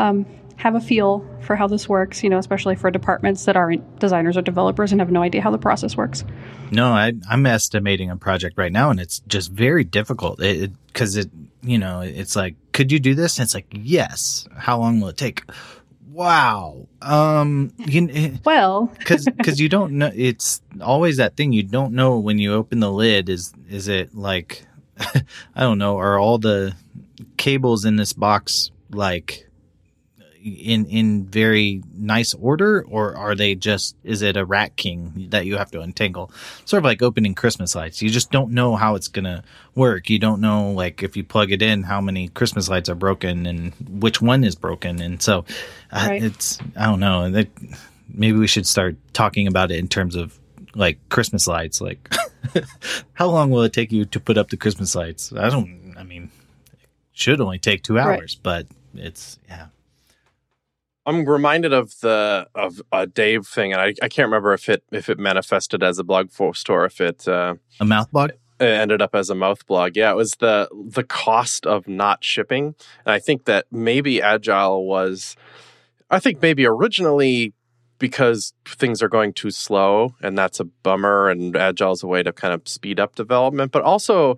um, 0.00 0.26
have 0.56 0.74
a 0.74 0.80
feel 0.80 1.24
for 1.40 1.54
how 1.54 1.66
this 1.66 1.88
works, 1.88 2.22
you 2.24 2.30
know, 2.30 2.38
especially 2.38 2.74
for 2.74 2.90
departments 2.90 3.44
that 3.44 3.56
aren't 3.56 3.98
designers 3.98 4.36
or 4.36 4.42
developers 4.42 4.90
and 4.90 5.00
have 5.00 5.10
no 5.10 5.22
idea 5.22 5.40
how 5.40 5.50
the 5.50 5.58
process 5.58 5.96
works. 5.96 6.24
No, 6.72 6.88
I, 6.88 7.12
I'm 7.30 7.46
estimating 7.46 8.10
a 8.10 8.16
project 8.16 8.58
right 8.58 8.72
now, 8.72 8.90
and 8.90 8.98
it's 8.98 9.20
just 9.28 9.52
very 9.52 9.84
difficult. 9.84 10.42
It 10.42 10.72
because 10.86 11.16
it, 11.16 11.30
you 11.62 11.78
know, 11.78 12.00
it's 12.00 12.34
like, 12.34 12.56
could 12.76 12.92
you 12.92 13.00
do 13.00 13.14
this? 13.14 13.38
And 13.38 13.44
it's 13.44 13.54
like, 13.54 13.66
yes. 13.72 14.46
How 14.54 14.78
long 14.78 15.00
will 15.00 15.08
it 15.08 15.16
take? 15.16 15.42
Wow. 16.12 16.86
Um, 17.00 17.72
you, 17.78 18.38
Well, 18.44 18.92
because 18.98 19.24
because 19.24 19.58
you 19.58 19.70
don't 19.70 19.92
know. 19.92 20.12
It's 20.14 20.60
always 20.82 21.16
that 21.16 21.36
thing 21.36 21.54
you 21.54 21.62
don't 21.62 21.94
know 21.94 22.18
when 22.18 22.38
you 22.38 22.52
open 22.52 22.80
the 22.80 22.92
lid. 22.92 23.30
Is 23.30 23.54
is 23.70 23.88
it 23.88 24.14
like, 24.14 24.66
I 24.98 25.22
don't 25.60 25.78
know. 25.78 25.96
Are 25.96 26.18
all 26.18 26.36
the 26.36 26.74
cables 27.38 27.86
in 27.86 27.96
this 27.96 28.12
box 28.12 28.70
like? 28.90 29.45
In 30.46 30.86
in 30.86 31.24
very 31.26 31.82
nice 31.96 32.32
order 32.34 32.84
or 32.88 33.16
are 33.16 33.34
they 33.34 33.54
just 33.56 33.96
is 34.04 34.22
it 34.22 34.36
a 34.36 34.44
rat 34.44 34.76
king 34.76 35.26
that 35.30 35.44
you 35.44 35.56
have 35.56 35.70
to 35.72 35.80
untangle? 35.80 36.30
Sort 36.64 36.78
of 36.78 36.84
like 36.84 37.02
opening 37.02 37.34
christmas 37.34 37.74
lights. 37.74 38.00
You 38.00 38.08
just 38.10 38.30
don't 38.30 38.52
know 38.52 38.76
how 38.76 38.94
it's 38.94 39.08
gonna 39.08 39.42
work. 39.74 40.08
You 40.08 40.18
don't 40.20 40.40
know 40.40 40.70
like 40.70 41.02
if 41.02 41.16
you 41.16 41.24
plug 41.24 41.50
it 41.50 41.62
in 41.62 41.82
how 41.82 42.00
many 42.00 42.28
christmas 42.28 42.68
lights 42.68 42.88
are 42.88 42.94
broken 42.94 43.44
and 43.46 43.72
which 44.00 44.22
one 44.22 44.44
is 44.44 44.54
broken. 44.54 45.00
And 45.02 45.20
so 45.20 45.44
uh, 45.90 46.06
Right. 46.08 46.22
it's 46.22 46.58
i 46.76 46.86
don't 46.86 47.00
know. 47.00 47.28
That 47.30 47.48
maybe 48.12 48.38
we 48.38 48.46
should 48.46 48.66
start 48.66 48.96
talking 49.12 49.48
about 49.48 49.70
it 49.72 49.78
in 49.78 49.88
terms 49.88 50.14
of 50.14 50.38
like 50.76 50.98
christmas 51.08 51.46
lights. 51.48 51.80
Like 51.80 52.08
how 53.14 53.28
long 53.28 53.50
will 53.50 53.62
it 53.62 53.72
take 53.72 53.90
you 53.90 54.04
to 54.04 54.20
put 54.20 54.38
up 54.38 54.50
the 54.50 54.56
christmas 54.56 54.94
lights? 54.94 55.32
I 55.32 55.50
don't 55.50 55.94
i 55.98 56.04
mean 56.04 56.30
it 56.72 56.88
should 57.12 57.40
only 57.40 57.58
take 57.58 57.82
two 57.82 57.94
Right. 57.96 58.18
hours 58.20 58.36
but 58.40 58.66
it's 58.94 59.38
yeah 59.48 59.66
I'm 61.06 61.24
reminded 61.24 61.72
of 61.72 61.98
the 62.00 62.48
of 62.54 62.82
a 62.92 63.06
Dave 63.06 63.46
thing, 63.46 63.72
and 63.72 63.80
I, 63.80 63.94
I 64.02 64.08
can't 64.08 64.26
remember 64.26 64.52
if 64.52 64.68
it 64.68 64.82
if 64.90 65.08
it 65.08 65.18
manifested 65.18 65.82
as 65.82 65.98
a 65.98 66.04
blog 66.04 66.32
post 66.32 66.68
or 66.68 66.84
if 66.84 67.00
it 67.00 67.26
uh, 67.28 67.54
a 67.80 67.84
mouth 67.84 68.10
blog 68.10 68.32
it 68.58 68.64
ended 68.64 69.02
up 69.02 69.14
as 69.14 69.30
a 69.30 69.34
mouth 69.34 69.66
blog. 69.66 69.96
Yeah, 69.96 70.10
it 70.10 70.16
was 70.16 70.32
the 70.32 70.68
the 70.72 71.04
cost 71.04 71.66
of 71.66 71.86
not 71.86 72.24
shipping, 72.24 72.74
and 73.04 73.12
I 73.12 73.18
think 73.18 73.44
that 73.44 73.66
maybe 73.70 74.22
Agile 74.22 74.86
was, 74.86 75.36
I 76.10 76.18
think 76.18 76.40
maybe 76.40 76.66
originally 76.66 77.52
because 77.98 78.52
things 78.66 79.02
are 79.02 79.08
going 79.08 79.32
too 79.32 79.50
slow, 79.50 80.14
and 80.22 80.36
that's 80.36 80.60
a 80.60 80.64
bummer. 80.64 81.28
And 81.28 81.56
Agile 81.56 81.92
is 81.92 82.02
a 82.02 82.06
way 82.06 82.22
to 82.22 82.32
kind 82.32 82.54
of 82.54 82.66
speed 82.66 82.98
up 82.98 83.14
development, 83.14 83.72
but 83.72 83.82
also 83.82 84.36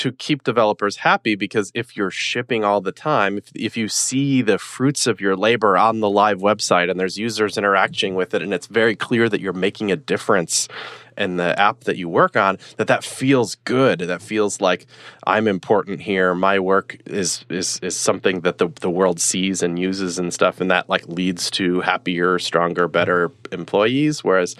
to 0.00 0.12
keep 0.12 0.44
developers 0.44 0.96
happy 0.96 1.34
because 1.34 1.70
if 1.74 1.94
you're 1.94 2.10
shipping 2.10 2.64
all 2.64 2.80
the 2.80 2.90
time 2.90 3.36
if, 3.36 3.52
if 3.54 3.76
you 3.76 3.86
see 3.86 4.40
the 4.40 4.56
fruits 4.58 5.06
of 5.06 5.20
your 5.20 5.36
labor 5.36 5.76
on 5.76 6.00
the 6.00 6.08
live 6.08 6.38
website 6.38 6.90
and 6.90 6.98
there's 6.98 7.18
users 7.18 7.58
interacting 7.58 8.14
with 8.14 8.32
it 8.32 8.40
and 8.40 8.54
it's 8.54 8.66
very 8.66 8.96
clear 8.96 9.28
that 9.28 9.42
you're 9.42 9.52
making 9.52 9.92
a 9.92 9.96
difference 9.96 10.68
in 11.18 11.36
the 11.36 11.58
app 11.60 11.80
that 11.80 11.98
you 11.98 12.08
work 12.08 12.34
on 12.34 12.56
that 12.78 12.86
that 12.86 13.04
feels 13.04 13.56
good 13.56 13.98
that 13.98 14.22
feels 14.22 14.58
like 14.62 14.86
i'm 15.26 15.46
important 15.46 16.00
here. 16.00 16.34
My 16.34 16.58
work 16.58 16.96
is 17.04 17.44
is 17.50 17.78
is 17.82 17.94
something 17.94 18.40
that 18.40 18.56
the, 18.56 18.68
the 18.80 18.88
world 18.88 19.20
sees 19.20 19.62
and 19.62 19.78
uses 19.78 20.18
and 20.18 20.32
stuff 20.32 20.62
and 20.62 20.70
that 20.70 20.88
like 20.88 21.06
leads 21.08 21.50
to 21.52 21.80
happier 21.82 22.38
stronger 22.38 22.88
better 22.88 23.30
employees 23.52 24.24
whereas 24.24 24.56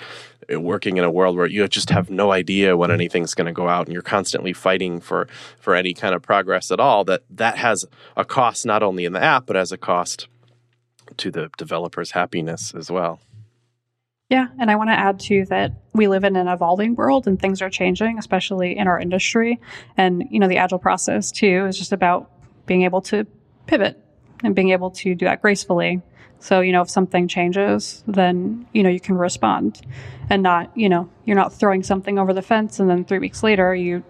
working 0.57 0.97
in 0.97 1.05
a 1.05 1.11
world 1.11 1.37
where 1.37 1.47
you 1.47 1.67
just 1.69 1.91
have 1.91 2.11
no 2.11 2.33
idea 2.33 2.77
when 2.77 2.91
anything's 2.91 3.35
going 3.35 3.47
to 3.47 3.53
go 3.53 3.69
out 3.69 3.87
and 3.87 3.93
you're 3.93 4.03
constantly 4.03 4.53
fighting 4.53 5.01
for 5.01 5.29
for 5.59 5.75
any 5.75 5.95
kind 5.95 6.15
of 6.15 6.23
progress 6.23 6.71
at 6.71 6.81
all 6.81 7.05
that 7.05 7.23
that 7.31 7.57
has 7.57 7.85
a 8.17 8.25
cost 8.25 8.67
not 8.67 8.83
only 8.83 9.05
in 9.05 9.13
the 9.13 9.23
app 9.23 9.47
but 9.47 9.57
as 9.57 9.73
a 9.73 9.79
cost 9.79 10.29
to 11.17 11.31
the 11.31 11.51
developer's 11.59 12.13
happiness 12.13 12.75
as 12.75 12.91
well 12.91 13.21
Yeah, 14.29 14.47
and 14.61 14.71
I 14.71 14.77
want 14.77 14.91
to 14.91 14.95
add 14.95 15.19
too 15.19 15.45
that 15.47 15.73
we 15.93 16.07
live 16.07 16.23
in 16.23 16.37
an 16.37 16.47
evolving 16.47 16.95
world 16.95 17.27
and 17.27 17.41
things 17.41 17.61
are 17.63 17.71
changing, 17.71 18.17
especially 18.19 18.79
in 18.79 18.87
our 18.87 18.99
industry. 18.99 19.61
And 19.97 20.25
you 20.31 20.39
know, 20.39 20.47
the 20.47 20.59
agile 20.59 20.79
process 20.79 21.33
too 21.33 21.67
is 21.67 21.77
just 21.77 21.93
about 21.93 22.31
being 22.67 22.83
able 22.83 23.01
to 23.03 23.27
pivot 23.67 23.99
and 24.45 24.55
being 24.55 24.71
able 24.71 24.91
to 24.93 25.15
do 25.15 25.25
that 25.27 25.43
gracefully. 25.43 26.01
So, 26.41 26.61
you 26.61 26.73
know, 26.73 26.83
if 26.83 26.91
something 26.91 27.29
changes, 27.29 28.03
then, 28.07 28.67
you 28.73 28.83
know, 28.83 28.89
you 28.89 29.01
can 29.01 29.17
respond 29.17 29.83
and 30.31 30.43
not, 30.43 30.77
you 30.77 30.89
know, 30.89 31.09
you're 31.25 31.37
not 31.37 31.53
throwing 31.53 31.83
something 31.83 32.19
over 32.19 32.33
the 32.33 32.43
fence 32.43 32.81
and 32.81 32.89
then 32.89 33.05
3 33.05 33.19
weeks 33.19 33.43
later 33.43 33.75
you 33.75 34.03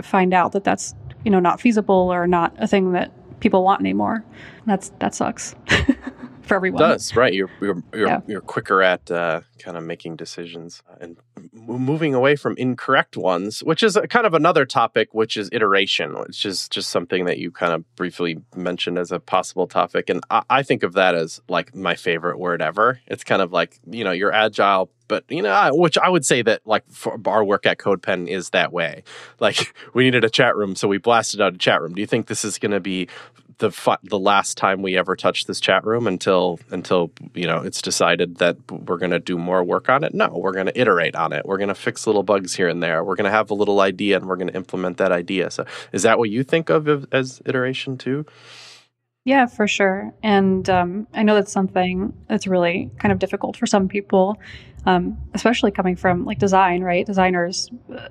find 0.00 0.32
out 0.32 0.52
that 0.52 0.64
that's, 0.64 0.94
you 1.24 1.30
know, 1.30 1.40
not 1.40 1.60
feasible 1.60 2.12
or 2.12 2.26
not 2.26 2.54
a 2.58 2.66
thing 2.66 2.92
that 2.92 3.10
people 3.40 3.64
want 3.64 3.80
anymore. 3.80 4.24
That's 4.64 4.90
that 5.00 5.14
sucks 5.14 5.54
for 6.46 6.54
everyone. 6.54 6.80
does 6.80 7.14
right. 7.16 7.34
You're 7.34 7.50
you're 7.60 7.82
you're, 7.92 8.06
Yeah. 8.08 8.20
you're 8.26 8.40
quicker 8.40 8.82
at 8.82 9.10
uh, 9.10 9.40
kind 9.58 9.76
of 9.76 9.82
making 9.82 10.16
decisions 10.16 10.82
and 11.00 11.16
m- 11.36 11.50
moving 11.54 12.14
away 12.14 12.36
from 12.36 12.54
incorrect 12.58 13.16
ones 13.16 13.60
which 13.62 13.82
is 13.82 13.96
a, 13.96 14.06
kind 14.06 14.26
of 14.26 14.34
another 14.34 14.64
topic 14.64 15.08
which 15.12 15.36
is 15.36 15.48
iteration 15.52 16.18
which 16.20 16.44
is 16.46 16.68
just 16.68 16.90
something 16.90 17.24
that 17.24 17.38
you 17.38 17.50
kind 17.50 17.72
of 17.72 17.96
briefly 17.96 18.38
mentioned 18.54 18.98
as 18.98 19.10
a 19.12 19.18
possible 19.20 19.66
topic. 19.66 20.08
And 20.08 20.20
I, 20.30 20.42
I 20.50 20.62
think 20.62 20.82
of 20.82 20.92
that 20.94 21.14
as 21.14 21.40
like 21.48 21.74
my 21.74 21.94
favorite 21.94 22.38
word 22.38 22.62
ever. 22.62 23.00
It's 23.06 23.24
kind 23.24 23.42
of 23.42 23.52
like 23.52 23.78
you 23.90 24.04
know 24.04 24.12
you're 24.12 24.32
agile 24.32 24.90
but 25.08 25.22
you 25.28 25.40
know 25.40 25.70
which 25.72 25.96
i 25.98 26.08
would 26.08 26.24
say 26.26 26.42
that 26.42 26.60
like 26.66 26.82
for 26.90 27.16
our 27.26 27.44
work 27.44 27.64
at 27.64 27.78
codepen 27.78 28.28
is 28.28 28.50
that 28.50 28.72
way. 28.72 29.02
Like 29.40 29.74
we 29.94 30.04
needed 30.04 30.24
a 30.24 30.30
chat 30.30 30.56
room 30.56 30.74
so 30.76 30.88
we 30.88 30.98
blasted 30.98 31.40
out 31.40 31.54
a 31.54 31.58
chat 31.58 31.80
room. 31.82 31.94
Do 31.94 32.00
you 32.00 32.06
think 32.06 32.26
this 32.26 32.44
is 32.44 32.58
going 32.58 32.72
to 32.72 32.80
be 32.80 33.08
the 33.58 33.70
fu- 33.70 33.96
the 34.02 34.18
last 34.18 34.56
time 34.58 34.82
we 34.82 34.96
ever 34.96 35.16
touch 35.16 35.46
this 35.46 35.60
chat 35.60 35.84
room 35.84 36.06
until 36.06 36.58
until 36.70 37.10
you 37.34 37.46
know 37.46 37.58
it's 37.62 37.80
decided 37.82 38.36
that 38.36 38.56
we're 38.70 38.98
going 38.98 39.10
to 39.12 39.18
do 39.20 39.38
more 39.38 39.64
work 39.64 39.88
on 39.88 40.04
it? 40.04 40.14
No 40.14 40.28
we're 40.36 40.52
going 40.52 40.66
to 40.66 40.78
iterate 40.80 41.16
on 41.16 41.32
it. 41.32 41.46
We're 41.46 41.58
going 41.58 41.68
to 41.68 41.74
fix 41.74 42.06
little 42.06 42.22
bugs 42.22 42.54
here 42.54 42.68
and 42.68 42.82
there. 42.82 43.02
We're 43.04 43.16
going 43.16 43.24
to 43.24 43.30
have 43.30 43.50
a 43.50 43.54
little 43.54 43.80
idea 43.80 44.16
and 44.16 44.26
we're 44.26 44.36
going 44.36 44.48
to 44.48 44.56
implement 44.56 44.98
that 44.98 45.12
idea. 45.12 45.50
So 45.50 45.64
is 45.92 46.02
that 46.02 46.18
what 46.18 46.30
you 46.30 46.42
think 46.44 46.70
of 46.70 46.88
as- 46.88 47.06
as 47.12 47.42
iteration 47.46 47.96
too 47.98 48.26
Yeah, 49.24 49.46
for 49.46 49.66
sure. 49.66 50.12
And 50.22 50.68
um, 50.70 51.06
I 51.14 51.22
know 51.24 51.34
that's 51.34 51.52
something 51.52 52.12
that's 52.28 52.46
really 52.46 52.90
kind 52.98 53.12
of 53.12 53.18
difficult 53.18 53.56
for 53.56 53.66
some 53.66 53.88
people, 53.88 54.38
um, 54.86 55.18
especially 55.34 55.72
coming 55.72 55.96
from 55.96 56.24
like 56.24 56.38
design, 56.38 56.82
right? 56.82 57.04
Designers, 57.04 57.70
uh, 57.92 58.08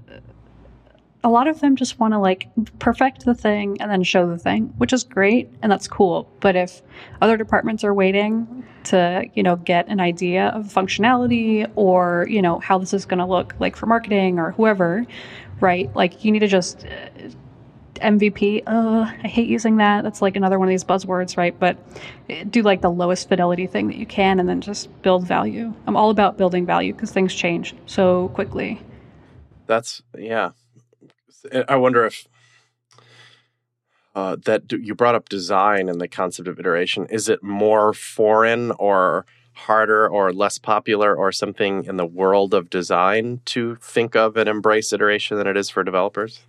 a 1.26 1.30
lot 1.30 1.48
of 1.48 1.60
them 1.60 1.76
just 1.76 2.00
want 2.00 2.14
to 2.14 2.20
like 2.20 2.48
perfect 2.78 3.26
the 3.26 3.34
thing 3.34 3.78
and 3.82 3.90
then 3.90 4.04
show 4.04 4.30
the 4.30 4.38
thing, 4.38 4.72
which 4.78 4.94
is 4.94 5.04
great 5.04 5.50
and 5.64 5.72
that's 5.72 5.88
cool. 5.88 6.30
But 6.40 6.56
if 6.56 6.84
other 7.20 7.36
departments 7.36 7.84
are 7.84 7.96
waiting 7.96 8.64
to, 8.86 9.26
you 9.34 9.42
know, 9.42 9.56
get 9.56 9.88
an 9.88 10.00
idea 10.00 10.50
of 10.50 10.66
functionality 10.66 11.70
or, 11.76 12.28
you 12.30 12.44
know, 12.44 12.60
how 12.60 12.78
this 12.78 12.94
is 12.94 13.06
going 13.06 13.18
to 13.18 13.26
look 13.26 13.56
like 13.60 13.76
for 13.76 13.88
marketing 13.88 14.38
or 14.38 14.52
whoever, 14.52 15.04
right? 15.62 15.94
Like 15.96 16.24
you 16.24 16.32
need 16.32 16.40
to 16.40 16.48
just 16.48 16.86
MVP. 17.96 18.62
Uh, 18.68 19.12
I 19.24 19.28
hate 19.28 19.50
using 19.50 19.78
that. 19.78 20.04
That's 20.04 20.22
like 20.22 20.36
another 20.36 20.60
one 20.60 20.68
of 20.68 20.74
these 20.74 20.84
buzzwords, 20.84 21.38
right? 21.38 21.60
But 21.60 21.76
eh, 22.30 22.44
do 22.48 22.62
like 22.62 22.82
the 22.82 22.92
lowest 22.92 23.30
fidelity 23.30 23.66
thing 23.66 23.88
that 23.88 23.98
you 23.98 24.06
can 24.06 24.40
and 24.40 24.48
then 24.48 24.62
just 24.62 24.90
build 25.02 25.26
value. 25.26 25.74
I'm 25.88 25.96
all 25.96 26.12
about 26.12 26.38
building 26.38 26.68
value 26.68 26.94
because 26.94 27.10
things 27.10 27.34
change 27.34 27.74
so 27.88 28.28
quickly. 28.36 28.80
that's 29.66 30.04
yeah 30.16 30.52
i 31.68 31.76
wonder 31.76 32.06
if 32.06 32.28
uh, 34.16 34.38
that 34.46 34.72
you 34.72 34.96
brought 34.96 35.14
up 35.14 35.28
design 35.28 35.90
and 35.90 36.00
the 36.00 36.08
concept 36.08 36.48
of 36.48 36.58
iteration 36.60 37.06
is 37.08 37.28
it 37.28 37.44
more 37.44 37.94
foreign 37.94 38.72
or 38.72 39.26
harder 39.56 40.08
or 40.08 40.34
less 40.34 40.58
popular 40.58 41.16
or 41.16 41.32
something 41.32 41.86
in 41.86 41.98
the 41.98 42.06
world 42.06 42.54
of 42.54 42.70
design 42.70 43.42
to 43.46 43.76
think 43.78 44.16
of 44.16 44.38
and 44.38 44.48
embrace 44.48 44.92
iteration 44.94 45.38
than 45.38 45.48
it 45.48 45.58
is 45.58 45.70
for 45.70 45.84
developers? 45.84 46.42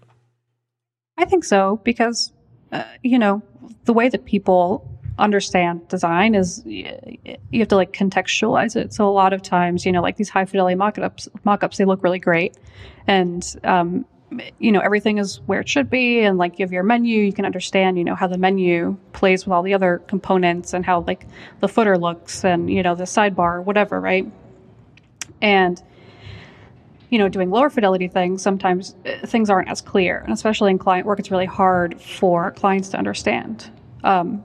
I 1.17 1.25
think 1.25 1.45
so 1.45 1.81
because, 1.85 2.33
uh, 2.73 2.85
you 3.03 3.19
know, 3.19 3.43
the 3.85 3.93
way 3.93 4.09
that 4.09 4.25
people 4.25 4.91
understand 5.19 5.89
design 5.89 6.35
is 6.35 6.63
you 6.67 6.99
have 7.55 7.69
to 7.69 7.77
like 7.77 7.93
contextualize 7.93 8.77
it. 8.77 8.93
So 8.93 9.09
a 9.09 9.11
lot 9.11 9.33
of 9.33 9.41
times, 9.41 9.87
you 9.87 9.93
know, 9.93 10.03
like 10.03 10.17
these 10.17 10.29
high 10.29 10.45
fidelity 10.45 10.77
mockups, 10.77 11.29
mockups, 11.47 11.77
they 11.77 11.87
look 11.87 12.03
really 12.03 12.19
great, 12.19 12.59
and 13.07 13.57
um, 13.65 14.05
you 14.59 14.73
know 14.73 14.81
everything 14.81 15.19
is 15.19 15.41
where 15.47 15.61
it 15.61 15.69
should 15.69 15.89
be, 15.89 16.21
and 16.21 16.39
like 16.39 16.59
you 16.59 16.65
have 16.65 16.73
your 16.73 16.83
menu, 16.83 17.23
you 17.23 17.33
can 17.33 17.45
understand, 17.45 17.99
you 17.99 18.05
know, 18.05 18.15
how 18.15 18.27
the 18.27 18.39
menu 18.39 18.97
plays 19.13 19.47
with 19.47 19.53
all 19.53 19.63
the 19.63 19.75
other 19.75 19.99
components 20.09 20.75
and 20.75 20.85
how 20.85 21.01
like 21.01 21.27
the 21.61 21.69
footer 21.69 21.97
looks, 21.97 22.45
and 22.45 22.71
you 22.71 22.83
know 22.83 22.95
the 22.95 23.05
sidebar, 23.05 23.63
whatever, 23.65 24.01
right? 24.01 24.31
And 25.41 25.83
you 27.11 27.19
know, 27.19 27.29
doing 27.29 27.51
lower 27.51 27.71
fidelity 27.71 28.09
things, 28.09 28.43
sometimes 28.43 28.97
uh, 29.07 29.27
things 29.27 29.49
aren't 29.49 29.69
as 29.69 29.81
clear, 29.81 30.19
and 30.19 30.33
especially 30.33 30.71
in 30.71 30.79
client 30.79 31.07
work, 31.07 31.19
it's 31.19 31.31
really 31.31 31.47
hard 31.47 32.01
for 32.01 32.51
clients 32.51 32.89
to 32.91 32.99
understand. 32.99 33.71
Um, 34.03 34.43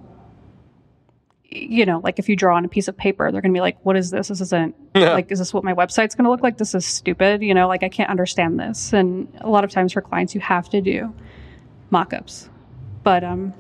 you 1.52 1.86
know, 1.86 2.00
like 2.02 2.18
if 2.18 2.30
you 2.30 2.36
draw 2.36 2.56
on 2.56 2.64
a 2.64 2.70
piece 2.70 2.88
of 2.88 2.96
paper, 2.96 3.32
they're 3.32 3.42
going 3.42 3.54
to 3.54 3.58
be 3.58 3.62
like, 3.62 3.78
what 3.84 3.98
is 3.98 4.10
this? 4.10 4.30
This 4.30 4.40
isn't 4.40 4.74
like, 4.96 5.32
is 5.32 5.40
this 5.40 5.54
what 5.54 5.64
my 5.64 5.74
website's 5.74 6.16
going 6.16 6.24
to 6.24 6.32
look 6.32 6.42
like? 6.42 6.58
This 6.58 6.74
is 6.74 6.86
stupid. 6.86 7.42
You 7.42 7.54
know, 7.54 7.68
like 7.68 7.84
I 7.84 7.90
can't 7.90 8.10
understand 8.10 8.60
this. 8.60 8.94
And 8.94 9.28
a 9.42 9.50
lot 9.50 9.64
of 9.64 9.70
times 9.70 9.92
for 9.94 10.02
clients, 10.02 10.34
you 10.34 10.40
have 10.42 10.70
to 10.70 10.80
do 10.80 11.14
mock-ups. 11.90 12.50
But, 13.04 13.24
um, 13.24 13.54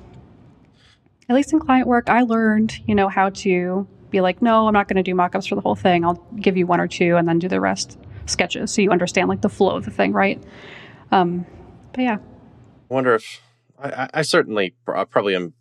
at 1.27 1.35
least 1.35 1.51
in 1.51 1.59
client 1.59 1.87
work, 1.87 2.09
I 2.09 2.21
learned, 2.21 2.79
you 2.87 2.95
know, 2.95 3.09
how 3.09 3.29
to 3.29 3.87
be 4.09 4.21
like, 4.21 4.41
no, 4.41 4.67
I'm 4.67 4.73
not 4.73 4.87
going 4.87 4.97
to 4.97 5.03
do 5.03 5.13
mock-ups 5.13 5.47
for 5.47 5.55
the 5.55 5.61
whole 5.61 5.75
thing. 5.75 6.05
I'll 6.05 6.25
give 6.35 6.55
you 6.57 6.65
one 6.65 6.79
or 6.79 6.87
two 6.87 7.17
and 7.17 7.27
then 7.27 7.39
do 7.39 7.49
the 7.49 7.59
rest 7.59 7.97
sketches. 8.25 8.73
So 8.73 8.81
you 8.81 8.91
understand 8.91 9.27
like 9.27 9.41
the 9.41 9.49
flow 9.49 9.75
of 9.75 9.83
the 9.83 9.91
thing. 9.91 10.13
Right. 10.13 10.41
Um, 11.11 11.45
but 11.91 12.01
yeah. 12.01 12.17
I 12.89 12.93
wonder 12.93 13.15
if 13.15 13.41
I, 13.81 14.09
I 14.13 14.21
certainly 14.21 14.75
probably 14.85 15.35
am 15.35 15.53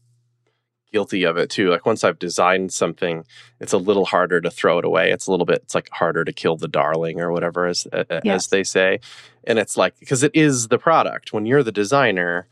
guilty 0.93 1.25
of 1.25 1.37
it 1.37 1.51
too. 1.51 1.71
Like 1.71 1.87
once 1.87 2.05
I've 2.05 2.19
designed 2.19 2.73
something, 2.73 3.25
it's 3.61 3.73
a 3.73 3.79
little 3.79 4.05
harder 4.05 4.41
to 4.41 4.51
throw 4.51 4.79
it 4.79 4.85
away. 4.85 5.11
It's 5.11 5.27
a 5.27 5.31
little 5.31 5.47
bit, 5.47 5.61
it's 5.63 5.75
like 5.75 5.89
harder 5.91 6.25
to 6.25 6.33
kill 6.33 6.57
the 6.57 6.69
darling 6.69 7.21
or 7.21 7.33
whatever, 7.33 7.67
as 7.67 7.87
yes. 7.93 8.23
as 8.25 8.47
they 8.49 8.65
say. 8.65 9.01
And 9.45 9.59
it's 9.59 9.77
like 9.77 9.99
because 9.99 10.23
it 10.23 10.33
is 10.35 10.69
the 10.69 10.79
product. 10.79 11.33
When 11.33 11.47
you're 11.47 11.63
the 11.63 11.73
designer, 11.73 12.47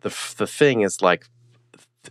the 0.00 0.08
the 0.36 0.46
thing 0.46 0.82
is 0.82 1.02
like 1.02 1.26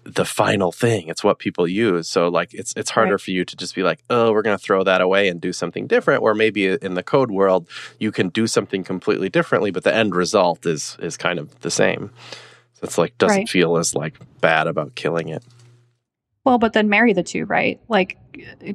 the 0.04 0.26
final 0.26 0.72
thing. 0.72 1.10
It's 1.10 1.24
what 1.24 1.40
people 1.40 1.68
use. 1.68 2.08
So 2.08 2.30
like 2.30 2.54
it's 2.54 2.74
it's 2.76 2.90
harder 2.90 3.14
right. 3.14 3.22
for 3.22 3.32
you 3.32 3.44
to 3.44 3.56
just 3.56 3.76
be 3.76 3.84
like, 3.84 4.00
oh, 4.10 4.32
we're 4.32 4.42
going 4.42 4.58
to 4.58 4.64
throw 4.64 4.84
that 4.84 5.02
away 5.02 5.28
and 5.28 5.42
do 5.42 5.52
something 5.52 5.88
different. 5.88 6.24
Or 6.24 6.34
maybe 6.34 6.70
uh, 6.70 6.78
in 6.82 6.94
the 6.94 7.04
code 7.04 7.32
world, 7.32 7.68
you 8.00 8.12
can 8.12 8.30
do 8.30 8.48
something 8.48 8.84
completely 8.84 9.30
differently, 9.30 9.72
but 9.72 9.84
the 9.84 9.94
end 9.94 10.16
result 10.16 10.66
is 10.66 10.98
is 11.02 11.18
kind 11.18 11.40
of 11.40 11.60
the 11.60 11.72
same. 11.72 12.12
So 12.74 12.80
it's 12.84 12.98
like 12.98 13.18
doesn't 13.18 13.38
right. 13.38 13.50
feel 13.50 13.78
as 13.78 13.94
like 13.94 14.18
bad 14.40 14.68
about 14.68 14.96
killing 14.96 15.30
it. 15.30 15.44
Well, 16.44 16.58
but 16.58 16.74
then 16.74 16.90
marry 16.90 17.14
the 17.14 17.24
two, 17.24 17.46
right? 17.46 17.80
Like 17.88 18.18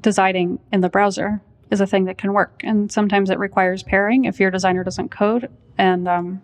designing 0.01 0.61
in 0.73 0.81
the 0.81 0.89
browser 0.89 1.41
is 1.71 1.81
a 1.81 1.87
thing 1.87 2.05
that 2.05 2.19
can 2.19 2.33
work, 2.33 2.61
and 2.63 2.91
sometimes 2.93 3.29
it 3.29 3.39
requires 3.39 3.83
pairing 3.83 4.25
if 4.25 4.39
your 4.39 4.51
designer 4.53 4.85
doesn't 4.85 5.11
code, 5.11 5.51
and 5.77 6.07
um, 6.07 6.41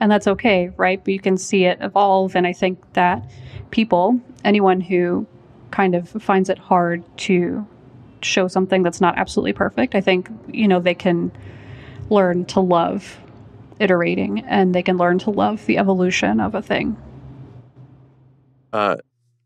and 0.00 0.10
that's 0.10 0.26
okay, 0.26 0.70
right? 0.76 1.04
But 1.04 1.12
you 1.12 1.20
can 1.20 1.36
see 1.36 1.64
it 1.64 1.78
evolve, 1.82 2.34
and 2.34 2.46
I 2.46 2.54
think 2.54 2.94
that 2.94 3.30
people, 3.70 4.20
anyone 4.42 4.80
who 4.80 5.26
kind 5.70 5.94
of 5.94 6.08
finds 6.08 6.48
it 6.48 6.58
hard 6.58 7.04
to 7.18 7.66
show 8.22 8.48
something 8.48 8.82
that's 8.82 9.02
not 9.02 9.18
absolutely 9.18 9.52
perfect, 9.52 9.94
I 9.94 10.00
think 10.00 10.30
you 10.48 10.66
know 10.66 10.80
they 10.80 10.94
can 10.94 11.30
learn 12.08 12.46
to 12.46 12.60
love 12.60 13.18
iterating, 13.80 14.40
and 14.46 14.74
they 14.74 14.82
can 14.82 14.96
learn 14.96 15.18
to 15.20 15.30
love 15.30 15.66
the 15.66 15.76
evolution 15.76 16.40
of 16.40 16.54
a 16.54 16.62
thing. 16.62 16.96
Uh, 18.72 18.96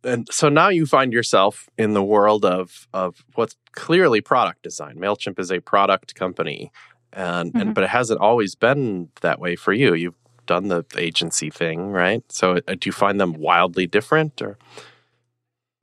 and 0.08 0.28
so 0.30 0.48
now 0.48 0.68
you 0.68 0.86
find 0.86 1.12
yourself 1.12 1.68
in 1.76 1.94
the 1.94 2.02
world 2.02 2.44
of 2.44 2.88
of 2.92 3.24
what's 3.34 3.56
clearly 3.72 4.20
product 4.20 4.62
design. 4.62 4.96
Mailchimp 4.96 5.38
is 5.38 5.52
a 5.52 5.60
product 5.60 6.14
company, 6.14 6.72
and, 7.12 7.50
mm-hmm. 7.50 7.60
and 7.60 7.74
but 7.74 7.84
it 7.84 7.90
hasn't 7.90 8.20
always 8.20 8.54
been 8.54 9.10
that 9.20 9.38
way 9.38 9.56
for 9.56 9.72
you. 9.72 9.94
You've 9.94 10.14
done 10.46 10.68
the 10.68 10.84
agency 10.96 11.50
thing, 11.50 11.90
right? 11.90 12.22
So 12.30 12.56
uh, 12.66 12.74
do 12.78 12.88
you 12.88 12.92
find 12.92 13.20
them 13.20 13.34
wildly 13.34 13.86
different, 13.86 14.42
or? 14.42 14.58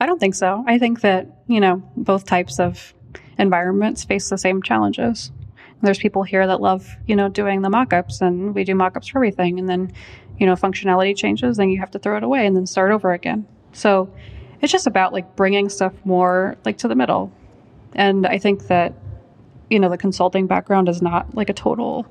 I 0.00 0.06
don't 0.06 0.18
think 0.18 0.34
so. 0.34 0.62
I 0.66 0.78
think 0.78 1.00
that 1.00 1.26
you 1.46 1.60
know 1.60 1.82
both 1.96 2.26
types 2.26 2.60
of 2.60 2.92
environments 3.38 4.04
face 4.04 4.28
the 4.28 4.38
same 4.38 4.62
challenges. 4.62 5.30
There's 5.82 5.98
people 5.98 6.22
here 6.22 6.46
that 6.46 6.60
love 6.60 6.88
you 7.06 7.16
know 7.16 7.28
doing 7.28 7.62
the 7.62 7.70
mockups, 7.70 8.20
and 8.20 8.54
we 8.54 8.64
do 8.64 8.74
mockups 8.74 9.10
for 9.10 9.18
everything, 9.18 9.58
and 9.58 9.68
then 9.68 9.92
you 10.38 10.46
know 10.46 10.54
functionality 10.54 11.16
changes, 11.16 11.56
then 11.56 11.70
you 11.70 11.78
have 11.80 11.92
to 11.92 11.98
throw 11.98 12.16
it 12.16 12.22
away 12.22 12.46
and 12.46 12.56
then 12.56 12.66
start 12.66 12.92
over 12.92 13.12
again. 13.12 13.46
So 13.76 14.10
it's 14.62 14.72
just 14.72 14.86
about 14.86 15.12
like 15.12 15.36
bringing 15.36 15.68
stuff 15.68 15.92
more 16.04 16.56
like 16.64 16.78
to 16.78 16.88
the 16.88 16.94
middle. 16.94 17.30
And 17.94 18.26
I 18.26 18.38
think 18.38 18.68
that, 18.68 18.94
you 19.70 19.78
know, 19.78 19.90
the 19.90 19.98
consulting 19.98 20.46
background 20.46 20.88
is 20.88 21.02
not 21.02 21.34
like 21.34 21.50
a 21.50 21.52
total 21.52 22.06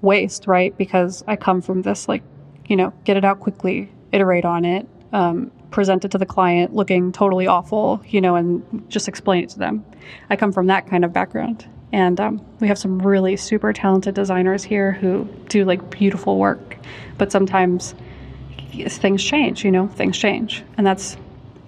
waste, 0.00 0.46
right? 0.46 0.76
Because 0.76 1.22
I 1.28 1.36
come 1.36 1.60
from 1.60 1.82
this 1.82 2.08
like, 2.08 2.22
you 2.66 2.76
know, 2.76 2.92
get 3.04 3.16
it 3.16 3.24
out 3.24 3.40
quickly, 3.40 3.92
iterate 4.10 4.44
on 4.44 4.64
it, 4.64 4.88
um, 5.12 5.50
present 5.70 6.04
it 6.04 6.10
to 6.12 6.18
the 6.18 6.26
client 6.26 6.74
looking 6.74 7.12
totally 7.12 7.46
awful, 7.46 8.02
you 8.08 8.20
know, 8.20 8.34
and 8.34 8.84
just 8.88 9.06
explain 9.06 9.44
it 9.44 9.50
to 9.50 9.58
them. 9.58 9.84
I 10.30 10.36
come 10.36 10.52
from 10.52 10.66
that 10.68 10.86
kind 10.86 11.04
of 11.04 11.12
background. 11.12 11.66
And 11.92 12.18
um, 12.20 12.44
we 12.60 12.68
have 12.68 12.78
some 12.78 13.00
really 13.00 13.36
super 13.36 13.70
talented 13.74 14.14
designers 14.14 14.64
here 14.64 14.92
who 14.92 15.28
do 15.50 15.66
like 15.66 15.90
beautiful 15.90 16.38
work. 16.38 16.78
But 17.18 17.30
sometimes 17.30 17.94
things 18.72 19.22
change, 19.22 19.64
you 19.64 19.70
know, 19.70 19.88
things 19.88 20.16
change. 20.18 20.62
And 20.76 20.86
that's 20.86 21.16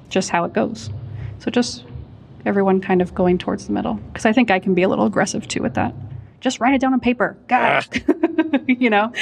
just 0.09 0.30
how 0.30 0.44
it 0.44 0.52
goes. 0.52 0.90
So 1.38 1.50
just 1.50 1.84
everyone 2.46 2.80
kind 2.80 3.02
of 3.02 3.14
going 3.14 3.38
towards 3.38 3.66
the 3.66 3.72
middle. 3.72 3.94
Because 3.94 4.26
I 4.26 4.32
think 4.32 4.50
I 4.50 4.59
can 4.59 4.74
be 4.74 4.82
a 4.82 4.88
little 4.88 5.07
aggressive 5.07 5.46
too 5.48 5.62
with 5.62 5.74
that. 5.74 5.94
Just 6.40 6.61
write 6.61 6.74
it 6.74 6.80
down 6.80 6.92
on 6.92 7.00
paper. 7.00 7.38
God, 7.48 7.86
ah. 7.90 8.59
you 8.66 8.90
know. 8.90 9.12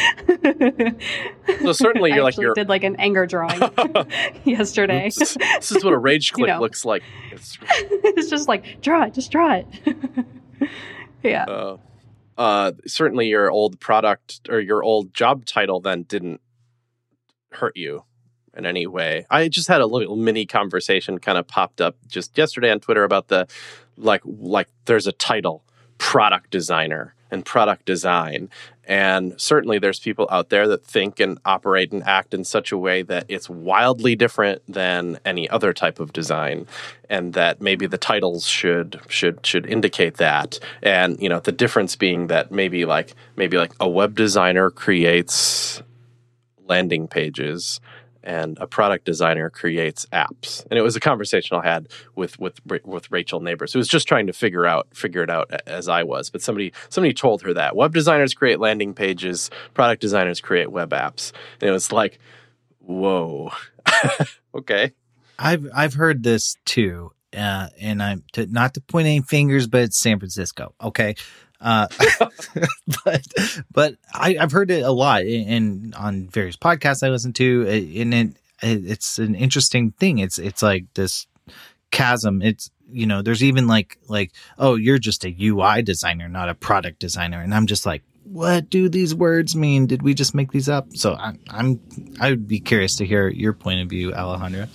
so 1.61 1.73
certainly 1.73 2.11
you're 2.15 2.21
I 2.21 2.25
like 2.25 2.37
you 2.37 2.53
did 2.55 2.69
like 2.69 2.83
an 2.83 2.97
anger 2.97 3.27
drawing 3.27 3.61
yesterday. 4.45 5.05
This, 5.17 5.37
this, 5.39 5.71
is 5.71 5.85
what 5.85 5.93
a 5.93 5.99
rage 5.99 6.33
click 6.33 6.49
you 6.49 6.55
know. 6.55 6.61
looks 6.61 6.85
like. 6.85 7.05
It's, 7.31 7.59
it's, 7.63 8.29
just 8.29 8.49
like 8.49 8.81
draw 8.83 9.05
it, 9.05 9.15
just 9.15 9.31
draw 9.31 9.55
it. 9.55 9.67
yeah. 11.23 11.45
Uh, 11.45 11.77
uh, 12.37 12.73
certainly 12.87 13.29
your 13.29 13.53
old 13.53 13.79
product 13.79 14.41
or 14.49 14.59
your 14.59 14.83
old 14.83 15.15
job 15.15 15.45
title 15.45 15.79
then 15.79 16.03
didn't 16.03 16.41
hurt 17.55 17.77
you 17.77 18.05
in 18.57 18.67
any 18.67 18.87
way. 18.87 19.27
I 19.31 19.49
just 19.49 19.69
had 19.69 19.81
a 19.81 19.87
little 19.87 20.17
mini 20.17 20.47
conversation 20.47 21.19
kind 21.19 21.39
of 21.39 21.47
popped 21.47 21.81
up 21.81 21.97
just 22.09 22.37
yesterday 22.37 22.71
on 22.71 22.81
Twitter 22.81 23.05
about 23.05 23.29
the 23.29 23.47
like 23.97 24.23
like 24.25 24.69
there's 24.87 25.07
a 25.07 25.13
title 25.13 25.65
product 25.99 26.51
designer 26.51 27.15
and 27.31 27.45
product 27.45 27.87
design 27.87 28.49
and 28.85 29.41
certainly 29.41 29.79
there's 29.79 30.01
people 30.01 30.27
out 30.31 30.51
there 30.51 30.67
that 30.67 30.85
think 30.85 31.21
and 31.21 31.39
operate 31.45 31.93
and 31.93 32.03
act 32.03 32.35
in 32.35 32.45
such 32.45 32.73
a 32.73 32.79
way 32.79 33.03
that 33.03 33.25
it's 33.29 33.49
wildly 33.49 34.17
different 34.17 34.61
than 34.67 35.19
any 35.25 35.49
other 35.49 35.73
type 35.73 36.01
of 36.01 36.13
design 36.13 36.67
and 37.09 37.33
that 37.35 37.63
maybe 37.63 37.87
the 37.87 37.99
titles 37.99 38.47
should 38.47 39.01
should 39.09 39.45
should 39.47 39.65
indicate 39.67 40.17
that 40.17 40.59
and 40.83 41.21
you 41.23 41.29
know 41.29 41.41
the 41.41 41.53
difference 41.53 41.97
being 41.97 42.27
that 42.27 42.51
maybe 42.51 42.85
like 42.85 43.15
maybe 43.37 43.57
like 43.57 43.73
a 43.81 43.89
web 43.89 44.15
designer 44.15 44.71
creates 44.71 45.83
landing 46.73 47.07
pages 47.07 47.81
and 48.25 48.57
a 48.61 48.67
product 48.67 49.05
designer 49.05 49.51
creates 49.51 50.07
apps. 50.07 50.65
And 50.71 50.79
it 50.79 50.83
was 50.83 50.97
a 50.97 51.01
conversation 51.01 51.57
I 51.57 51.67
had 51.67 51.89
with 52.15 52.39
with 52.39 52.61
with 52.85 53.11
Rachel 53.11 53.41
Nabors, 53.41 53.73
who 53.75 53.79
was 53.79 53.89
just 53.89 54.09
trying 54.09 54.27
to 54.27 54.33
figure 54.33 54.65
out 54.65 54.89
figure 54.95 55.23
it 55.23 55.29
out 55.29 55.51
as 55.67 55.87
I 55.89 56.03
was. 56.03 56.31
But 56.31 56.41
somebody 56.41 56.73
somebody 56.89 57.13
told 57.13 57.43
her 57.43 57.53
that 57.55 57.77
web 57.77 57.93
designers 57.93 58.33
create 58.33 58.59
landing 58.59 58.95
pages, 58.95 59.51
product 59.75 60.01
designers 60.01 60.41
create 60.41 60.71
web 60.71 60.91
apps, 60.91 61.33
and 61.61 61.69
it 61.69 61.73
was 61.73 61.93
like, 61.93 62.19
whoa, 62.79 63.53
okay. 64.55 64.93
I've 65.39 65.69
I've 65.75 65.95
heard 65.95 66.23
this 66.23 66.57
too, 66.65 67.13
uh, 67.37 67.69
and 67.81 68.03
I'm 68.03 68.25
to, 68.33 68.47
not 68.47 68.75
to 68.75 68.81
point 68.81 69.07
any 69.07 69.21
fingers, 69.21 69.67
but 69.67 69.83
it's 69.83 69.99
San 69.99 70.19
Francisco. 70.19 70.75
Okay, 70.81 71.17
uh, 71.63 71.87
but 73.05 73.27
but 73.71 73.95
I, 74.13 74.35
have 74.35 74.51
heard 74.51 74.71
it 74.71 74.83
a 74.83 74.91
lot 74.91 75.23
in, 75.23 75.95
on 75.97 76.29
various 76.29 76.57
podcasts 76.57 77.07
I 77.07 77.11
listen 77.11 77.33
to, 77.35 77.65
uh, 77.67 78.01
and 78.01 78.15
it, 78.15 78.37
it's 78.63 79.19
an 79.19 79.35
interesting 79.37 79.93
thing. 79.93 80.19
It's 80.19 80.39
it's 80.39 80.63
like 80.63 80.87
this 80.95 81.27
chasm. 81.93 82.43
It's 82.43 82.71
you 82.91 83.07
know, 83.07 83.23
there's 83.23 83.45
even 83.45 83.69
like 83.69 83.97
like 84.09 84.33
oh, 84.59 84.75
you're 84.75 84.99
just 84.99 85.25
a 85.25 85.35
UI 85.41 85.83
designer, 85.83 86.29
not 86.29 86.49
a 86.49 86.55
product 86.55 86.99
designer, 86.99 87.41
and 87.41 87.55
I'm 87.55 87.67
just 87.67 87.87
like, 87.87 88.03
what 88.25 88.69
do 88.69 88.89
these 88.89 89.15
words 89.15 89.55
mean? 89.55 89.87
Did 89.87 90.03
we 90.03 90.15
just 90.15 90.35
make 90.35 90.51
these 90.51 90.69
up? 90.69 90.89
So 90.97 91.15
I, 91.15 91.35
I'm 91.49 91.81
I 92.21 92.31
would 92.31 92.49
be 92.49 92.59
curious 92.59 92.97
to 92.97 93.07
hear 93.07 93.29
your 93.29 93.53
point 93.53 93.81
of 93.81 93.89
view, 93.89 94.11
Alejandra. 94.11 94.69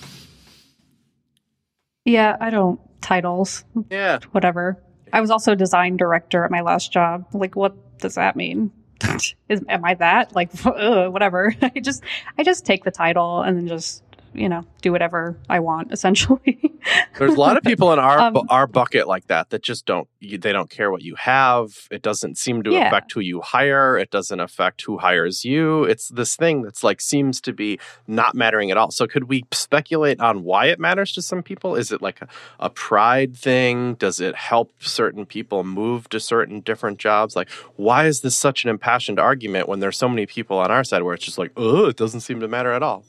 Yeah, 2.06 2.34
I 2.40 2.48
don't 2.48 2.80
titles. 3.02 3.64
Yeah, 3.90 4.20
whatever 4.32 4.82
I 5.12 5.20
was 5.20 5.30
also 5.30 5.54
design 5.54 5.96
director 5.96 6.44
at 6.44 6.50
my 6.50 6.60
last 6.60 6.92
job. 6.92 7.26
Like, 7.32 7.56
what 7.56 7.98
does 7.98 8.14
that 8.14 8.36
mean? 8.36 8.70
Is, 9.48 9.64
am 9.68 9.84
I 9.84 9.94
that? 9.94 10.34
Like, 10.34 10.50
ugh, 10.64 11.12
whatever. 11.12 11.54
I 11.62 11.80
just, 11.80 12.02
I 12.36 12.42
just 12.42 12.64
take 12.66 12.84
the 12.84 12.90
title 12.90 13.42
and 13.42 13.56
then 13.56 13.68
just, 13.68 14.02
you 14.38 14.48
know, 14.48 14.64
do 14.82 14.92
whatever 14.92 15.36
I 15.48 15.60
want. 15.60 15.92
Essentially, 15.92 16.60
There's 17.18 17.34
a 17.34 17.38
lot 17.38 17.56
of 17.56 17.62
people 17.64 17.92
in 17.92 17.98
our 17.98 18.18
Um, 18.20 18.38
our 18.48 18.66
bucket 18.66 19.06
like 19.08 19.26
that 19.26 19.50
that 19.50 19.62
just 19.62 19.84
don't 19.84 20.08
you, 20.20 20.38
they 20.38 20.52
don't 20.52 20.70
care 20.70 20.90
what 20.90 21.02
you 21.02 21.16
have. 21.16 21.88
It 21.90 22.02
doesn't 22.02 22.38
seem 22.38 22.62
to 22.62 22.70
Yeah. 22.72 22.86
affect 22.86 23.12
who 23.12 23.20
you 23.20 23.40
hire. 23.40 23.98
It 23.98 24.10
doesn't 24.10 24.40
affect 24.40 24.82
who 24.82 24.98
hires 24.98 25.44
you. 25.44 25.84
It's 25.84 26.08
this 26.08 26.36
thing 26.36 26.62
that's 26.62 26.82
like 26.84 27.00
seems 27.00 27.40
to 27.42 27.52
be 27.52 27.78
not 28.06 28.34
mattering 28.34 28.70
at 28.70 28.76
all. 28.76 28.90
So 28.90 29.06
could 29.06 29.24
we 29.24 29.44
speculate 29.52 30.20
on 30.20 30.44
why 30.44 30.66
it 30.66 30.78
matters 30.78 31.12
to 31.12 31.22
some 31.22 31.42
people? 31.42 31.74
Is 31.74 31.90
it 31.92 32.00
like 32.00 32.22
a, 32.22 32.28
a 32.60 32.70
pride 32.70 33.36
thing? 33.36 33.94
Does 33.94 34.20
it 34.20 34.34
help 34.36 34.72
certain 34.82 35.26
people 35.26 35.64
move 35.64 36.08
to 36.10 36.20
certain 36.20 36.60
different 36.60 36.98
jobs? 36.98 37.34
Like 37.36 37.50
why 37.76 38.06
is 38.06 38.20
this 38.20 38.36
such 38.36 38.64
an 38.64 38.70
impassioned 38.70 39.18
argument 39.18 39.68
when 39.68 39.80
there's 39.80 39.98
so 39.98 40.08
many 40.08 40.26
people 40.26 40.58
on 40.58 40.70
our 40.70 40.84
side 40.84 41.02
where 41.02 41.14
it's 41.14 41.24
just 41.24 41.38
like, 41.38 41.52
oh, 41.56 41.86
it 41.86 41.96
doesn't 41.96 42.20
seem 42.20 42.40
to 42.40 42.48
matter 42.48 42.72
at 42.72 42.82
all. 42.82 43.04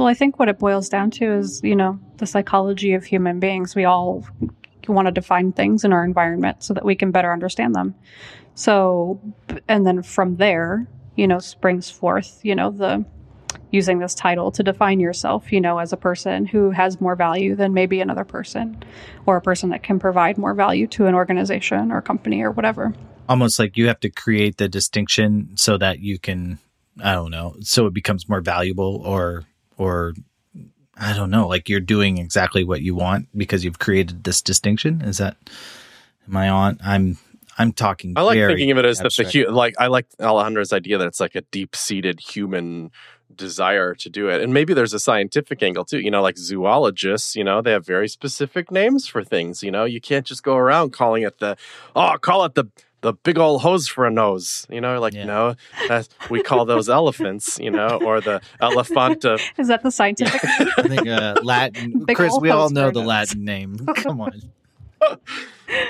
Well, 0.00 0.08
I 0.08 0.14
think 0.14 0.38
what 0.38 0.48
it 0.48 0.58
boils 0.58 0.88
down 0.88 1.10
to 1.10 1.30
is, 1.30 1.60
you 1.62 1.76
know, 1.76 2.00
the 2.16 2.26
psychology 2.26 2.94
of 2.94 3.04
human 3.04 3.38
beings. 3.38 3.74
We 3.74 3.84
all 3.84 4.24
want 4.88 5.04
to 5.08 5.12
define 5.12 5.52
things 5.52 5.84
in 5.84 5.92
our 5.92 6.06
environment 6.06 6.64
so 6.64 6.72
that 6.72 6.86
we 6.86 6.94
can 6.96 7.10
better 7.10 7.30
understand 7.30 7.74
them. 7.74 7.94
So, 8.54 9.20
and 9.68 9.86
then 9.86 10.02
from 10.02 10.36
there, 10.36 10.88
you 11.16 11.28
know, 11.28 11.38
springs 11.38 11.90
forth, 11.90 12.40
you 12.42 12.54
know, 12.54 12.70
the 12.70 13.04
using 13.72 13.98
this 13.98 14.14
title 14.14 14.50
to 14.52 14.62
define 14.62 15.00
yourself, 15.00 15.52
you 15.52 15.60
know, 15.60 15.76
as 15.76 15.92
a 15.92 15.98
person 15.98 16.46
who 16.46 16.70
has 16.70 16.98
more 16.98 17.14
value 17.14 17.54
than 17.54 17.74
maybe 17.74 18.00
another 18.00 18.24
person 18.24 18.82
or 19.26 19.36
a 19.36 19.42
person 19.42 19.68
that 19.68 19.82
can 19.82 19.98
provide 19.98 20.38
more 20.38 20.54
value 20.54 20.86
to 20.86 21.04
an 21.08 21.14
organization 21.14 21.92
or 21.92 22.00
company 22.00 22.40
or 22.40 22.52
whatever. 22.52 22.94
Almost 23.28 23.58
like 23.58 23.76
you 23.76 23.88
have 23.88 24.00
to 24.00 24.08
create 24.08 24.56
the 24.56 24.66
distinction 24.66 25.50
so 25.56 25.76
that 25.76 25.98
you 25.98 26.18
can, 26.18 26.58
I 27.04 27.12
don't 27.12 27.30
know, 27.30 27.56
so 27.60 27.84
it 27.84 27.92
becomes 27.92 28.30
more 28.30 28.40
valuable 28.40 29.02
or, 29.04 29.44
or 29.80 30.12
I 30.94 31.14
don't 31.14 31.30
know, 31.30 31.48
like 31.48 31.70
you're 31.70 31.80
doing 31.80 32.18
exactly 32.18 32.62
what 32.62 32.82
you 32.82 32.94
want 32.94 33.28
because 33.34 33.64
you've 33.64 33.78
created 33.78 34.24
this 34.24 34.42
distinction. 34.42 35.00
Is 35.00 35.16
that, 35.16 35.36
am 36.28 36.36
I 36.36 36.50
on? 36.50 36.78
I'm, 36.84 37.16
I'm 37.56 37.72
talking. 37.72 38.12
I 38.16 38.22
like 38.22 38.38
thinking 38.38 38.70
of 38.70 38.78
it 38.78 38.84
as 38.84 38.98
the 38.98 39.06
abstract. 39.06 39.50
like 39.50 39.74
I 39.78 39.86
like 39.86 40.06
Alejandra's 40.18 40.72
idea 40.72 40.98
that 40.98 41.06
it's 41.06 41.20
like 41.20 41.34
a 41.34 41.40
deep 41.40 41.74
seated 41.74 42.20
human 42.20 42.90
desire 43.34 43.94
to 43.94 44.10
do 44.10 44.28
it, 44.28 44.42
and 44.42 44.54
maybe 44.54 44.72
there's 44.72 44.94
a 44.94 44.98
scientific 44.98 45.62
angle 45.62 45.84
too. 45.84 46.00
You 46.00 46.10
know, 46.10 46.22
like 46.22 46.38
zoologists, 46.38 47.36
you 47.36 47.44
know, 47.44 47.60
they 47.60 47.72
have 47.72 47.84
very 47.84 48.08
specific 48.08 48.70
names 48.70 49.06
for 49.06 49.24
things. 49.24 49.62
You 49.62 49.70
know, 49.70 49.84
you 49.84 50.00
can't 50.00 50.26
just 50.26 50.42
go 50.42 50.56
around 50.56 50.92
calling 50.92 51.22
it 51.22 51.38
the 51.38 51.56
oh, 51.94 52.16
call 52.20 52.44
it 52.44 52.54
the 52.54 52.66
the 53.02 53.12
big 53.14 53.38
old 53.38 53.62
hose 53.62 53.88
for 53.88 54.06
a 54.06 54.10
nose. 54.10 54.66
You 54.70 54.80
know, 54.80 55.00
like 55.00 55.14
Yeah. 55.14 55.24
no, 55.24 55.54
that's, 55.88 56.08
we 56.30 56.42
call 56.42 56.64
those 56.64 56.88
elephants. 57.00 57.58
You 57.60 57.70
know, 57.70 57.98
or 58.04 58.20
the 58.20 58.40
elephanta. 58.60 59.38
Is 59.58 59.68
that 59.68 59.82
the 59.82 59.90
scientific? 59.90 60.40
I 60.78 60.82
think 60.88 61.06
uh, 61.08 61.36
Latin. 61.42 62.04
Big 62.06 62.16
Chris, 62.16 62.36
we 62.40 62.50
all 62.50 62.70
know 62.70 62.90
the 62.90 63.00
nuts. 63.00 63.06
Latin 63.08 63.44
name. 63.44 63.78
Come 63.96 64.20
on. 64.20 64.32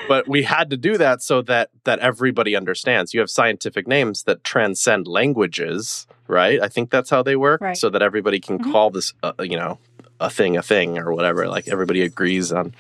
but 0.09 0.29
we 0.29 0.43
had 0.45 0.71
to 0.71 0.77
do 0.77 0.97
that 0.99 1.23
so 1.23 1.43
that 1.43 1.71
that 1.85 1.99
everybody 1.99 2.55
understands 2.55 3.13
you 3.13 3.19
have 3.21 3.31
scientific 3.31 3.89
names 3.89 4.23
that 4.25 4.45
transcend 4.45 5.09
languages 5.09 6.07
right 6.29 6.61
i 6.63 6.69
think 6.69 6.91
that's 6.91 7.11
how 7.11 7.21
they 7.23 7.35
work 7.35 7.61
Right. 7.61 7.77
so 7.77 7.91
that 7.91 8.03
everybody 8.03 8.39
can 8.39 8.59
Mhm. 8.61 8.71
call 8.71 8.91
this 8.91 9.13
uh, 9.25 9.33
you 9.41 9.57
know 9.57 9.79
a 10.21 10.31
thing 10.31 10.57
a 10.57 10.63
thing 10.63 10.97
or 10.99 11.13
whatever 11.13 11.49
like 11.49 11.67
everybody 11.67 12.03
agrees 12.03 12.53
on 12.53 12.73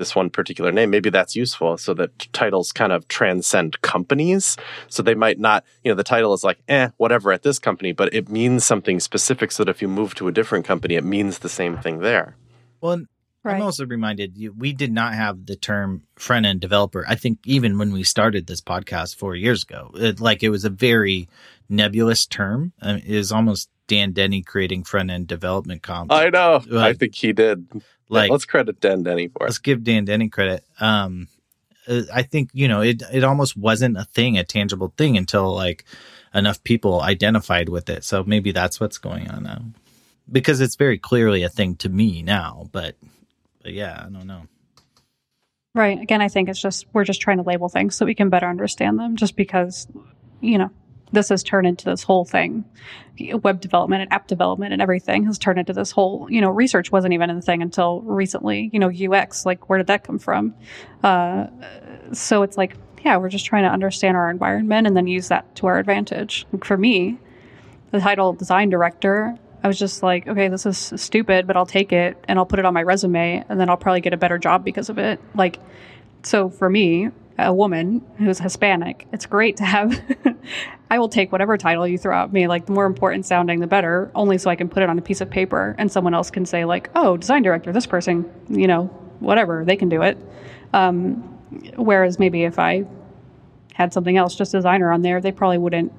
this 0.00 0.16
one 0.16 0.28
particular 0.28 0.72
name 0.72 0.90
maybe 0.90 1.10
that's 1.10 1.36
useful 1.36 1.78
so 1.78 1.94
that 1.94 2.18
titles 2.32 2.72
kind 2.72 2.90
of 2.90 3.06
transcend 3.06 3.80
companies 3.82 4.56
so 4.88 5.02
they 5.02 5.14
might 5.14 5.38
not 5.38 5.64
you 5.84 5.90
know 5.90 5.94
the 5.94 6.02
title 6.02 6.34
is 6.34 6.42
like 6.42 6.58
eh 6.66 6.88
whatever 6.96 7.30
at 7.30 7.42
this 7.42 7.60
company 7.60 7.92
but 7.92 8.12
it 8.12 8.28
means 8.28 8.64
something 8.64 8.98
specific 8.98 9.52
so 9.52 9.62
that 9.62 9.70
if 9.70 9.80
you 9.80 9.86
move 9.86 10.14
to 10.16 10.26
a 10.26 10.32
different 10.32 10.64
company 10.64 10.96
it 10.96 11.04
means 11.04 11.38
the 11.38 11.48
same 11.48 11.76
thing 11.78 12.00
there 12.00 12.34
Well, 12.80 13.04
I'm 13.44 13.62
also 13.62 13.86
reminded 13.86 14.36
we 14.58 14.72
did 14.72 14.92
not 14.92 15.14
have 15.14 15.46
the 15.46 15.56
term 15.56 16.02
front 16.16 16.44
end 16.44 16.60
developer. 16.60 17.06
I 17.08 17.14
think 17.14 17.38
even 17.46 17.78
when 17.78 17.92
we 17.92 18.02
started 18.02 18.46
this 18.46 18.60
podcast 18.60 19.16
four 19.16 19.34
years 19.34 19.62
ago, 19.62 19.90
it, 19.94 20.20
like 20.20 20.42
it 20.42 20.50
was 20.50 20.66
a 20.66 20.70
very 20.70 21.26
nebulous 21.68 22.26
term. 22.26 22.72
Um, 22.82 22.96
it 22.96 23.06
is 23.06 23.32
almost 23.32 23.70
Dan 23.90 24.12
Denney 24.12 24.46
creating 24.46 24.84
front 24.84 25.10
end 25.10 25.26
development 25.26 25.82
comp. 25.82 26.12
i 26.12 26.30
know 26.30 26.62
i 26.76 26.92
think 26.92 27.14
he 27.14 27.32
did 27.32 27.68
like 28.08 28.30
let's 28.30 28.44
credit 28.44 28.80
Dan 28.80 29.04
Denney 29.04 29.30
for 29.32 29.44
it 29.44 29.50
let's 29.50 29.58
give 29.58 29.84
Dan 29.84 30.06
Denney 30.06 30.30
credit. 30.30 30.64
Um, 30.80 31.28
uh, 31.86 32.02
I 32.12 32.22
think 32.22 32.50
you 32.52 32.68
know 32.68 32.80
it. 32.80 33.02
It 33.12 33.24
almost 33.24 33.56
wasn't 33.56 33.96
a 33.96 34.04
thing, 34.04 34.38
a 34.38 34.44
tangible 34.44 34.92
thing, 34.96 35.16
until 35.16 35.54
like 35.54 35.84
enough 36.34 36.62
people 36.62 37.00
identified 37.00 37.68
with 37.68 37.88
it. 37.88 38.04
So 38.04 38.22
maybe 38.24 38.52
that's 38.52 38.80
what's 38.80 38.98
going 38.98 39.30
on 39.30 39.42
now, 39.44 39.62
because 40.30 40.60
it's 40.60 40.76
very 40.76 40.98
clearly 40.98 41.42
a 41.42 41.48
thing 41.48 41.76
to 41.76 41.88
me 41.88 42.22
now. 42.22 42.68
But, 42.72 42.96
but 43.62 43.72
yeah, 43.72 44.04
I 44.06 44.10
don't 44.10 44.26
know. 44.26 44.42
Right. 45.74 46.00
Again, 46.00 46.20
I 46.20 46.28
think 46.28 46.48
it's 46.48 46.60
just 46.60 46.86
we're 46.92 47.04
just 47.04 47.20
trying 47.20 47.38
to 47.38 47.44
label 47.44 47.68
things 47.68 47.94
so 47.94 48.04
we 48.04 48.14
can 48.14 48.28
better 48.28 48.46
understand 48.46 48.98
them. 48.98 49.16
Just 49.16 49.36
because, 49.36 49.86
you 50.40 50.58
know, 50.58 50.70
this 51.12 51.28
has 51.28 51.42
turned 51.42 51.66
into 51.66 51.84
this 51.84 52.02
whole 52.02 52.24
thing. 52.24 52.64
Web 53.42 53.60
development 53.60 54.02
and 54.02 54.12
app 54.12 54.26
development 54.26 54.72
and 54.72 54.80
everything 54.80 55.24
has 55.26 55.38
turned 55.38 55.58
into 55.58 55.72
this 55.72 55.90
whole. 55.90 56.26
You 56.30 56.40
know, 56.40 56.50
research 56.50 56.92
wasn't 56.92 57.14
even 57.14 57.30
a 57.30 57.42
thing 57.42 57.62
until 57.62 58.00
recently. 58.02 58.70
You 58.72 58.78
know, 58.78 58.90
UX. 58.90 59.44
Like, 59.44 59.68
where 59.68 59.78
did 59.78 59.88
that 59.88 60.04
come 60.04 60.18
from? 60.18 60.54
Uh, 61.02 61.46
so 62.12 62.42
it's 62.42 62.56
like, 62.56 62.76
yeah, 63.04 63.16
we're 63.16 63.28
just 63.28 63.46
trying 63.46 63.64
to 63.64 63.70
understand 63.70 64.16
our 64.16 64.30
environment 64.30 64.86
and 64.86 64.96
then 64.96 65.06
use 65.06 65.28
that 65.28 65.54
to 65.56 65.66
our 65.66 65.78
advantage. 65.78 66.46
Like 66.52 66.64
for 66.64 66.76
me, 66.76 67.18
the 67.90 68.00
title 68.00 68.32
design 68.32 68.70
director. 68.70 69.36
I 69.62 69.68
was 69.68 69.78
just 69.78 70.02
like, 70.02 70.26
okay, 70.26 70.48
this 70.48 70.64
is 70.64 70.92
stupid, 70.96 71.46
but 71.46 71.56
I'll 71.56 71.66
take 71.66 71.92
it 71.92 72.16
and 72.28 72.38
I'll 72.38 72.46
put 72.46 72.58
it 72.58 72.64
on 72.64 72.72
my 72.72 72.82
resume 72.82 73.44
and 73.46 73.60
then 73.60 73.68
I'll 73.68 73.76
probably 73.76 74.00
get 74.00 74.14
a 74.14 74.16
better 74.16 74.38
job 74.38 74.64
because 74.64 74.88
of 74.88 74.98
it. 74.98 75.20
Like, 75.34 75.58
so 76.22 76.48
for 76.48 76.70
me, 76.70 77.10
a 77.42 77.52
woman 77.52 78.04
who's 78.18 78.38
Hispanic, 78.38 79.06
it's 79.12 79.26
great 79.26 79.56
to 79.58 79.64
have. 79.64 80.00
I 80.90 80.98
will 80.98 81.08
take 81.08 81.30
whatever 81.30 81.56
title 81.56 81.86
you 81.86 81.98
throw 81.98 82.24
at 82.24 82.32
me, 82.32 82.48
like 82.48 82.66
the 82.66 82.72
more 82.72 82.86
important 82.86 83.26
sounding, 83.26 83.60
the 83.60 83.66
better, 83.66 84.10
only 84.14 84.38
so 84.38 84.50
I 84.50 84.56
can 84.56 84.68
put 84.68 84.82
it 84.82 84.88
on 84.88 84.98
a 84.98 85.02
piece 85.02 85.20
of 85.20 85.30
paper 85.30 85.74
and 85.78 85.90
someone 85.90 86.14
else 86.14 86.30
can 86.30 86.44
say, 86.44 86.64
like, 86.64 86.90
oh, 86.96 87.16
design 87.16 87.42
director, 87.42 87.72
this 87.72 87.86
person, 87.86 88.30
you 88.48 88.66
know, 88.66 88.84
whatever, 89.20 89.64
they 89.64 89.76
can 89.76 89.88
do 89.88 90.02
it. 90.02 90.18
Um, 90.72 91.16
whereas 91.76 92.18
maybe 92.18 92.44
if 92.44 92.58
I 92.58 92.84
had 93.74 93.92
something 93.92 94.16
else, 94.16 94.34
just 94.34 94.52
designer 94.52 94.92
on 94.92 95.02
there, 95.02 95.20
they 95.20 95.32
probably 95.32 95.58
wouldn't 95.58 95.92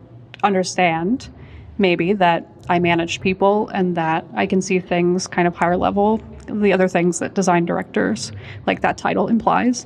understand 0.43 1.29
maybe 1.77 2.13
that 2.13 2.47
I 2.69 2.79
manage 2.79 3.21
people 3.21 3.69
and 3.69 3.95
that 3.97 4.25
I 4.33 4.45
can 4.45 4.61
see 4.61 4.79
things 4.79 5.27
kind 5.27 5.47
of 5.47 5.55
higher 5.55 5.77
level, 5.77 6.21
the 6.47 6.73
other 6.73 6.87
things 6.87 7.19
that 7.19 7.33
design 7.33 7.65
directors, 7.65 8.31
like 8.65 8.81
that 8.81 8.97
title 8.97 9.27
implies. 9.27 9.85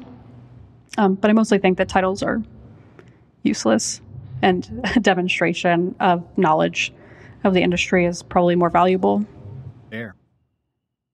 Um, 0.97 1.15
but 1.15 1.29
I 1.29 1.33
mostly 1.33 1.57
think 1.57 1.77
that 1.77 1.89
titles 1.89 2.23
are 2.23 2.41
useless 3.43 4.01
and 4.41 4.89
a 4.95 4.99
demonstration 5.01 5.95
of 5.99 6.23
knowledge 6.37 6.93
of 7.43 7.53
the 7.53 7.61
industry 7.61 8.05
is 8.05 8.23
probably 8.23 8.55
more 8.55 8.69
valuable. 8.69 9.25
Fair. 9.91 10.15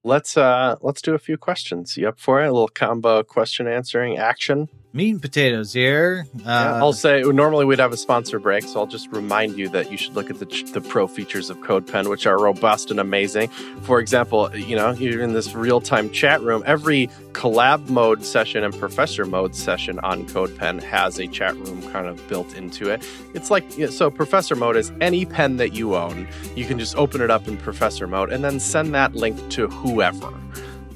Let's 0.03 0.35
uh 0.35 0.77
let's 0.81 1.01
do 1.01 1.13
a 1.13 1.19
few 1.19 1.37
questions. 1.37 1.95
You 1.97 2.07
up 2.07 2.19
for 2.19 2.41
it? 2.41 2.47
A 2.47 2.51
little 2.51 2.67
combo 2.67 3.23
question 3.23 3.67
answering 3.67 4.17
action. 4.17 4.69
Meat 4.93 5.11
and 5.11 5.21
potatoes 5.21 5.71
here. 5.71 6.25
Uh, 6.39 6.39
Yeah, 6.43 6.73
I'll 6.75 6.91
say 6.91 7.21
normally 7.21 7.63
we'd 7.63 7.79
have 7.79 7.93
a 7.93 7.97
sponsor 7.97 8.39
break, 8.39 8.65
so 8.65 8.81
I'll 8.81 8.87
just 8.87 9.09
remind 9.13 9.57
you 9.57 9.69
that 9.69 9.89
you 9.89 9.97
should 9.97 10.15
look 10.15 10.29
at 10.29 10.39
the, 10.39 10.45
the 10.73 10.81
pro 10.81 11.07
features 11.07 11.49
of 11.49 11.57
CodePen, 11.59 12.09
which 12.09 12.27
are 12.27 12.37
robust 12.37 12.91
and 12.91 12.99
amazing. 12.99 13.47
For 13.83 14.01
example, 14.01 14.53
you 14.53 14.75
know, 14.75 14.91
you're 14.91 15.23
in 15.23 15.31
this 15.31 15.55
real 15.55 15.79
time 15.79 16.09
chat 16.09 16.41
room. 16.41 16.61
Every 16.65 17.07
collab 17.31 17.87
mode 17.87 18.25
session 18.25 18.65
and 18.65 18.77
professor 18.77 19.23
mode 19.23 19.55
session 19.55 19.97
on 19.99 20.25
CodePen 20.27 20.83
has 20.83 21.19
a 21.19 21.27
chat 21.27 21.55
room 21.55 21.81
kind 21.93 22.07
of 22.07 22.27
built 22.27 22.53
into 22.55 22.89
it. 22.89 23.07
It's 23.33 23.49
like 23.49 23.71
so. 23.91 24.11
Professor 24.11 24.57
mode 24.57 24.75
is 24.75 24.91
any 24.99 25.25
pen 25.25 25.55
that 25.55 25.73
you 25.73 25.95
own. 25.95 26.27
You 26.57 26.65
can 26.65 26.77
just 26.77 26.97
open 26.97 27.21
it 27.21 27.31
up 27.31 27.47
in 27.47 27.55
professor 27.55 28.07
mode 28.07 28.29
and 28.29 28.43
then 28.43 28.59
send 28.59 28.93
that 28.93 29.15
link 29.15 29.39
to 29.51 29.69
whoever 29.69 30.33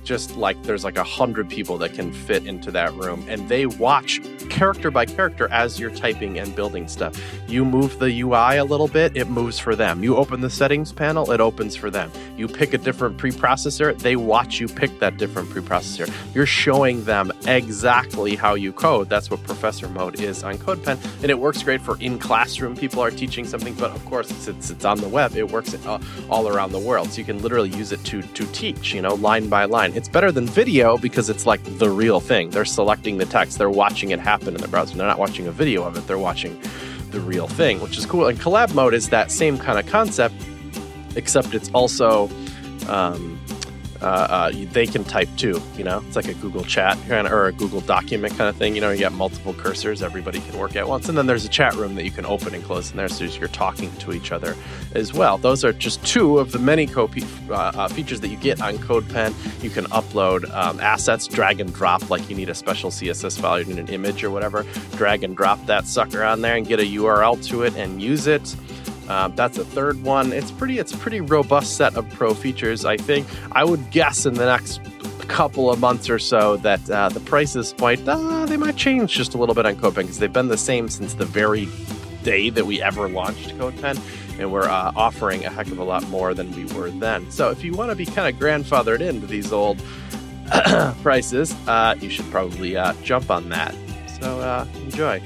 just 0.06 0.38
like 0.38 0.62
there's 0.64 0.84
like 0.84 0.97
a 0.97 1.03
hundred 1.03 1.49
people 1.49 1.78
that 1.80 1.93
can 1.93 2.14
fit 2.14 2.45
into 2.45 2.72
that 2.72 2.93
room 2.93 3.26
and 3.28 3.49
they 3.49 3.66
watch 3.66 4.22
character 4.49 4.91
by 4.91 5.06
character 5.06 5.49
as 5.51 5.80
you're 5.80 5.89
typing 5.89 6.38
and 6.38 6.56
building 6.56 6.88
stuff. 6.88 7.20
You 7.47 7.66
move 7.66 7.97
the 7.99 8.22
ui 8.22 8.58
a 8.58 8.64
little 8.64 8.88
bit 8.88 9.18
it 9.18 9.28
moves 9.28 9.58
for 9.60 9.76
them. 9.76 10.03
You 10.03 10.16
open 10.16 10.41
the 10.41 10.49
settings 10.49 10.91
panel 10.91 11.32
it 11.32 11.41
opens 11.41 11.76
for 11.76 11.89
them. 11.89 12.12
You 12.38 12.47
pick 12.47 12.74
a 12.74 12.78
different 12.78 13.18
preprocessor 13.18 13.97
they 13.97 14.16
watch 14.16 14.60
you 14.60 14.68
pick 14.68 14.99
that 14.99 15.18
different 15.18 15.49
preprocessor. 15.49 16.12
You're 16.36 16.45
showing 16.45 17.03
them 17.03 17.32
exactly 17.47 18.36
how 18.36 18.53
you 18.53 18.72
code. 18.72 19.10
That's 19.10 19.32
what 19.32 19.43
professor 19.43 19.89
mode 19.89 20.22
is 20.22 20.43
on 20.43 20.58
codepen 20.60 21.03
and 21.22 21.32
it 21.32 21.39
works 21.39 21.64
great 21.64 21.82
for 21.82 21.97
in 21.99 22.20
classroom 22.20 22.78
people 22.78 23.01
are 23.01 23.12
teaching 23.12 23.45
something 23.45 23.74
but 23.74 23.91
of 23.91 24.06
course 24.06 24.30
since 24.30 24.70
it's, 24.70 24.86
on 24.86 24.99
the 24.99 25.10
web. 25.10 25.36
It 25.36 25.51
works 25.51 25.74
uh, 25.74 25.99
all 26.30 26.47
around 26.47 26.72
the 26.72 26.80
world. 26.80 27.10
So 27.10 27.18
you 27.18 27.26
can 27.26 27.41
literally 27.41 27.70
use 27.70 27.91
it 27.91 28.03
to 28.06 28.22
to 28.22 28.45
teach 28.51 28.93
you 28.93 29.01
know 29.01 29.16
line 29.16 29.49
by 29.49 29.66
line 29.66 29.95
it's 29.96 30.10
better 30.10 30.32
than 30.32 30.46
video 30.46 30.98
because 30.98 31.30
it's 31.30 31.46
like 31.46 31.64
the 31.78 31.89
real 31.89 32.20
thing. 32.20 32.50
They're 32.50 32.66
selecting 32.66 33.18
the 33.18 33.26
text, 33.26 33.58
they're 33.58 33.70
watching 33.70 34.12
it 34.12 34.20
happen 34.20 34.50
in 34.50 34.62
the 34.62 34.68
browser. 34.68 34.98
They're 34.98 35.08
not 35.08 35.20
watching 35.20 35.48
a 35.48 35.52
video 35.52 35.84
of 35.84 35.96
it, 35.98 36.06
they're 36.06 36.18
watching 36.18 36.62
the 37.12 37.22
real 37.22 37.48
thing, 37.48 37.80
which 37.80 37.98
is 37.98 38.06
cool. 38.06 38.28
And 38.28 38.38
collab 38.38 38.74
mode 38.74 38.93
is 38.93 39.10
that 39.10 39.32
same 39.32 39.58
kind 39.58 39.80
of 39.80 39.86
concept, 39.88 40.36
except 41.16 41.54
it's 41.54 41.70
also 41.74 42.30
um, 42.89 43.39
uh, 44.02 44.06
uh, 44.06 44.52
they 44.72 44.86
can 44.86 45.04
type 45.04 45.30
too. 45.38 45.62
You 45.78 45.84
know, 45.84 46.04
it's 46.08 46.16
like 46.16 46.28
a 46.28 46.34
Google 46.36 46.64
Chat 46.64 46.98
kind 47.08 47.28
of, 47.28 47.34
or 47.34 47.48
a 47.48 47.52
Google 47.54 47.82
document 47.82 48.38
kind 48.38 48.50
of 48.50 48.56
thing. 48.56 48.76
You 48.76 48.82
know, 48.82 48.91
you 48.91 49.00
got 49.00 49.14
multiple 49.14 49.54
cursors, 49.54 50.02
everybody 50.02 50.39
can 50.39 50.58
work 50.58 50.76
at 50.76 50.88
once, 50.88 51.10
and 51.10 51.18
then 51.18 51.26
there's 51.26 51.46
a 51.46 51.50
chat 51.50 51.74
room 51.76 51.96
that 51.96 52.04
you 52.04 52.12
can 52.12 52.26
open 52.26 52.54
and 52.54 52.64
close 52.64 52.91
in 52.91 52.98
there, 52.98 53.08
so 53.08 53.24
you're 53.26 53.48
talking 53.48 53.96
to 53.98 54.14
each 54.14 54.32
other 54.32 54.56
as 54.93 55.14
well. 55.14 55.38
Those 55.38 55.64
are 55.64 55.74
just 55.74 56.06
two 56.06 56.39
of 56.39 56.52
the 56.52 56.60
many 56.60 56.88
co- 56.88 57.10
uh, 57.50 57.54
uh, 57.54 57.88
features 57.88 58.22
that 58.22 58.30
you 58.30 58.38
get 58.38 58.62
on 58.62 58.76
CodePen. 58.76 59.34
You 59.64 59.70
can 59.70 59.86
upload 59.86 60.50
um, 60.54 60.80
assets, 60.80 61.28
drag 61.28 61.60
and 61.60 61.74
drop, 61.74 62.10
like 62.10 62.30
you 62.30 62.36
need 62.36 62.50
a 62.50 62.56
special 62.56 62.89
CSS 62.91 63.39
file, 63.39 63.60
you 63.60 63.66
need 63.66 63.80
an 63.80 63.88
image 63.89 64.24
or 64.24 64.30
whatever. 64.32 64.66
Drag 64.93 65.24
and 65.24 65.36
drop 65.36 65.64
that 65.66 65.86
sucker 65.86 66.24
on 66.24 66.41
there 66.41 66.56
and 66.56 66.68
get 66.68 66.80
a 66.80 66.84
URL 66.84 67.43
to 67.48 67.64
it 67.64 67.76
and 67.76 68.02
use 68.02 68.28
it. 68.28 68.56
Um, 69.10 69.36
that's 69.36 69.58
a 69.58 69.66
third 69.66 70.01
one. 70.03 70.34
It's 70.34 70.51
pretty. 70.51 70.80
It's 70.80 70.93
a 70.93 70.97
pretty 70.97 71.22
robust 71.22 71.78
set 71.78 71.95
of 71.95 72.10
pro 72.12 72.34
features. 72.34 72.86
I 72.86 72.97
think. 72.97 73.28
I 73.51 73.64
would 73.64 73.91
guess 73.91 74.26
in 74.26 74.34
the 74.34 74.45
next 74.45 74.82
couple 75.28 75.72
of 75.72 75.80
months 75.80 76.10
or 76.10 76.20
so 76.20 76.56
that 76.58 76.89
uh, 76.89 77.10
the 77.10 77.20
prices 77.20 77.76
might 77.80 78.08
uh, 78.08 78.45
they 78.45 78.58
might 78.58 78.76
change 78.76 79.12
just 79.12 79.34
a 79.34 79.38
little 79.38 79.56
bit 79.56 79.66
on 79.66 79.76
CodePen 79.76 79.95
because 79.95 80.20
they've 80.20 80.32
been 80.32 80.47
the 80.47 80.58
same 80.58 80.88
since 80.89 81.16
the 81.16 81.26
very 81.26 81.68
day 82.24 82.49
that 82.49 82.66
we 82.66 82.82
ever 82.82 83.08
launched 83.08 83.58
Code 83.58 83.76
CodePen, 83.76 84.39
and 84.39 84.51
we're 84.51 84.68
uh, 84.68 84.91
offering 84.95 85.45
a 85.45 85.49
heck 85.49 85.68
of 85.68 85.78
a 85.78 85.84
lot 85.84 86.08
more 86.10 86.34
than 86.34 86.51
we 86.56 86.66
were 86.74 86.89
then. 86.89 87.30
So 87.32 87.51
if 87.51 87.64
you 87.64 87.74
want 87.74 87.91
to 87.91 87.95
be 87.95 88.06
kind 88.06 88.34
of 88.34 88.39
grandfathered 88.41 88.99
into 88.99 89.28
these 89.28 89.53
old 89.53 89.82
prices, 91.01 91.53
uh, 91.68 91.95
you 91.99 92.10
should 92.10 92.30
probably 92.32 92.76
uh, 92.76 92.93
jump 93.03 93.30
on 93.30 93.49
that. 93.49 93.76
So 94.20 94.39
uh, 94.39 94.68
enjoy. 94.76 95.22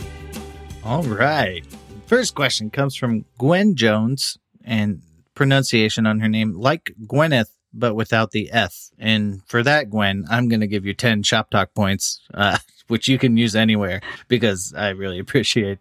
All 0.84 1.04
right. 1.04 1.64
First 2.10 2.34
question 2.34 2.72
comes 2.72 2.96
from 2.96 3.26
Gwen 3.38 3.76
Jones, 3.76 4.40
and 4.66 5.04
pronunciation 5.36 6.08
on 6.08 6.22
her 6.22 6.28
name 6.28 6.56
like 6.56 6.92
Gwyneth, 7.06 7.52
but 7.72 7.94
without 7.94 8.32
the 8.32 8.50
F. 8.52 8.90
And 8.98 9.44
for 9.46 9.62
that, 9.62 9.92
Gwen, 9.92 10.26
I'm 10.28 10.50
going 10.50 10.62
to 10.62 10.66
give 10.66 10.88
you 10.88 10.96
10 10.96 11.22
Shop 11.22 11.52
Talk 11.52 11.76
points, 11.76 12.22
uh, 12.34 12.58
which 12.88 13.08
you 13.08 13.20
can 13.20 13.38
use 13.38 13.56
anywhere 13.56 14.02
because 14.28 14.74
I 14.76 14.90
really 14.90 15.20
appreciate 15.26 15.78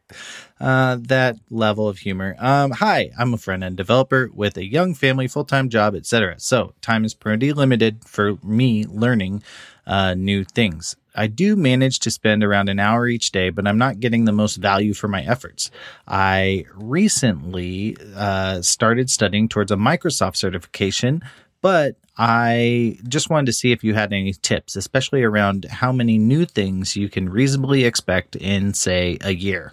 uh, 0.60 0.98
that 1.00 1.36
level 1.48 1.88
of 1.88 1.96
humor. 1.96 2.36
Um, 2.38 2.72
hi, 2.72 3.10
I'm 3.18 3.32
a 3.32 3.38
front 3.38 3.62
end 3.62 3.78
developer 3.78 4.28
with 4.30 4.58
a 4.58 4.66
young 4.66 4.92
family, 4.92 5.28
full 5.28 5.46
time 5.46 5.70
job, 5.70 5.94
etc. 5.94 6.38
So 6.38 6.74
time 6.82 7.06
is 7.06 7.14
pretty 7.14 7.54
limited 7.54 8.04
for 8.04 8.34
me 8.44 8.84
learning 8.84 9.42
uh, 9.86 10.12
new 10.12 10.44
things. 10.44 10.94
I 11.18 11.26
do 11.26 11.56
manage 11.56 11.98
to 12.00 12.12
spend 12.12 12.44
around 12.44 12.68
an 12.68 12.78
hour 12.78 13.08
each 13.08 13.32
day, 13.32 13.50
but 13.50 13.66
I'm 13.66 13.76
not 13.76 13.98
getting 13.98 14.24
the 14.24 14.32
most 14.32 14.56
value 14.56 14.94
for 14.94 15.08
my 15.08 15.22
efforts. 15.22 15.68
I 16.06 16.64
recently 16.74 17.96
uh, 18.14 18.62
started 18.62 19.10
studying 19.10 19.48
towards 19.48 19.72
a 19.72 19.76
Microsoft 19.76 20.36
certification, 20.36 21.22
but 21.60 21.96
I 22.16 22.98
just 23.08 23.30
wanted 23.30 23.46
to 23.46 23.52
see 23.52 23.72
if 23.72 23.82
you 23.82 23.94
had 23.94 24.12
any 24.12 24.32
tips, 24.32 24.76
especially 24.76 25.24
around 25.24 25.64
how 25.64 25.90
many 25.90 26.18
new 26.18 26.44
things 26.44 26.94
you 26.94 27.08
can 27.08 27.28
reasonably 27.28 27.84
expect 27.84 28.36
in, 28.36 28.72
say, 28.72 29.18
a 29.20 29.34
year. 29.34 29.72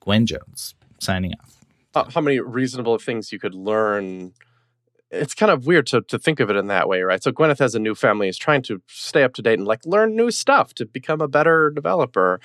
Gwen 0.00 0.26
Jones, 0.26 0.74
signing 0.98 1.32
off. 1.40 1.56
Uh, 1.94 2.10
how 2.10 2.20
many 2.20 2.40
reasonable 2.40 2.98
things 2.98 3.32
you 3.32 3.38
could 3.38 3.54
learn 3.54 4.34
it's 5.14 5.34
kind 5.34 5.50
of 5.50 5.66
weird 5.66 5.86
to, 5.88 6.02
to 6.02 6.18
think 6.18 6.40
of 6.40 6.50
it 6.50 6.56
in 6.56 6.66
that 6.68 6.88
way, 6.88 7.02
right? 7.02 7.22
So 7.22 7.32
Gwyneth 7.32 7.58
has 7.58 7.74
a 7.74 7.78
new 7.78 7.94
family, 7.94 8.28
is 8.28 8.38
trying 8.38 8.62
to 8.62 8.82
stay 8.86 9.22
up 9.22 9.34
to 9.34 9.42
date 9.42 9.58
and 9.58 9.66
like 9.66 9.84
learn 9.86 10.16
new 10.16 10.30
stuff 10.30 10.74
to 10.74 10.86
become 10.86 11.20
a 11.20 11.28
better 11.28 11.70
developer, 11.70 12.40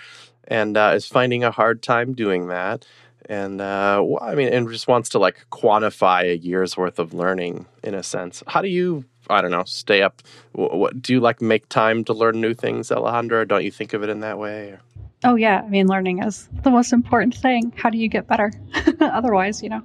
and 0.48 0.78
uh, 0.78 0.94
is 0.96 1.06
finding 1.06 1.44
a 1.44 1.52
hard 1.52 1.82
time 1.82 2.14
doing 2.14 2.48
that. 2.48 2.86
And 3.28 3.62
uh, 3.62 4.04
I 4.22 4.34
mean, 4.34 4.48
and 4.50 4.70
just 4.70 4.88
wants 4.88 5.10
to 5.10 5.20
like 5.20 5.46
quantify 5.52 6.24
a 6.24 6.38
year's 6.38 6.76
worth 6.76 6.98
of 6.98 7.14
learning 7.14 7.68
in 7.84 7.94
a 7.94 8.02
sense. 8.02 8.42
How 8.48 8.62
do 8.62 8.70
you, 8.70 9.06
I 9.30 9.42
don't 9.42 9.52
know, 9.52 9.66
stay 9.66 10.02
up? 10.02 10.24
What, 10.54 11.00
do 11.02 11.14
you 11.14 11.20
like 11.20 11.42
make 11.42 11.70
time 11.70 12.04
to 12.06 12.14
learn 12.14 12.42
new 12.42 12.56
things, 12.56 12.90
Alejandra? 12.90 13.48
Don't 13.48 13.64
you 13.64 13.72
think 13.72 13.94
of 13.94 14.04
it 14.04 14.10
in 14.10 14.22
that 14.22 14.40
way? 14.40 14.78
Oh 15.24 15.36
yeah, 15.36 15.62
I 15.64 15.68
mean, 15.68 15.88
learning 15.88 16.24
is 16.24 16.48
the 16.64 16.72
most 16.72 16.94
important 16.94 17.36
thing. 17.36 17.74
How 17.76 17.90
do 17.90 17.98
you 17.98 18.08
get 18.08 18.26
better? 18.26 18.52
Otherwise, 19.02 19.62
you 19.62 19.70
know, 19.70 19.84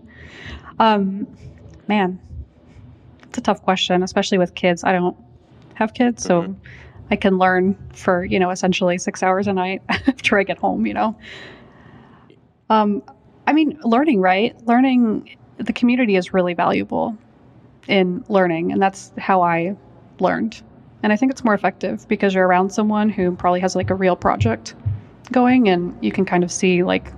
um, 0.78 1.26
man, 1.88 2.20
it's 3.34 3.40
a 3.40 3.42
tough 3.42 3.62
question, 3.62 4.04
especially 4.04 4.38
with 4.38 4.54
kids. 4.54 4.84
I 4.84 4.92
don't 4.92 5.16
have 5.74 5.92
kids, 5.92 6.22
so 6.22 6.42
mm-hmm. 6.42 6.52
I 7.10 7.16
can 7.16 7.36
learn 7.36 7.76
for, 7.92 8.24
you 8.24 8.38
know, 8.38 8.50
essentially 8.50 8.96
six 8.96 9.24
hours 9.24 9.48
a 9.48 9.52
night 9.52 9.82
after 9.88 10.38
I 10.38 10.44
get 10.44 10.56
home, 10.56 10.86
you 10.86 10.94
know. 10.94 11.18
Um, 12.70 13.02
I 13.48 13.52
mean, 13.52 13.76
learning, 13.82 14.20
right? 14.20 14.54
Learning, 14.68 15.36
the 15.56 15.72
community 15.72 16.14
is 16.14 16.32
really 16.32 16.54
valuable 16.54 17.18
in 17.88 18.24
learning, 18.28 18.70
and 18.70 18.80
that's 18.80 19.10
how 19.18 19.42
I 19.42 19.74
learned. 20.20 20.62
And 21.02 21.12
I 21.12 21.16
think 21.16 21.32
it's 21.32 21.42
more 21.42 21.54
effective 21.54 22.06
because 22.06 22.34
you're 22.34 22.46
around 22.46 22.70
someone 22.70 23.08
who 23.08 23.34
probably 23.34 23.60
has 23.60 23.74
like 23.74 23.90
a 23.90 23.96
real 23.96 24.14
project 24.14 24.76
going, 25.32 25.68
and 25.68 25.92
you 26.00 26.12
can 26.12 26.24
kind 26.24 26.44
of 26.44 26.52
see 26.52 26.84
like 26.84 27.12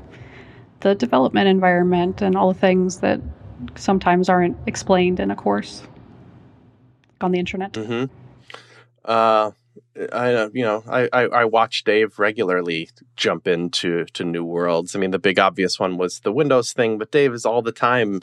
the 0.80 0.94
development 0.94 1.46
environment 1.46 2.22
and 2.22 2.36
all 2.36 2.50
the 2.50 2.58
things 2.58 3.00
that 3.00 3.20
sometimes 3.74 4.30
aren't 4.30 4.56
explained 4.66 5.20
in 5.20 5.30
a 5.30 5.36
course 5.36 5.82
on 7.20 7.32
the 7.32 7.38
internet. 7.38 7.72
Mm-hmm. 7.72 8.12
Uh, 9.04 9.52
I 10.12 10.48
you 10.52 10.64
know 10.64 10.82
I, 10.88 11.08
I, 11.12 11.22
I 11.22 11.44
watch 11.44 11.84
Dave 11.84 12.18
regularly 12.18 12.90
jump 13.16 13.46
into 13.46 14.04
to 14.06 14.24
new 14.24 14.44
worlds. 14.44 14.94
I 14.94 14.98
mean, 14.98 15.10
the 15.10 15.18
big 15.18 15.38
obvious 15.38 15.78
one 15.78 15.96
was 15.96 16.20
the 16.20 16.32
Windows 16.32 16.72
thing, 16.72 16.98
but 16.98 17.10
Dave 17.10 17.32
is 17.32 17.46
all 17.46 17.62
the 17.62 17.72
time 17.72 18.20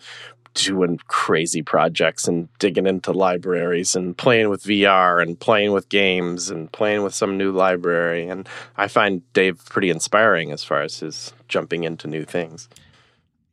doing 0.53 0.99
crazy 1.07 1.61
projects 1.61 2.27
and 2.27 2.47
digging 2.59 2.85
into 2.85 3.11
libraries 3.11 3.95
and 3.95 4.15
playing 4.17 4.49
with 4.49 4.63
VR 4.63 5.21
and 5.21 5.39
playing 5.39 5.71
with 5.71 5.89
games 5.89 6.49
and 6.49 6.71
playing 6.71 7.03
with 7.03 7.13
some 7.13 7.37
new 7.37 7.51
library. 7.51 8.27
And 8.27 8.47
I 8.77 8.87
find 8.87 9.21
Dave 9.33 9.63
pretty 9.65 9.89
inspiring 9.89 10.51
as 10.51 10.63
far 10.63 10.81
as 10.81 10.99
his 10.99 11.33
jumping 11.47 11.83
into 11.85 12.07
new 12.07 12.23
things. 12.23 12.69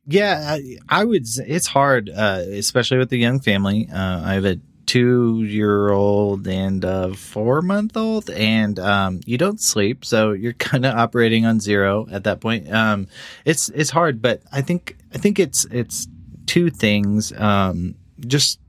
Yeah, 0.07 0.55
I, 0.55 0.77
I 0.89 1.05
would. 1.05 1.25
It's 1.47 1.67
hard, 1.67 2.09
uh, 2.09 2.43
especially 2.47 2.97
with 2.97 3.09
the 3.09 3.17
young 3.17 3.39
family. 3.39 3.87
Uh, 3.91 4.21
I 4.23 4.33
have 4.33 4.45
a 4.45 4.59
two 4.85 5.43
year 5.43 5.89
old 5.89 6.47
and 6.47 6.83
a 6.83 7.13
four 7.13 7.61
month 7.61 7.95
old, 7.95 8.29
and 8.29 8.79
um, 8.79 9.21
you 9.25 9.37
don't 9.37 9.59
sleep, 9.59 10.05
so 10.05 10.31
you're 10.31 10.53
kind 10.53 10.85
of 10.85 10.95
operating 10.95 11.45
on 11.45 11.59
zero 11.59 12.07
at 12.11 12.23
that 12.25 12.41
point. 12.41 12.71
Um, 12.71 13.07
it's 13.45 13.69
it's 13.69 13.89
hard, 13.89 14.21
but 14.21 14.41
I 14.51 14.61
think 14.61 14.97
I 15.13 15.17
think 15.17 15.39
it's 15.39 15.65
it's 15.65 16.07
two 16.45 16.69
things. 16.69 17.31
Um, 17.33 17.95
just 18.27 18.59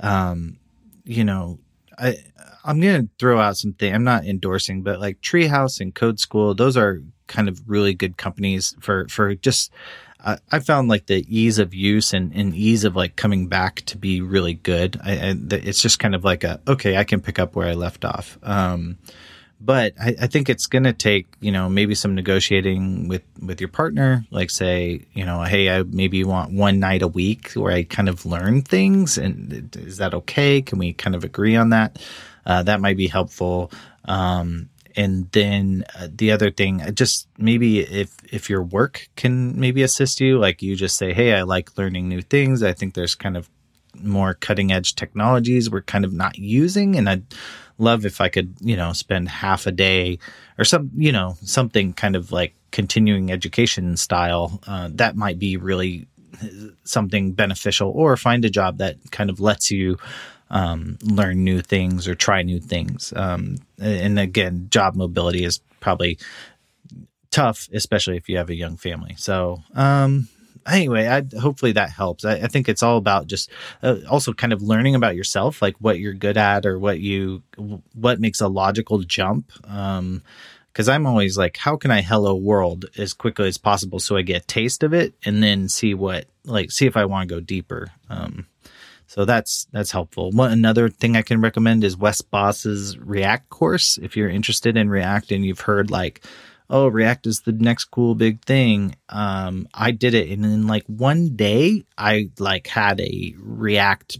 um, 0.00 0.58
you 1.04 1.24
know, 1.24 1.58
I 1.98 2.18
I'm 2.64 2.80
gonna 2.80 3.08
throw 3.18 3.40
out 3.40 3.56
something. 3.56 3.92
I'm 3.92 4.04
not 4.04 4.24
endorsing, 4.24 4.82
but 4.82 5.00
like 5.00 5.20
Treehouse 5.20 5.80
and 5.80 5.94
Code 5.94 6.20
School, 6.20 6.54
those 6.54 6.76
are 6.76 7.02
kind 7.26 7.48
of 7.48 7.60
really 7.66 7.94
good 7.94 8.16
companies 8.16 8.76
for 8.80 9.08
for 9.08 9.34
just 9.34 9.72
I, 10.24 10.38
I 10.50 10.58
found 10.60 10.88
like 10.88 11.06
the 11.06 11.24
ease 11.28 11.58
of 11.58 11.74
use 11.74 12.12
and, 12.12 12.32
and 12.34 12.54
ease 12.54 12.84
of 12.84 12.96
like 12.96 13.16
coming 13.16 13.48
back 13.48 13.82
to 13.86 13.98
be 13.98 14.20
really 14.20 14.54
good. 14.54 15.00
I, 15.02 15.12
I, 15.12 15.34
it's 15.50 15.82
just 15.82 15.98
kind 15.98 16.14
of 16.14 16.24
like 16.24 16.44
a 16.44 16.60
okay, 16.66 16.96
I 16.96 17.04
can 17.04 17.20
pick 17.20 17.38
up 17.38 17.56
where 17.56 17.68
I 17.68 17.74
left 17.74 18.04
off. 18.04 18.38
Um, 18.42 18.98
but 19.64 19.94
I, 20.00 20.16
I, 20.22 20.26
think 20.26 20.50
it's 20.50 20.66
going 20.66 20.84
to 20.84 20.92
take 20.92 21.26
you 21.40 21.52
know 21.52 21.68
maybe 21.68 21.94
some 21.94 22.14
negotiating 22.14 23.06
with 23.08 23.22
with 23.40 23.60
your 23.60 23.68
partner 23.68 24.24
like 24.30 24.50
say 24.50 25.04
you 25.12 25.24
know 25.24 25.42
hey 25.42 25.70
i 25.70 25.84
maybe 25.84 26.24
want 26.24 26.52
one 26.52 26.80
night 26.80 27.02
a 27.02 27.08
week 27.08 27.52
where 27.52 27.72
i 27.72 27.84
kind 27.84 28.08
of 28.08 28.26
learn 28.26 28.62
things 28.62 29.18
and 29.18 29.74
is 29.76 29.98
that 29.98 30.14
okay 30.14 30.62
can 30.62 30.78
we 30.78 30.92
kind 30.92 31.14
of 31.14 31.22
agree 31.22 31.54
on 31.54 31.70
that 31.70 32.02
uh, 32.44 32.62
that 32.64 32.80
might 32.80 32.96
be 32.96 33.06
helpful 33.06 33.70
um, 34.06 34.68
and 34.96 35.30
then 35.32 35.84
uh, 35.98 36.08
the 36.10 36.30
other 36.30 36.50
thing 36.50 36.82
uh, 36.82 36.90
just 36.90 37.28
maybe 37.38 37.80
if 37.80 38.16
if 38.32 38.48
your 38.50 38.62
work 38.62 39.08
can 39.16 39.58
maybe 39.58 39.82
assist 39.82 40.20
you 40.20 40.38
like 40.38 40.62
you 40.62 40.76
just 40.76 40.96
say 40.96 41.12
hey 41.12 41.34
i 41.34 41.42
like 41.42 41.76
learning 41.78 42.08
new 42.08 42.22
things. 42.22 42.62
I 42.62 42.72
think 42.72 42.94
there's 42.94 43.14
kind 43.14 43.36
of 43.36 43.48
more 43.94 44.34
cutting 44.34 44.72
edge 44.72 44.94
technologies 44.94 45.68
we're 45.68 45.82
kind 45.82 46.04
of 46.04 46.12
not 46.12 46.38
using 46.38 46.96
and 46.96 47.10
i'd 47.10 47.22
love 47.78 48.06
if 48.06 48.20
i 48.20 48.28
could 48.28 48.54
you 48.60 48.74
know 48.76 48.92
spend 48.92 49.28
half 49.28 49.66
a 49.66 49.72
day 49.72 50.18
or 50.58 50.64
some 50.64 50.90
you 50.96 51.12
know 51.12 51.36
something 51.42 51.92
kind 51.92 52.16
of 52.16 52.32
like 52.32 52.54
continuing 52.70 53.30
education 53.30 53.96
style 53.96 54.60
uh, 54.66 54.88
that 54.92 55.14
might 55.14 55.38
be 55.38 55.56
really 55.58 56.06
uh, 56.42 56.46
something 56.84 57.32
beneficial 57.32 57.90
or 57.90 58.16
find 58.16 58.44
a 58.44 58.50
job 58.50 58.78
that 58.78 58.96
kind 59.10 59.28
of 59.28 59.40
lets 59.40 59.70
you 59.70 59.98
um, 60.52 60.98
learn 61.02 61.42
new 61.42 61.62
things 61.62 62.06
or 62.06 62.14
try 62.14 62.42
new 62.42 62.60
things. 62.60 63.12
Um, 63.16 63.56
and 63.80 64.18
again, 64.18 64.68
job 64.70 64.94
mobility 64.94 65.44
is 65.44 65.60
probably 65.80 66.18
tough, 67.30 67.68
especially 67.72 68.18
if 68.18 68.28
you 68.28 68.36
have 68.36 68.50
a 68.50 68.54
young 68.54 68.76
family. 68.76 69.14
So, 69.16 69.62
um, 69.74 70.28
anyway, 70.66 71.08
I, 71.08 71.24
hopefully 71.38 71.72
that 71.72 71.90
helps. 71.90 72.24
I, 72.24 72.34
I 72.34 72.46
think 72.48 72.68
it's 72.68 72.82
all 72.82 72.98
about 72.98 73.26
just 73.26 73.50
uh, 73.82 73.96
also 74.08 74.34
kind 74.34 74.52
of 74.52 74.62
learning 74.62 74.94
about 74.94 75.16
yourself, 75.16 75.62
like 75.62 75.74
what 75.80 75.98
you're 75.98 76.12
good 76.12 76.36
at 76.36 76.66
or 76.66 76.78
what 76.78 77.00
you 77.00 77.42
what 77.94 78.20
makes 78.20 78.40
a 78.40 78.48
logical 78.48 79.00
jump. 79.00 79.50
Um, 79.64 80.22
because 80.70 80.88
I'm 80.88 81.06
always 81.06 81.36
like, 81.36 81.58
how 81.58 81.76
can 81.76 81.90
I 81.90 82.00
hello 82.00 82.34
world 82.34 82.86
as 82.96 83.12
quickly 83.12 83.46
as 83.46 83.58
possible 83.58 84.00
so 84.00 84.16
I 84.16 84.22
get 84.22 84.42
a 84.44 84.46
taste 84.46 84.82
of 84.82 84.94
it 84.94 85.12
and 85.22 85.42
then 85.42 85.68
see 85.68 85.92
what 85.92 86.24
like 86.46 86.70
see 86.70 86.86
if 86.86 86.96
I 86.96 87.04
want 87.04 87.28
to 87.28 87.34
go 87.34 87.40
deeper. 87.40 87.88
Um, 88.08 88.46
so 89.12 89.26
that's 89.26 89.66
that's 89.72 89.92
helpful. 89.92 90.30
One 90.30 90.52
another 90.52 90.88
thing 90.88 91.18
I 91.18 91.22
can 91.22 91.42
recommend 91.42 91.84
is 91.84 91.98
Wes 91.98 92.22
Bos's 92.22 92.98
React 92.98 93.50
course. 93.50 93.98
If 93.98 94.16
you're 94.16 94.30
interested 94.30 94.74
in 94.74 94.88
React 94.88 95.32
and 95.32 95.44
you've 95.44 95.60
heard 95.60 95.90
like, 95.90 96.24
oh, 96.70 96.86
React 96.88 97.26
is 97.26 97.40
the 97.40 97.52
next 97.52 97.84
cool 97.90 98.14
big 98.14 98.42
thing. 98.42 98.96
Um, 99.10 99.68
I 99.74 99.90
did 99.90 100.14
it 100.14 100.30
and 100.30 100.46
in 100.46 100.66
like 100.66 100.86
one 100.86 101.36
day 101.36 101.84
I 101.98 102.30
like 102.38 102.68
had 102.68 103.02
a 103.02 103.34
React 103.38 104.18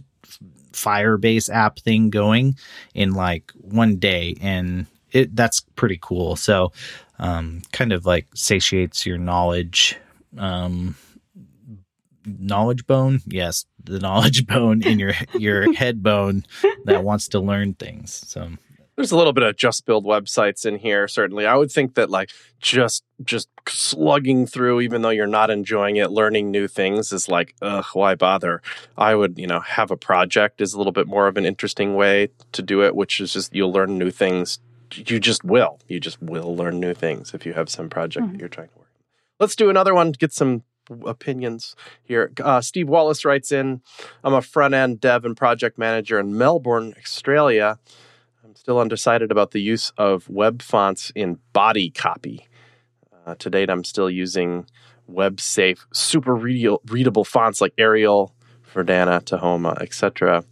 Firebase 0.73 1.51
app 1.51 1.79
thing 1.79 2.11
going 2.11 2.55
in 2.93 3.15
like 3.15 3.51
one 3.55 3.95
day 3.95 4.35
and 4.41 4.85
it 5.11 5.35
that's 5.35 5.61
pretty 5.75 5.97
cool. 5.99 6.35
So 6.35 6.71
um, 7.17 7.63
kind 7.71 7.93
of 7.93 8.05
like 8.05 8.27
satiates 8.35 9.07
your 9.07 9.17
knowledge 9.17 9.97
um, 10.37 10.95
knowledge 12.43 12.85
bone? 12.85 13.21
Yes 13.25 13.65
the 13.83 13.99
knowledge 13.99 14.45
bone 14.47 14.83
in 14.83 14.99
your 14.99 15.13
your 15.37 15.73
head 15.75 16.01
bone 16.03 16.45
that 16.85 17.03
wants 17.03 17.27
to 17.29 17.39
learn 17.39 17.73
things 17.73 18.23
so. 18.27 18.49
There's 18.95 19.11
a 19.11 19.17
little 19.17 19.33
bit 19.33 19.43
of 19.43 19.57
just 19.57 19.87
build 19.87 20.05
websites 20.05 20.67
in 20.67 20.77
here 20.77 21.07
certainly. 21.07 21.47
I 21.47 21.55
would 21.55 21.71
think 21.71 21.95
that 21.95 22.11
like 22.11 22.29
just 22.59 23.03
just 23.23 23.49
slugging 23.67 24.45
through 24.45 24.81
even 24.81 25.01
though 25.01 25.09
you're 25.09 25.25
not 25.25 25.49
enjoying 25.49 25.95
it 25.95 26.11
learning 26.11 26.51
new 26.51 26.67
things 26.67 27.11
is 27.11 27.27
like 27.27 27.55
ugh 27.63 27.85
why 27.93 28.13
bother? 28.13 28.61
I 28.95 29.15
would 29.15 29.39
you 29.39 29.47
know 29.47 29.61
have 29.61 29.89
a 29.89 29.97
project 29.97 30.61
is 30.61 30.73
a 30.73 30.77
little 30.77 30.91
bit 30.91 31.07
more 31.07 31.27
of 31.27 31.37
an 31.37 31.45
interesting 31.45 31.95
way 31.95 32.29
to 32.51 32.61
do 32.61 32.83
it 32.83 32.95
which 32.95 33.19
is 33.19 33.33
just 33.33 33.55
you'll 33.55 33.73
learn 33.73 33.97
new 33.97 34.11
things. 34.11 34.59
You 34.93 35.19
just 35.19 35.43
will. 35.43 35.79
You 35.87 35.99
just 35.99 36.21
will 36.21 36.55
learn 36.55 36.79
new 36.79 36.93
things 36.93 37.33
if 37.33 37.47
you 37.47 37.53
have 37.53 37.69
some 37.69 37.89
project 37.89 38.25
mm-hmm. 38.25 38.33
that 38.33 38.39
you're 38.39 38.49
trying 38.49 38.67
to 38.67 38.75
work 38.77 38.83
let's 39.39 39.55
do 39.55 39.69
another 39.69 39.95
one 39.95 40.11
get 40.11 40.31
some 40.31 40.63
opinions 41.05 41.75
here. 42.03 42.31
Uh, 42.41 42.61
Steve 42.61 42.89
Wallace 42.89 43.25
writes 43.25 43.51
in 43.51 43.81
I'm 44.23 44.33
a 44.33 44.41
front 44.41 44.73
end 44.73 44.99
dev 44.99 45.25
and 45.25 45.35
project 45.35 45.77
manager 45.77 46.19
in 46.19 46.37
Melbourne, 46.37 46.93
Australia. 46.97 47.79
I'm 48.43 48.55
still 48.55 48.79
undecided 48.79 49.31
about 49.31 49.51
the 49.51 49.61
use 49.61 49.91
of 49.97 50.29
web 50.29 50.61
fonts 50.61 51.11
in 51.15 51.39
body 51.53 51.89
copy. 51.89 52.47
Uh, 53.25 53.35
to 53.35 53.49
date, 53.49 53.69
I'm 53.69 53.83
still 53.83 54.09
using 54.09 54.65
web 55.07 55.39
safe, 55.39 55.87
super 55.93 56.35
readable 56.35 57.23
fonts 57.23 57.61
like 57.61 57.73
Arial, 57.77 58.33
Verdana, 58.73 59.21
Tahoma, 59.21 59.81
etc. 59.81 60.43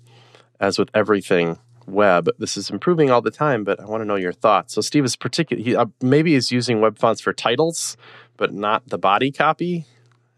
As 0.59 0.77
with 0.77 0.89
everything 0.93 1.57
web, 1.87 2.29
this 2.37 2.55
is 2.55 2.69
improving 2.69 3.09
all 3.09 3.21
the 3.21 3.31
time, 3.31 3.63
but 3.63 3.79
I 3.79 3.85
want 3.85 4.01
to 4.01 4.05
know 4.05 4.15
your 4.15 4.31
thoughts. 4.31 4.73
So, 4.73 4.81
Steve 4.81 5.03
is 5.03 5.15
particular. 5.15 5.61
He, 5.61 5.75
uh, 5.75 5.87
maybe 6.01 6.33
he's 6.33 6.51
using 6.51 6.79
web 6.79 6.97
fonts 6.97 7.21
for 7.21 7.33
titles, 7.33 7.97
but 8.37 8.53
not 8.53 8.87
the 8.87 8.97
body 8.97 9.31
copy. 9.31 9.85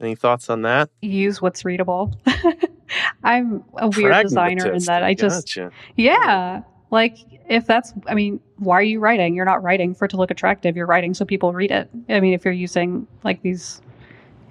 Any 0.03 0.15
thoughts 0.15 0.49
on 0.49 0.63
that? 0.63 0.89
Use 1.01 1.41
what's 1.41 1.63
readable. 1.63 2.13
I'm 3.23 3.63
a 3.77 3.87
weird 3.87 4.21
designer 4.23 4.69
in 4.69 4.83
that 4.83 5.01
I 5.01 5.13
just, 5.13 5.47
gotcha. 5.47 5.71
yeah, 5.95 6.61
like 6.91 7.17
if 7.49 7.65
that's, 7.65 7.93
I 8.05 8.13
mean, 8.13 8.41
why 8.57 8.75
are 8.79 8.83
you 8.83 8.99
writing? 8.99 9.33
You're 9.33 9.45
not 9.45 9.63
writing 9.63 9.95
for 9.95 10.03
it 10.03 10.09
to 10.09 10.17
look 10.17 10.29
attractive. 10.29 10.75
You're 10.75 10.87
writing 10.87 11.13
so 11.13 11.23
people 11.23 11.53
read 11.53 11.71
it. 11.71 11.89
I 12.09 12.19
mean, 12.19 12.33
if 12.33 12.43
you're 12.43 12.53
using 12.53 13.07
like 13.23 13.41
these 13.43 13.81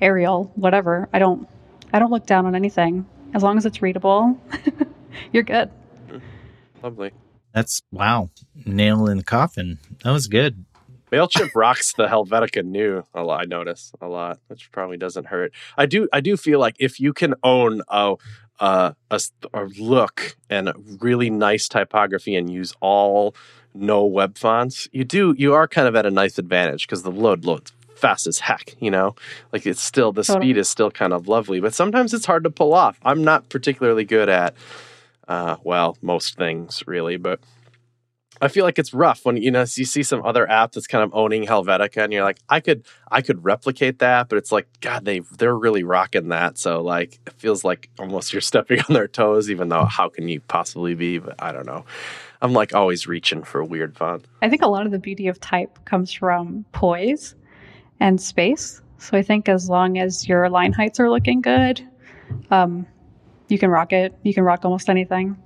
Arial, 0.00 0.50
whatever, 0.54 1.06
I 1.12 1.18
don't, 1.18 1.46
I 1.92 1.98
don't 1.98 2.10
look 2.10 2.24
down 2.24 2.46
on 2.46 2.54
anything 2.54 3.06
as 3.34 3.42
long 3.42 3.58
as 3.58 3.66
it's 3.66 3.82
readable. 3.82 4.40
you're 5.32 5.42
good. 5.42 5.70
Hmm. 6.08 6.18
Lovely. 6.82 7.12
That's 7.52 7.82
wow, 7.92 8.30
nail 8.64 9.06
in 9.06 9.18
the 9.18 9.24
coffin. 9.24 9.78
That 10.02 10.12
was 10.12 10.28
good. 10.28 10.64
Mailchimp 11.12 11.50
rocks 11.54 11.92
the 11.92 12.06
Helvetica 12.06 12.64
Neue 12.64 13.04
a 13.14 13.22
lot. 13.22 13.42
I 13.42 13.44
notice 13.44 13.92
a 14.00 14.08
lot, 14.08 14.38
which 14.48 14.72
probably 14.72 14.96
doesn't 14.96 15.26
hurt. 15.26 15.52
I 15.76 15.86
do. 15.86 16.08
I 16.12 16.20
do 16.20 16.36
feel 16.36 16.58
like 16.58 16.76
if 16.78 16.98
you 16.98 17.12
can 17.12 17.34
own 17.42 17.82
a 17.88 18.14
a, 18.60 18.94
a, 19.10 19.20
a 19.54 19.64
look 19.78 20.36
and 20.48 20.68
a 20.68 20.74
really 21.00 21.30
nice 21.30 21.68
typography 21.68 22.36
and 22.36 22.50
use 22.50 22.74
all 22.80 23.34
no 23.74 24.04
web 24.04 24.38
fonts, 24.38 24.88
you 24.92 25.04
do. 25.04 25.34
You 25.36 25.54
are 25.54 25.68
kind 25.68 25.88
of 25.88 25.96
at 25.96 26.06
a 26.06 26.10
nice 26.10 26.38
advantage 26.38 26.86
because 26.86 27.02
the 27.02 27.10
load 27.10 27.44
loads 27.44 27.72
fast 27.94 28.26
as 28.26 28.38
heck. 28.38 28.74
You 28.80 28.90
know, 28.90 29.14
like 29.52 29.66
it's 29.66 29.82
still 29.82 30.12
the 30.12 30.22
totally. 30.22 30.46
speed 30.46 30.56
is 30.58 30.68
still 30.68 30.90
kind 30.90 31.12
of 31.12 31.28
lovely, 31.28 31.60
but 31.60 31.74
sometimes 31.74 32.14
it's 32.14 32.26
hard 32.26 32.44
to 32.44 32.50
pull 32.50 32.72
off. 32.74 32.98
I'm 33.04 33.22
not 33.22 33.48
particularly 33.48 34.04
good 34.04 34.28
at. 34.28 34.54
Uh, 35.28 35.56
well, 35.62 35.96
most 36.02 36.36
things 36.36 36.82
really, 36.86 37.16
but 37.16 37.40
I 38.42 38.48
feel 38.48 38.64
like 38.64 38.78
it's 38.80 38.92
rough 38.92 39.24
when 39.24 39.36
you 39.36 39.52
know 39.52 39.60
you 39.60 39.84
see 39.84 40.02
some 40.02 40.24
other 40.24 40.50
app 40.50 40.72
that's 40.72 40.88
kind 40.88 41.04
of 41.04 41.14
owning 41.14 41.44
Helvetica, 41.44 42.02
and 42.02 42.12
you're 42.12 42.24
like, 42.24 42.40
I 42.48 42.58
could 42.58 42.84
I 43.10 43.22
could 43.22 43.44
replicate 43.44 44.00
that, 44.00 44.28
but 44.28 44.36
it's 44.36 44.50
like, 44.50 44.66
God, 44.80 45.04
they 45.04 45.20
they're 45.38 45.56
really 45.56 45.84
rocking 45.84 46.28
that. 46.28 46.58
So 46.58 46.82
like, 46.82 47.20
it 47.24 47.34
feels 47.34 47.62
like 47.64 47.88
almost 48.00 48.32
you're 48.32 48.42
stepping 48.42 48.80
on 48.80 48.94
their 48.94 49.06
toes, 49.06 49.48
even 49.48 49.68
though 49.68 49.84
how 49.84 50.08
can 50.08 50.28
you 50.28 50.40
possibly 50.40 50.96
be? 50.96 51.18
But 51.18 51.40
I 51.40 51.52
don't 51.52 51.66
know. 51.66 51.84
I'm 52.42 52.52
like 52.52 52.74
always 52.74 53.06
reaching 53.06 53.44
for 53.44 53.62
weird 53.62 53.96
font. 53.96 54.26
I 54.42 54.48
think 54.48 54.62
a 54.62 54.68
lot 54.68 54.86
of 54.86 54.90
the 54.92 54.98
beauty 54.98 55.28
of 55.28 55.38
type 55.38 55.78
comes 55.84 56.12
from 56.12 56.64
poise 56.72 57.36
and 58.00 58.20
space. 58.20 58.82
So 58.98 59.16
I 59.16 59.22
think 59.22 59.48
as 59.48 59.70
long 59.70 59.98
as 59.98 60.28
your 60.28 60.50
line 60.50 60.72
heights 60.72 60.98
are 60.98 61.08
looking 61.08 61.42
good, 61.42 61.80
um, 62.50 62.86
you 63.46 63.58
can 63.58 63.70
rock 63.70 63.92
it. 63.92 64.12
You 64.24 64.34
can 64.34 64.42
rock 64.42 64.64
almost 64.64 64.90
anything. 64.90 65.36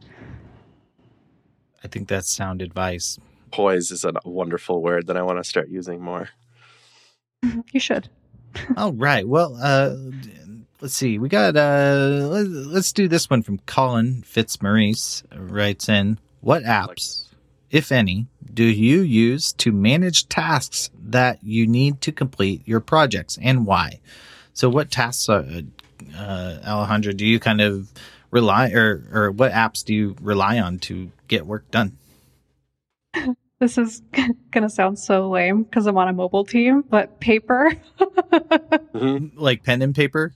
I 1.87 1.89
think 1.89 2.09
that's 2.09 2.29
sound 2.29 2.63
advice. 2.63 3.17
Poise 3.53 3.93
is 3.93 4.05
a 4.05 4.13
wonderful 4.25 4.83
word 4.83 5.07
that 5.07 5.17
I 5.17 5.23
want 5.23 5.39
to 5.39 5.45
start 5.45 5.69
using 5.69 6.01
more. 6.01 6.31
You 7.73 7.79
should. 7.79 8.09
All 8.77 8.93
right. 8.93 9.27
Well, 9.27 9.57
uh, 9.63 9.95
let's 10.81 10.95
see. 10.95 11.21
We 11.21 11.29
got 11.29 11.57
uh, 11.57 12.29
let's 12.29 12.93
do 12.93 13.07
this 13.07 13.31
one 13.31 13.43
from 13.43 13.59
Colin 13.67 14.23
Fitzmaurice. 14.23 15.23
Writes 15.33 15.89
in, 15.89 16.19
what 16.41 16.65
apps, 16.65 17.29
if 17.71 17.93
any, 17.93 18.27
do 18.53 18.65
you 18.65 19.03
use 19.03 19.53
to 19.53 19.71
manage 19.71 20.29
tasks 20.29 20.91
that 21.01 21.39
you 21.45 21.69
need 21.69 22.01
to 22.01 22.11
complete 22.11 22.67
your 22.67 22.81
projects, 22.81 23.39
and 23.41 23.65
why? 23.65 24.01
So, 24.55 24.69
what 24.69 24.91
tasks, 24.91 25.29
uh, 25.29 25.63
uh, 26.17 26.59
Alejandra, 26.67 27.17
do 27.17 27.25
you 27.25 27.39
kind 27.39 27.61
of 27.61 27.93
rely 28.33 28.71
or 28.71 29.05
or 29.13 29.31
what 29.31 29.53
apps 29.53 29.85
do 29.85 29.95
you 29.95 30.17
rely 30.21 30.59
on 30.59 30.81
to 30.81 31.13
get 31.29 31.47
work 31.47 31.71
done? 31.71 31.99
This 33.59 33.79
is 33.79 34.03
gonna 34.51 34.69
sound 34.69 34.99
so 34.99 35.31
lame 35.31 35.63
because 35.63 35.87
I'm 35.87 35.97
on 35.97 36.09
a 36.09 36.13
mobile 36.13 36.45
team, 36.45 36.85
but 36.91 37.21
paper, 37.21 37.73
mm-hmm. 37.99 39.39
like 39.39 39.65
pen 39.65 39.81
and 39.81 39.95
paper, 39.95 40.35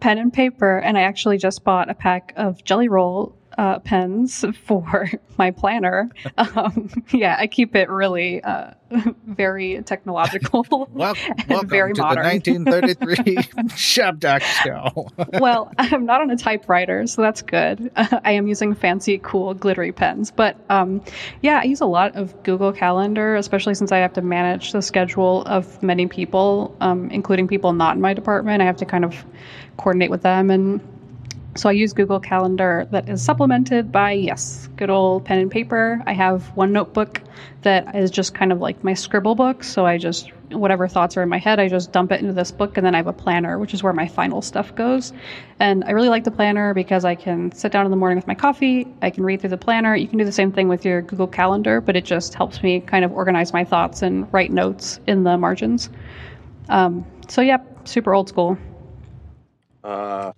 pen 0.00 0.16
and 0.16 0.32
paper, 0.32 0.78
and 0.78 0.96
I 0.96 1.02
actually 1.02 1.36
just 1.36 1.62
bought 1.62 1.90
a 1.90 1.94
pack 1.94 2.32
of 2.36 2.64
Gelly 2.64 2.88
Roll 2.88 3.36
uh, 3.58 3.78
pens 3.80 4.44
for 4.64 5.10
my 5.38 5.50
planner. 5.50 6.10
Um, 6.56 6.90
yeah, 7.12 7.36
I 7.38 7.46
keep 7.46 7.74
it 7.74 7.88
really 7.88 8.42
uh, 8.42 8.72
very 9.26 9.82
technological 9.82 10.66
welcome, 10.92 11.34
welcome 11.48 11.68
very 11.68 11.94
to 11.94 12.02
modern. 12.02 12.22
the 12.22 12.52
1933 12.52 13.76
Shop 13.76 14.20
Talk 14.20 14.42
Show. 14.42 15.08
well, 15.40 15.72
I'm 15.78 16.04
not 16.04 16.20
on 16.20 16.30
a 16.30 16.36
typewriter, 16.36 17.06
so 17.06 17.22
that's 17.22 17.42
good. 17.42 17.90
Uh, 17.96 18.20
I 18.24 18.32
am 18.32 18.46
using 18.46 18.74
fancy, 18.74 19.18
cool, 19.22 19.54
glittery 19.54 19.92
pens. 19.92 20.30
But 20.30 20.56
um, 20.68 21.02
yeah, 21.42 21.60
I 21.60 21.64
use 21.64 21.80
a 21.80 21.86
lot 21.86 22.16
of 22.16 22.42
Google 22.42 22.72
Calendar, 22.72 23.34
especially 23.36 23.74
since 23.74 23.92
I 23.92 23.98
have 23.98 24.12
to 24.14 24.22
manage 24.22 24.72
the 24.72 24.82
schedule 24.82 25.42
of 25.44 25.82
many 25.82 26.06
people, 26.06 26.76
um, 26.80 27.10
including 27.10 27.48
people 27.48 27.72
not 27.72 27.96
in 27.96 28.02
my 28.02 28.14
department. 28.14 28.62
I 28.62 28.66
have 28.66 28.76
to 28.78 28.86
kind 28.86 29.04
of 29.04 29.24
coordinate 29.78 30.10
with 30.10 30.22
them 30.22 30.50
and 30.50 30.80
so 31.56 31.68
I 31.68 31.72
use 31.72 31.92
Google 31.92 32.20
Calendar 32.20 32.86
that 32.90 33.08
is 33.08 33.22
supplemented 33.22 33.90
by, 33.90 34.12
yes, 34.12 34.68
good 34.76 34.90
old 34.90 35.24
pen 35.24 35.38
and 35.38 35.50
paper. 35.50 36.02
I 36.06 36.12
have 36.12 36.44
one 36.56 36.72
notebook 36.72 37.22
that 37.62 37.94
is 37.94 38.10
just 38.10 38.34
kind 38.34 38.52
of 38.52 38.60
like 38.60 38.84
my 38.84 38.94
scribble 38.94 39.34
book. 39.34 39.64
So 39.64 39.86
I 39.86 39.98
just, 39.98 40.30
whatever 40.50 40.86
thoughts 40.86 41.16
are 41.16 41.22
in 41.22 41.28
my 41.28 41.38
head, 41.38 41.58
I 41.58 41.68
just 41.68 41.92
dump 41.92 42.12
it 42.12 42.20
into 42.20 42.32
this 42.32 42.50
book. 42.52 42.76
And 42.76 42.86
then 42.86 42.94
I 42.94 42.98
have 42.98 43.06
a 43.06 43.12
planner, 43.12 43.58
which 43.58 43.74
is 43.74 43.82
where 43.82 43.92
my 43.92 44.06
final 44.06 44.42
stuff 44.42 44.74
goes. 44.74 45.12
And 45.58 45.84
I 45.84 45.90
really 45.90 46.08
like 46.08 46.24
the 46.24 46.30
planner 46.30 46.74
because 46.74 47.04
I 47.04 47.14
can 47.14 47.52
sit 47.52 47.72
down 47.72 47.84
in 47.84 47.90
the 47.90 47.96
morning 47.96 48.16
with 48.16 48.26
my 48.26 48.34
coffee. 48.34 48.86
I 49.02 49.10
can 49.10 49.24
read 49.24 49.40
through 49.40 49.50
the 49.50 49.56
planner. 49.56 49.96
You 49.96 50.08
can 50.08 50.18
do 50.18 50.24
the 50.24 50.32
same 50.32 50.52
thing 50.52 50.68
with 50.68 50.84
your 50.84 51.02
Google 51.02 51.26
Calendar, 51.26 51.80
but 51.80 51.96
it 51.96 52.04
just 52.04 52.34
helps 52.34 52.62
me 52.62 52.80
kind 52.80 53.04
of 53.04 53.12
organize 53.12 53.52
my 53.52 53.64
thoughts 53.64 54.02
and 54.02 54.32
write 54.32 54.52
notes 54.52 55.00
in 55.06 55.24
the 55.24 55.36
margins. 55.36 55.90
Um, 56.68 57.06
so, 57.28 57.42
yep, 57.42 57.88
super 57.88 58.14
old 58.14 58.28
school. 58.28 58.58
Uh, 59.82 60.32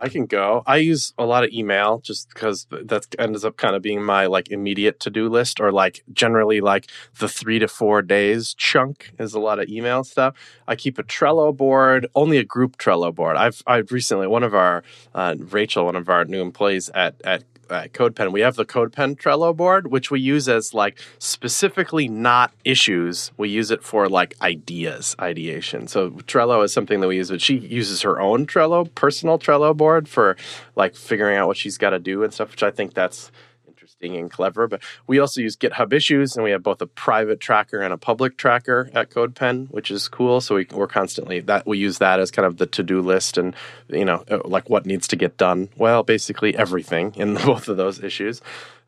I 0.00 0.08
can 0.08 0.26
go. 0.26 0.62
I 0.66 0.78
use 0.78 1.12
a 1.18 1.26
lot 1.26 1.44
of 1.44 1.50
email 1.50 2.00
just 2.00 2.28
because 2.28 2.66
that 2.70 3.06
ends 3.18 3.44
up 3.44 3.56
kind 3.56 3.76
of 3.76 3.82
being 3.82 4.02
my 4.02 4.26
like 4.26 4.50
immediate 4.50 4.98
to 5.00 5.10
do 5.10 5.28
list, 5.28 5.60
or 5.60 5.70
like 5.72 6.02
generally 6.12 6.60
like 6.60 6.86
the 7.18 7.28
three 7.28 7.58
to 7.58 7.68
four 7.68 8.02
days 8.02 8.54
chunk 8.54 9.12
is 9.18 9.34
a 9.34 9.40
lot 9.40 9.58
of 9.58 9.68
email 9.68 10.02
stuff. 10.04 10.34
I 10.66 10.76
keep 10.76 10.98
a 10.98 11.02
Trello 11.02 11.54
board, 11.56 12.06
only 12.14 12.38
a 12.38 12.44
group 12.44 12.78
Trello 12.78 13.14
board. 13.14 13.36
I've 13.36 13.62
I've 13.66 13.92
recently 13.92 14.26
one 14.26 14.42
of 14.42 14.54
our 14.54 14.82
uh, 15.14 15.36
Rachel, 15.38 15.84
one 15.84 15.96
of 15.96 16.08
our 16.08 16.24
new 16.24 16.40
employees 16.40 16.90
at 16.94 17.14
at 17.24 17.44
uh, 17.70 17.84
CodePen, 17.88 18.32
we 18.32 18.40
have 18.40 18.56
the 18.56 18.64
CodePen 18.64 19.16
Trello 19.16 19.54
board, 19.56 19.90
which 19.90 20.10
we 20.10 20.20
use 20.20 20.48
as 20.48 20.74
like 20.74 20.98
specifically 21.18 22.08
not 22.08 22.52
issues. 22.64 23.32
We 23.36 23.48
use 23.48 23.70
it 23.70 23.82
for 23.82 24.08
like 24.08 24.34
ideas, 24.42 25.14
ideation. 25.20 25.86
So 25.88 26.10
Trello 26.10 26.64
is 26.64 26.72
something 26.72 27.00
that 27.00 27.08
we 27.08 27.16
use, 27.16 27.30
but 27.30 27.40
she 27.40 27.58
uses 27.58 28.02
her 28.02 28.20
own 28.20 28.46
Trello, 28.46 28.92
personal 28.94 29.38
Trello 29.38 29.76
board 29.76 30.08
for 30.08 30.36
like 30.76 30.94
figuring 30.96 31.36
out 31.36 31.46
what 31.46 31.56
she's 31.56 31.78
got 31.78 31.90
to 31.90 31.98
do 31.98 32.22
and 32.22 32.32
stuff, 32.32 32.50
which 32.50 32.62
I 32.62 32.70
think 32.70 32.94
that's 32.94 33.30
interesting 34.00 34.20
and 34.20 34.30
clever. 34.30 34.66
But 34.66 34.82
we 35.06 35.18
also 35.18 35.40
use 35.40 35.56
GitHub 35.56 35.92
issues, 35.92 36.36
and 36.36 36.44
we 36.44 36.50
have 36.50 36.62
both 36.62 36.80
a 36.80 36.86
private 36.86 37.40
tracker 37.40 37.80
and 37.80 37.92
a 37.92 37.98
public 37.98 38.36
tracker 38.36 38.90
at 38.94 39.10
CodePen, 39.10 39.70
which 39.70 39.90
is 39.90 40.08
cool. 40.08 40.40
So 40.40 40.56
we, 40.56 40.66
we're 40.72 40.86
constantly 40.86 41.40
that 41.40 41.66
we 41.66 41.78
use 41.78 41.98
that 41.98 42.20
as 42.20 42.30
kind 42.30 42.46
of 42.46 42.56
the 42.56 42.66
to 42.66 42.82
do 42.82 43.00
list, 43.00 43.38
and 43.38 43.54
you 43.88 44.04
know, 44.04 44.24
uh, 44.30 44.40
like 44.44 44.68
what 44.68 44.86
needs 44.86 45.08
to 45.08 45.16
get 45.16 45.36
done. 45.36 45.68
Well, 45.76 46.02
basically 46.02 46.56
everything 46.56 47.14
in 47.16 47.34
both 47.46 47.68
of 47.68 47.76
those 47.76 48.02
issues. 48.02 48.40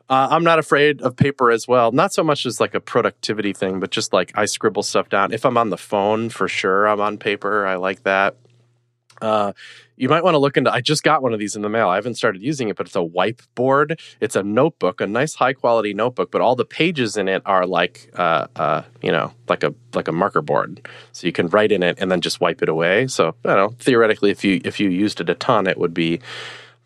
Uh, 0.09 0.27
I'm 0.29 0.43
not 0.43 0.59
afraid 0.59 1.01
of 1.01 1.15
paper 1.15 1.49
as 1.49 1.65
well. 1.65 1.93
Not 1.93 2.13
so 2.13 2.23
much 2.23 2.45
as 2.45 2.59
like 2.59 2.75
a 2.75 2.81
productivity 2.81 3.53
thing, 3.53 3.79
but 3.79 3.89
just 3.89 4.11
like 4.11 4.31
I 4.35 4.45
scribble 4.45 4.83
stuff 4.83 5.07
down. 5.07 5.31
If 5.31 5.45
I'm 5.45 5.57
on 5.57 5.69
the 5.69 5.77
phone, 5.77 6.29
for 6.29 6.47
sure, 6.47 6.87
I'm 6.87 6.99
on 6.99 7.17
paper. 7.17 7.65
I 7.65 7.75
like 7.75 8.03
that. 8.03 8.35
Uh, 9.23 9.53
you 9.95 10.09
might 10.09 10.23
want 10.23 10.33
to 10.33 10.37
look 10.37 10.57
into 10.57 10.69
i 10.73 10.81
just 10.81 11.01
got 11.01 11.21
one 11.21 11.33
of 11.33 11.39
these 11.39 11.55
in 11.55 11.61
the 11.61 11.69
mail. 11.69 11.87
I 11.87 11.95
haven't 11.95 12.15
started 12.15 12.41
using 12.43 12.67
it 12.67 12.75
but 12.75 12.87
it's 12.87 12.95
a 12.95 13.01
wipe 13.01 13.41
board 13.55 14.01
it's 14.19 14.35
a 14.35 14.43
notebook 14.43 14.99
a 14.99 15.07
nice 15.07 15.35
high 15.35 15.53
quality 15.53 15.93
notebook 15.93 16.29
but 16.29 16.41
all 16.41 16.55
the 16.55 16.65
pages 16.65 17.15
in 17.15 17.29
it 17.29 17.41
are 17.45 17.65
like 17.65 18.11
uh, 18.15 18.47
uh, 18.55 18.81
you 19.01 19.11
know 19.13 19.33
like 19.47 19.63
a 19.63 19.73
like 19.93 20.09
a 20.09 20.11
marker 20.11 20.41
board. 20.41 20.85
So 21.13 21.25
you 21.25 21.31
can 21.31 21.47
write 21.47 21.71
in 21.71 21.83
it 21.83 21.99
and 21.99 22.11
then 22.11 22.19
just 22.19 22.41
wipe 22.41 22.61
it 22.61 22.67
away. 22.69 23.07
So 23.07 23.29
i 23.45 23.55
don't 23.55 23.57
know 23.57 23.75
theoretically 23.79 24.31
if 24.31 24.43
you 24.43 24.59
if 24.65 24.79
you 24.79 24.89
used 24.89 25.21
it 25.21 25.29
a 25.29 25.35
ton 25.35 25.67
it 25.67 25.77
would 25.77 25.93
be 25.93 26.15
a 26.15 26.19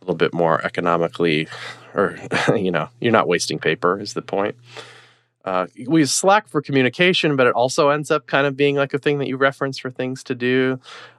little 0.01 0.15
bit 0.15 0.33
more 0.33 0.63
economically 0.63 1.47
or 1.95 2.19
you 2.55 2.71
know 2.71 2.89
you're 2.99 3.11
not 3.11 3.27
wasting 3.27 3.57
paper 3.57 3.99
is 3.99 4.13
the 4.13 4.21
point. 4.21 4.55
Uh, 5.47 5.65
we 5.87 6.01
use 6.01 6.13
Slack 6.13 6.49
for 6.49 6.61
communication, 6.61 7.37
but 7.37 7.47
it 7.47 7.53
also 7.53 7.87
ends 7.87 8.11
up 8.11 8.27
kind 8.27 8.45
of 8.45 8.57
being 8.57 8.75
like 8.75 8.93
a 8.93 8.99
thing 8.99 9.19
that 9.19 9.29
you 9.29 9.37
reference 9.37 9.77
for 9.77 9.89
things 9.89 10.21
to 10.25 10.35
do. 10.35 10.77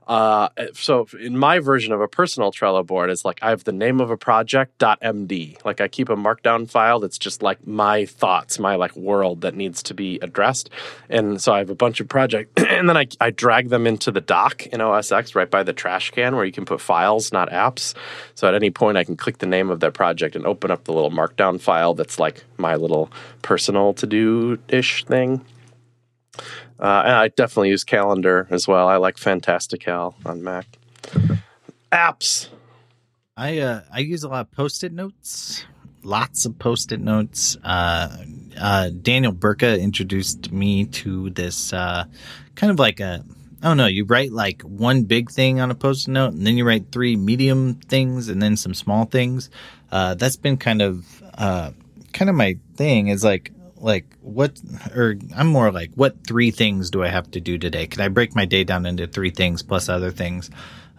Uh, 0.09 0.49
so 0.73 1.07
in 1.21 1.37
my 1.37 1.59
version 1.59 1.93
of 1.93 2.01
a 2.01 2.09
personal 2.09 2.51
Trello 2.51 2.85
board, 2.85 3.11
it's 3.11 3.27
like 3.27 3.39
I 3.43 3.51
have 3.51 3.65
the 3.65 3.73
name 3.73 4.01
of 4.01 4.11
a 4.11 4.17
project 4.17 4.79
.md. 4.79 5.63
Like 5.67 5.83
I 5.83 5.89
keep 5.89 6.09
a 6.09 6.17
markdown 6.17 6.69
file 6.69 6.99
that's 6.99 7.19
just 7.19 7.43
like 7.43 7.67
my 7.67 8.07
thoughts, 8.07 8.59
my 8.59 8.77
like 8.77 8.97
world 8.97 9.43
that 9.43 9.55
needs 9.55 9.83
to 9.85 9.95
be 9.95 10.19
addressed. 10.21 10.71
And 11.11 11.41
so 11.41 11.53
I 11.53 11.59
have 11.59 11.69
a 11.69 11.75
bunch 11.75 12.01
of 12.01 12.09
projects, 12.09 12.51
and 12.69 12.89
then 12.89 12.97
I, 12.97 13.07
I 13.21 13.31
drag 13.31 13.69
them 13.69 13.87
into 13.87 14.11
the 14.11 14.23
dock 14.23 14.67
in 14.67 14.81
OS 14.81 15.13
X 15.13 15.35
right 15.35 15.51
by 15.51 15.63
the 15.63 15.75
trash 15.75 16.11
can 16.11 16.37
where 16.37 16.47
you 16.47 16.53
can 16.53 16.65
put 16.65 16.81
files, 16.81 17.31
not 17.31 17.51
apps. 17.51 17.95
So 18.35 18.49
at 18.49 18.55
any 18.55 18.71
point, 18.71 18.97
I 18.97 19.05
can 19.05 19.17
click 19.17 19.39
the 19.39 19.47
name 19.47 19.69
of 19.69 19.81
that 19.81 19.93
project 19.93 20.37
and 20.37 20.47
open 20.47 20.71
up 20.71 20.85
the 20.85 20.93
little 20.93 21.11
markdown 21.11 21.61
file 21.61 21.93
that's 21.93 22.19
like 22.19 22.45
my 22.57 22.77
little 22.77 23.11
personal 23.43 23.93
to 23.95 24.07
do 24.07 24.59
ish 24.69 25.05
thing. 25.05 25.45
Uh, 26.81 27.03
and 27.05 27.15
I 27.15 27.29
definitely 27.29 27.71
use 27.71 27.85
Calendar 27.85 28.47
as 28.51 28.69
well. 28.69 28.87
I 28.89 28.97
like 28.97 29.19
Fantastical 29.19 30.15
on 30.25 30.43
Mac. 30.43 30.67
Apps. 31.91 32.49
I 33.37 33.59
uh, 33.59 33.83
I 33.93 34.01
use 34.01 34.25
a 34.25 34.29
lot 34.29 34.41
of 34.41 34.53
post-it 34.53 34.93
notes. 34.93 35.65
Lots 36.03 36.45
of 36.45 36.59
post-it 36.59 37.01
notes. 37.01 37.57
Uh, 37.65 38.17
uh, 38.61 38.91
Daniel 38.91 39.33
Burka 39.33 39.79
introduced 39.79 40.53
me 40.53 40.87
to 40.87 41.31
this 41.31 41.73
uh, 41.73 42.05
kind 42.55 42.71
of 42.71 42.79
like 42.79 43.01
a 43.01 43.25
oh 43.63 43.75
no, 43.75 43.87
you 43.87 44.05
write 44.05 44.33
like 44.33 44.63
one 44.63 45.05
big 45.05 45.31
thing 45.31 45.61
on 45.61 45.71
a 45.71 45.75
post-it 45.75 46.11
note, 46.11 46.33
and 46.35 46.47
then 46.47 46.57
you 46.57 46.65
write 46.65 46.93
three 46.93 47.17
medium 47.17 47.75
things, 47.75 48.29
and 48.29 48.43
then 48.43 48.57
some 48.57 48.75
small 48.75 49.05
things. 49.05 49.51
Uh, 49.91 50.15
that's 50.15 50.37
been 50.37 50.57
kind 50.57 50.83
of 50.83 51.23
kind 51.37 52.31
of 52.31 52.35
my 52.35 52.59
thing. 52.77 53.09
Is 53.09 53.25
like 53.25 53.53
like 53.81 54.07
what 54.21 54.61
or 54.95 55.17
I'm 55.37 55.49
more 55.49 55.71
like 55.71 55.91
what 55.95 56.27
three 56.27 56.51
things 56.51 56.91
do 56.91 57.03
I 57.03 57.09
have 57.09 57.31
to 57.33 57.41
do 57.41 57.59
today? 57.59 57.87
Can 57.87 58.03
I 58.03 58.09
break 58.09 58.35
my 58.35 58.45
day 58.45 58.65
down 58.65 58.87
into 58.87 59.07
three 59.07 59.31
things 59.31 59.63
plus 59.63 59.89
other 59.89 60.11
things? 60.11 60.51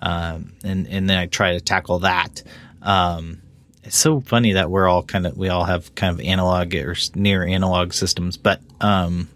Um, 0.01 0.53
and 0.63 0.87
and 0.87 1.09
then 1.09 1.17
I 1.17 1.25
try 1.27 1.53
to 1.53 1.61
tackle 1.61 1.99
that. 1.99 2.43
Um, 2.81 3.41
it's 3.83 3.97
so 3.97 4.19
funny 4.21 4.53
that 4.53 4.69
we're 4.69 4.87
all 4.87 5.03
kind 5.03 5.25
of 5.25 5.37
we 5.37 5.49
all 5.49 5.65
have 5.65 5.93
kind 5.95 6.13
of 6.13 6.25
analog 6.25 6.73
or 6.75 6.95
near 7.15 7.45
analog 7.45 7.93
systems, 7.93 8.37
but 8.37 8.61
um, 8.81 9.29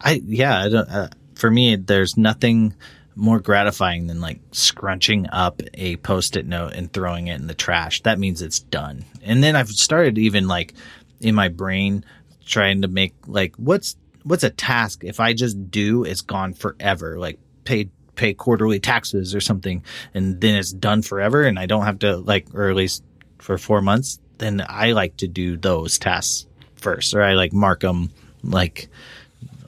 I 0.00 0.22
yeah, 0.24 0.60
I 0.60 0.68
don't, 0.68 0.88
uh, 0.88 1.08
for 1.34 1.50
me 1.50 1.76
there's 1.76 2.16
nothing 2.16 2.74
more 3.18 3.40
gratifying 3.40 4.06
than 4.06 4.20
like 4.20 4.38
scrunching 4.52 5.26
up 5.30 5.60
a 5.74 5.96
post-it 5.96 6.46
note 6.46 6.72
and 6.74 6.92
throwing 6.92 7.26
it 7.26 7.40
in 7.40 7.48
the 7.48 7.54
trash. 7.54 8.00
That 8.02 8.18
means 8.18 8.40
it's 8.40 8.60
done. 8.60 9.04
And 9.22 9.42
then 9.42 9.56
I've 9.56 9.68
started 9.68 10.18
even 10.18 10.46
like 10.46 10.74
in 11.20 11.34
my 11.34 11.48
brain 11.48 12.04
trying 12.48 12.82
to 12.82 12.88
make 12.88 13.14
like 13.26 13.54
what's 13.56 13.96
what's 14.24 14.44
a 14.44 14.50
task 14.50 15.04
if 15.04 15.20
I 15.20 15.32
just 15.32 15.70
do 15.70 16.04
it's 16.04 16.22
gone 16.22 16.54
forever 16.54 17.18
like 17.18 17.38
pay 17.64 17.90
pay 18.16 18.34
quarterly 18.34 18.80
taxes 18.80 19.34
or 19.34 19.40
something 19.40 19.82
and 20.14 20.40
then 20.40 20.56
it's 20.56 20.72
done 20.72 21.02
forever 21.02 21.44
and 21.44 21.58
I 21.58 21.66
don't 21.66 21.84
have 21.84 22.00
to 22.00 22.16
like 22.16 22.52
or 22.54 22.68
at 22.68 22.76
least 22.76 23.04
for 23.38 23.56
4 23.58 23.80
months 23.80 24.18
then 24.38 24.64
I 24.66 24.92
like 24.92 25.18
to 25.18 25.28
do 25.28 25.56
those 25.56 25.98
tasks 25.98 26.46
first 26.76 27.14
or 27.14 27.22
I 27.22 27.34
like 27.34 27.52
mark 27.52 27.80
them 27.80 28.10
like 28.42 28.88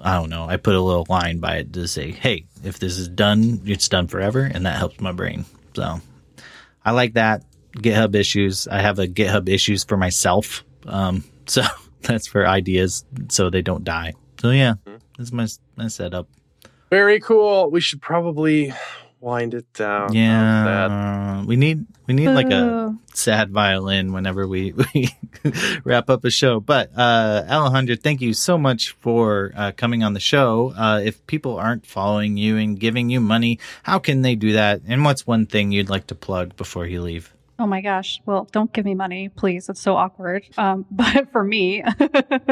I 0.00 0.14
don't 0.14 0.30
know 0.30 0.46
I 0.48 0.56
put 0.56 0.74
a 0.74 0.80
little 0.80 1.06
line 1.08 1.38
by 1.38 1.58
it 1.58 1.72
to 1.74 1.86
say 1.86 2.10
hey 2.10 2.46
if 2.64 2.78
this 2.78 2.98
is 2.98 3.08
done 3.08 3.62
it's 3.66 3.88
done 3.88 4.08
forever 4.08 4.42
and 4.42 4.66
that 4.66 4.78
helps 4.78 5.00
my 5.00 5.12
brain. 5.12 5.44
So 5.74 6.00
I 6.84 6.90
like 6.92 7.14
that. 7.14 7.44
GitHub 7.76 8.14
issues 8.16 8.66
I 8.66 8.80
have 8.80 8.98
a 8.98 9.06
GitHub 9.06 9.48
issues 9.48 9.84
for 9.84 9.96
myself 9.96 10.64
um 10.86 11.24
so 11.46 11.62
that's 12.02 12.26
for 12.26 12.46
ideas 12.46 13.04
so 13.28 13.50
they 13.50 13.62
don't 13.62 13.84
die. 13.84 14.14
So 14.40 14.50
yeah, 14.50 14.74
mm-hmm. 14.86 14.96
that's 15.18 15.32
my 15.32 15.46
my 15.76 15.88
setup. 15.88 16.28
Very 16.90 17.20
cool. 17.20 17.70
We 17.70 17.80
should 17.80 18.02
probably 18.02 18.72
wind 19.20 19.54
it 19.54 19.72
down. 19.74 20.12
Yeah, 20.14 21.44
we 21.44 21.56
need 21.56 21.86
we 22.06 22.14
need 22.14 22.30
like 22.30 22.50
a 22.50 22.96
sad 23.14 23.50
violin 23.50 24.12
whenever 24.12 24.48
we, 24.48 24.72
we 24.94 25.08
wrap 25.84 26.10
up 26.10 26.24
a 26.24 26.30
show. 26.30 26.58
But 26.58 26.90
uh, 26.96 27.44
Alejandro, 27.48 27.96
thank 27.96 28.20
you 28.20 28.32
so 28.34 28.58
much 28.58 28.96
for 29.00 29.52
uh, 29.54 29.72
coming 29.76 30.02
on 30.02 30.14
the 30.14 30.20
show. 30.20 30.72
Uh, 30.76 31.00
if 31.04 31.24
people 31.26 31.56
aren't 31.56 31.86
following 31.86 32.36
you 32.36 32.56
and 32.56 32.78
giving 32.80 33.10
you 33.10 33.20
money, 33.20 33.58
how 33.82 33.98
can 33.98 34.22
they 34.22 34.34
do 34.34 34.52
that? 34.52 34.80
And 34.86 35.04
what's 35.04 35.26
one 35.26 35.46
thing 35.46 35.70
you'd 35.70 35.90
like 35.90 36.08
to 36.08 36.14
plug 36.14 36.56
before 36.56 36.86
you 36.86 37.02
leave? 37.02 37.32
Oh 37.60 37.66
my 37.66 37.82
gosh. 37.82 38.22
Well, 38.24 38.48
don't 38.52 38.72
give 38.72 38.86
me 38.86 38.94
money, 38.94 39.28
please. 39.28 39.68
It's 39.68 39.82
so 39.82 39.94
awkward. 39.94 40.48
Um, 40.56 40.86
but 40.90 41.30
for 41.30 41.44
me, 41.44 41.84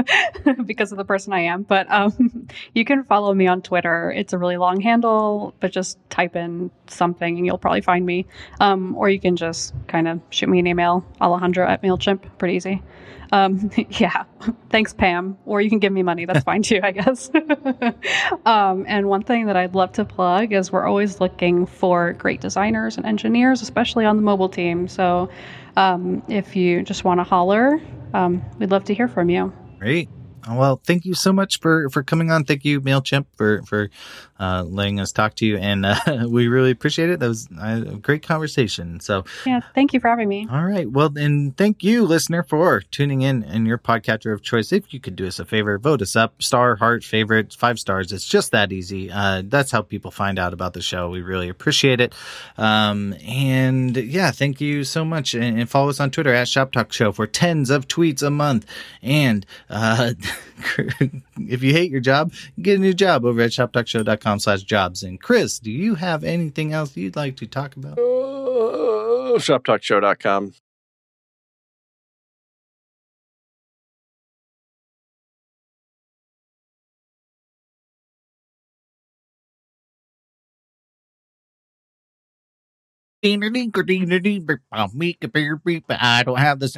because 0.66 0.92
of 0.92 0.98
the 0.98 1.04
person 1.06 1.32
I 1.32 1.40
am, 1.40 1.62
but, 1.62 1.90
um, 1.90 2.46
you 2.74 2.84
can 2.84 3.04
follow 3.04 3.32
me 3.32 3.46
on 3.46 3.62
Twitter. 3.62 4.12
It's 4.14 4.34
a 4.34 4.38
really 4.38 4.58
long 4.58 4.82
handle, 4.82 5.54
but 5.60 5.72
just 5.72 5.98
type 6.10 6.36
in 6.36 6.70
something 6.88 7.38
and 7.38 7.46
you'll 7.46 7.56
probably 7.56 7.80
find 7.80 8.04
me. 8.04 8.26
Um, 8.60 8.94
or 8.96 9.08
you 9.08 9.18
can 9.18 9.36
just 9.36 9.72
kind 9.86 10.06
of 10.08 10.20
shoot 10.28 10.50
me 10.50 10.58
an 10.58 10.66
email, 10.66 11.06
Alejandra 11.22 11.66
at 11.66 11.82
MailChimp. 11.82 12.20
Pretty 12.36 12.56
easy. 12.56 12.82
Um, 13.32 13.70
yeah, 13.90 14.24
thanks, 14.70 14.92
Pam. 14.92 15.36
Or 15.46 15.60
you 15.60 15.70
can 15.70 15.78
give 15.78 15.92
me 15.92 16.02
money. 16.02 16.24
That's 16.24 16.44
fine 16.44 16.62
too, 16.62 16.80
I 16.82 16.92
guess. 16.92 17.30
um, 18.46 18.84
and 18.88 19.08
one 19.08 19.22
thing 19.22 19.46
that 19.46 19.56
I'd 19.56 19.74
love 19.74 19.92
to 19.92 20.04
plug 20.04 20.52
is 20.52 20.72
we're 20.72 20.86
always 20.86 21.20
looking 21.20 21.66
for 21.66 22.12
great 22.14 22.40
designers 22.40 22.96
and 22.96 23.06
engineers, 23.06 23.62
especially 23.62 24.04
on 24.04 24.16
the 24.16 24.22
mobile 24.22 24.48
team. 24.48 24.88
So 24.88 25.28
um, 25.76 26.22
if 26.28 26.56
you 26.56 26.82
just 26.82 27.04
want 27.04 27.20
to 27.20 27.24
holler, 27.24 27.80
um, 28.14 28.44
we'd 28.58 28.70
love 28.70 28.84
to 28.84 28.94
hear 28.94 29.08
from 29.08 29.30
you. 29.30 29.52
Great. 29.78 30.08
Well, 30.48 30.80
thank 30.84 31.04
you 31.04 31.14
so 31.14 31.32
much 31.32 31.60
for, 31.60 31.90
for 31.90 32.02
coming 32.02 32.30
on. 32.30 32.44
Thank 32.44 32.64
you, 32.64 32.80
MailChimp, 32.80 33.26
for, 33.36 33.62
for 33.62 33.90
uh, 34.38 34.64
letting 34.64 35.00
us 35.00 35.12
talk 35.12 35.34
to 35.36 35.46
you. 35.46 35.56
And 35.56 35.86
uh, 35.86 35.96
we 36.28 36.48
really 36.48 36.70
appreciate 36.70 37.10
it. 37.10 37.20
That 37.20 37.28
was 37.28 37.48
a 37.60 37.98
great 38.00 38.22
conversation. 38.22 39.00
So, 39.00 39.24
yeah, 39.46 39.60
thank 39.74 39.92
you 39.92 40.00
for 40.00 40.08
having 40.08 40.28
me. 40.28 40.46
All 40.50 40.64
right. 40.64 40.90
Well, 40.90 41.16
and 41.16 41.56
thank 41.56 41.82
you, 41.82 42.04
listener, 42.04 42.42
for 42.42 42.80
tuning 42.80 43.22
in 43.22 43.42
in 43.42 43.66
your 43.66 43.78
podcatcher 43.78 44.32
of 44.32 44.42
choice. 44.42 44.72
If 44.72 44.92
you 44.92 45.00
could 45.00 45.16
do 45.16 45.26
us 45.26 45.38
a 45.38 45.44
favor, 45.44 45.78
vote 45.78 46.02
us 46.02 46.16
up, 46.16 46.42
star, 46.42 46.76
heart, 46.76 47.04
favorite, 47.04 47.54
five 47.54 47.78
stars. 47.78 48.12
It's 48.12 48.26
just 48.26 48.52
that 48.52 48.72
easy. 48.72 49.10
Uh, 49.10 49.42
that's 49.44 49.70
how 49.70 49.82
people 49.82 50.10
find 50.10 50.38
out 50.38 50.52
about 50.52 50.74
the 50.74 50.82
show. 50.82 51.10
We 51.10 51.22
really 51.22 51.48
appreciate 51.48 52.00
it. 52.00 52.14
Um, 52.56 53.14
and 53.26 53.96
yeah, 53.96 54.30
thank 54.30 54.60
you 54.60 54.84
so 54.84 55.04
much. 55.04 55.34
And, 55.34 55.58
and, 55.58 55.68
follow 55.68 55.90
us 55.90 56.00
on 56.00 56.10
Twitter 56.10 56.32
at 56.32 56.48
Shop 56.48 56.72
Talk 56.72 56.92
Show 56.92 57.12
for 57.12 57.26
tens 57.26 57.70
of 57.70 57.88
tweets 57.88 58.22
a 58.22 58.30
month. 58.30 58.66
And, 59.02 59.44
uh, 59.68 60.14
if 61.48 61.62
you 61.62 61.72
hate 61.72 61.90
your 61.90 62.00
job, 62.00 62.32
get 62.60 62.76
a 62.76 62.80
new 62.80 62.94
job 62.94 63.24
over 63.24 63.40
at 63.42 63.50
shoptalkshow.com 63.50 64.40
slash 64.40 64.62
jobs. 64.62 65.02
And 65.02 65.20
Chris, 65.20 65.58
do 65.58 65.70
you 65.70 65.96
have 65.96 66.24
anything 66.24 66.72
else 66.72 66.96
you'd 66.96 67.16
like 67.16 67.36
to 67.36 67.46
talk 67.46 67.76
about? 67.76 67.98
Uh, 67.98 69.38
shoptalkshow.com. 69.38 70.54
I 86.00 86.22
don't 86.22 86.38
have 86.38 86.60
the 86.60 86.68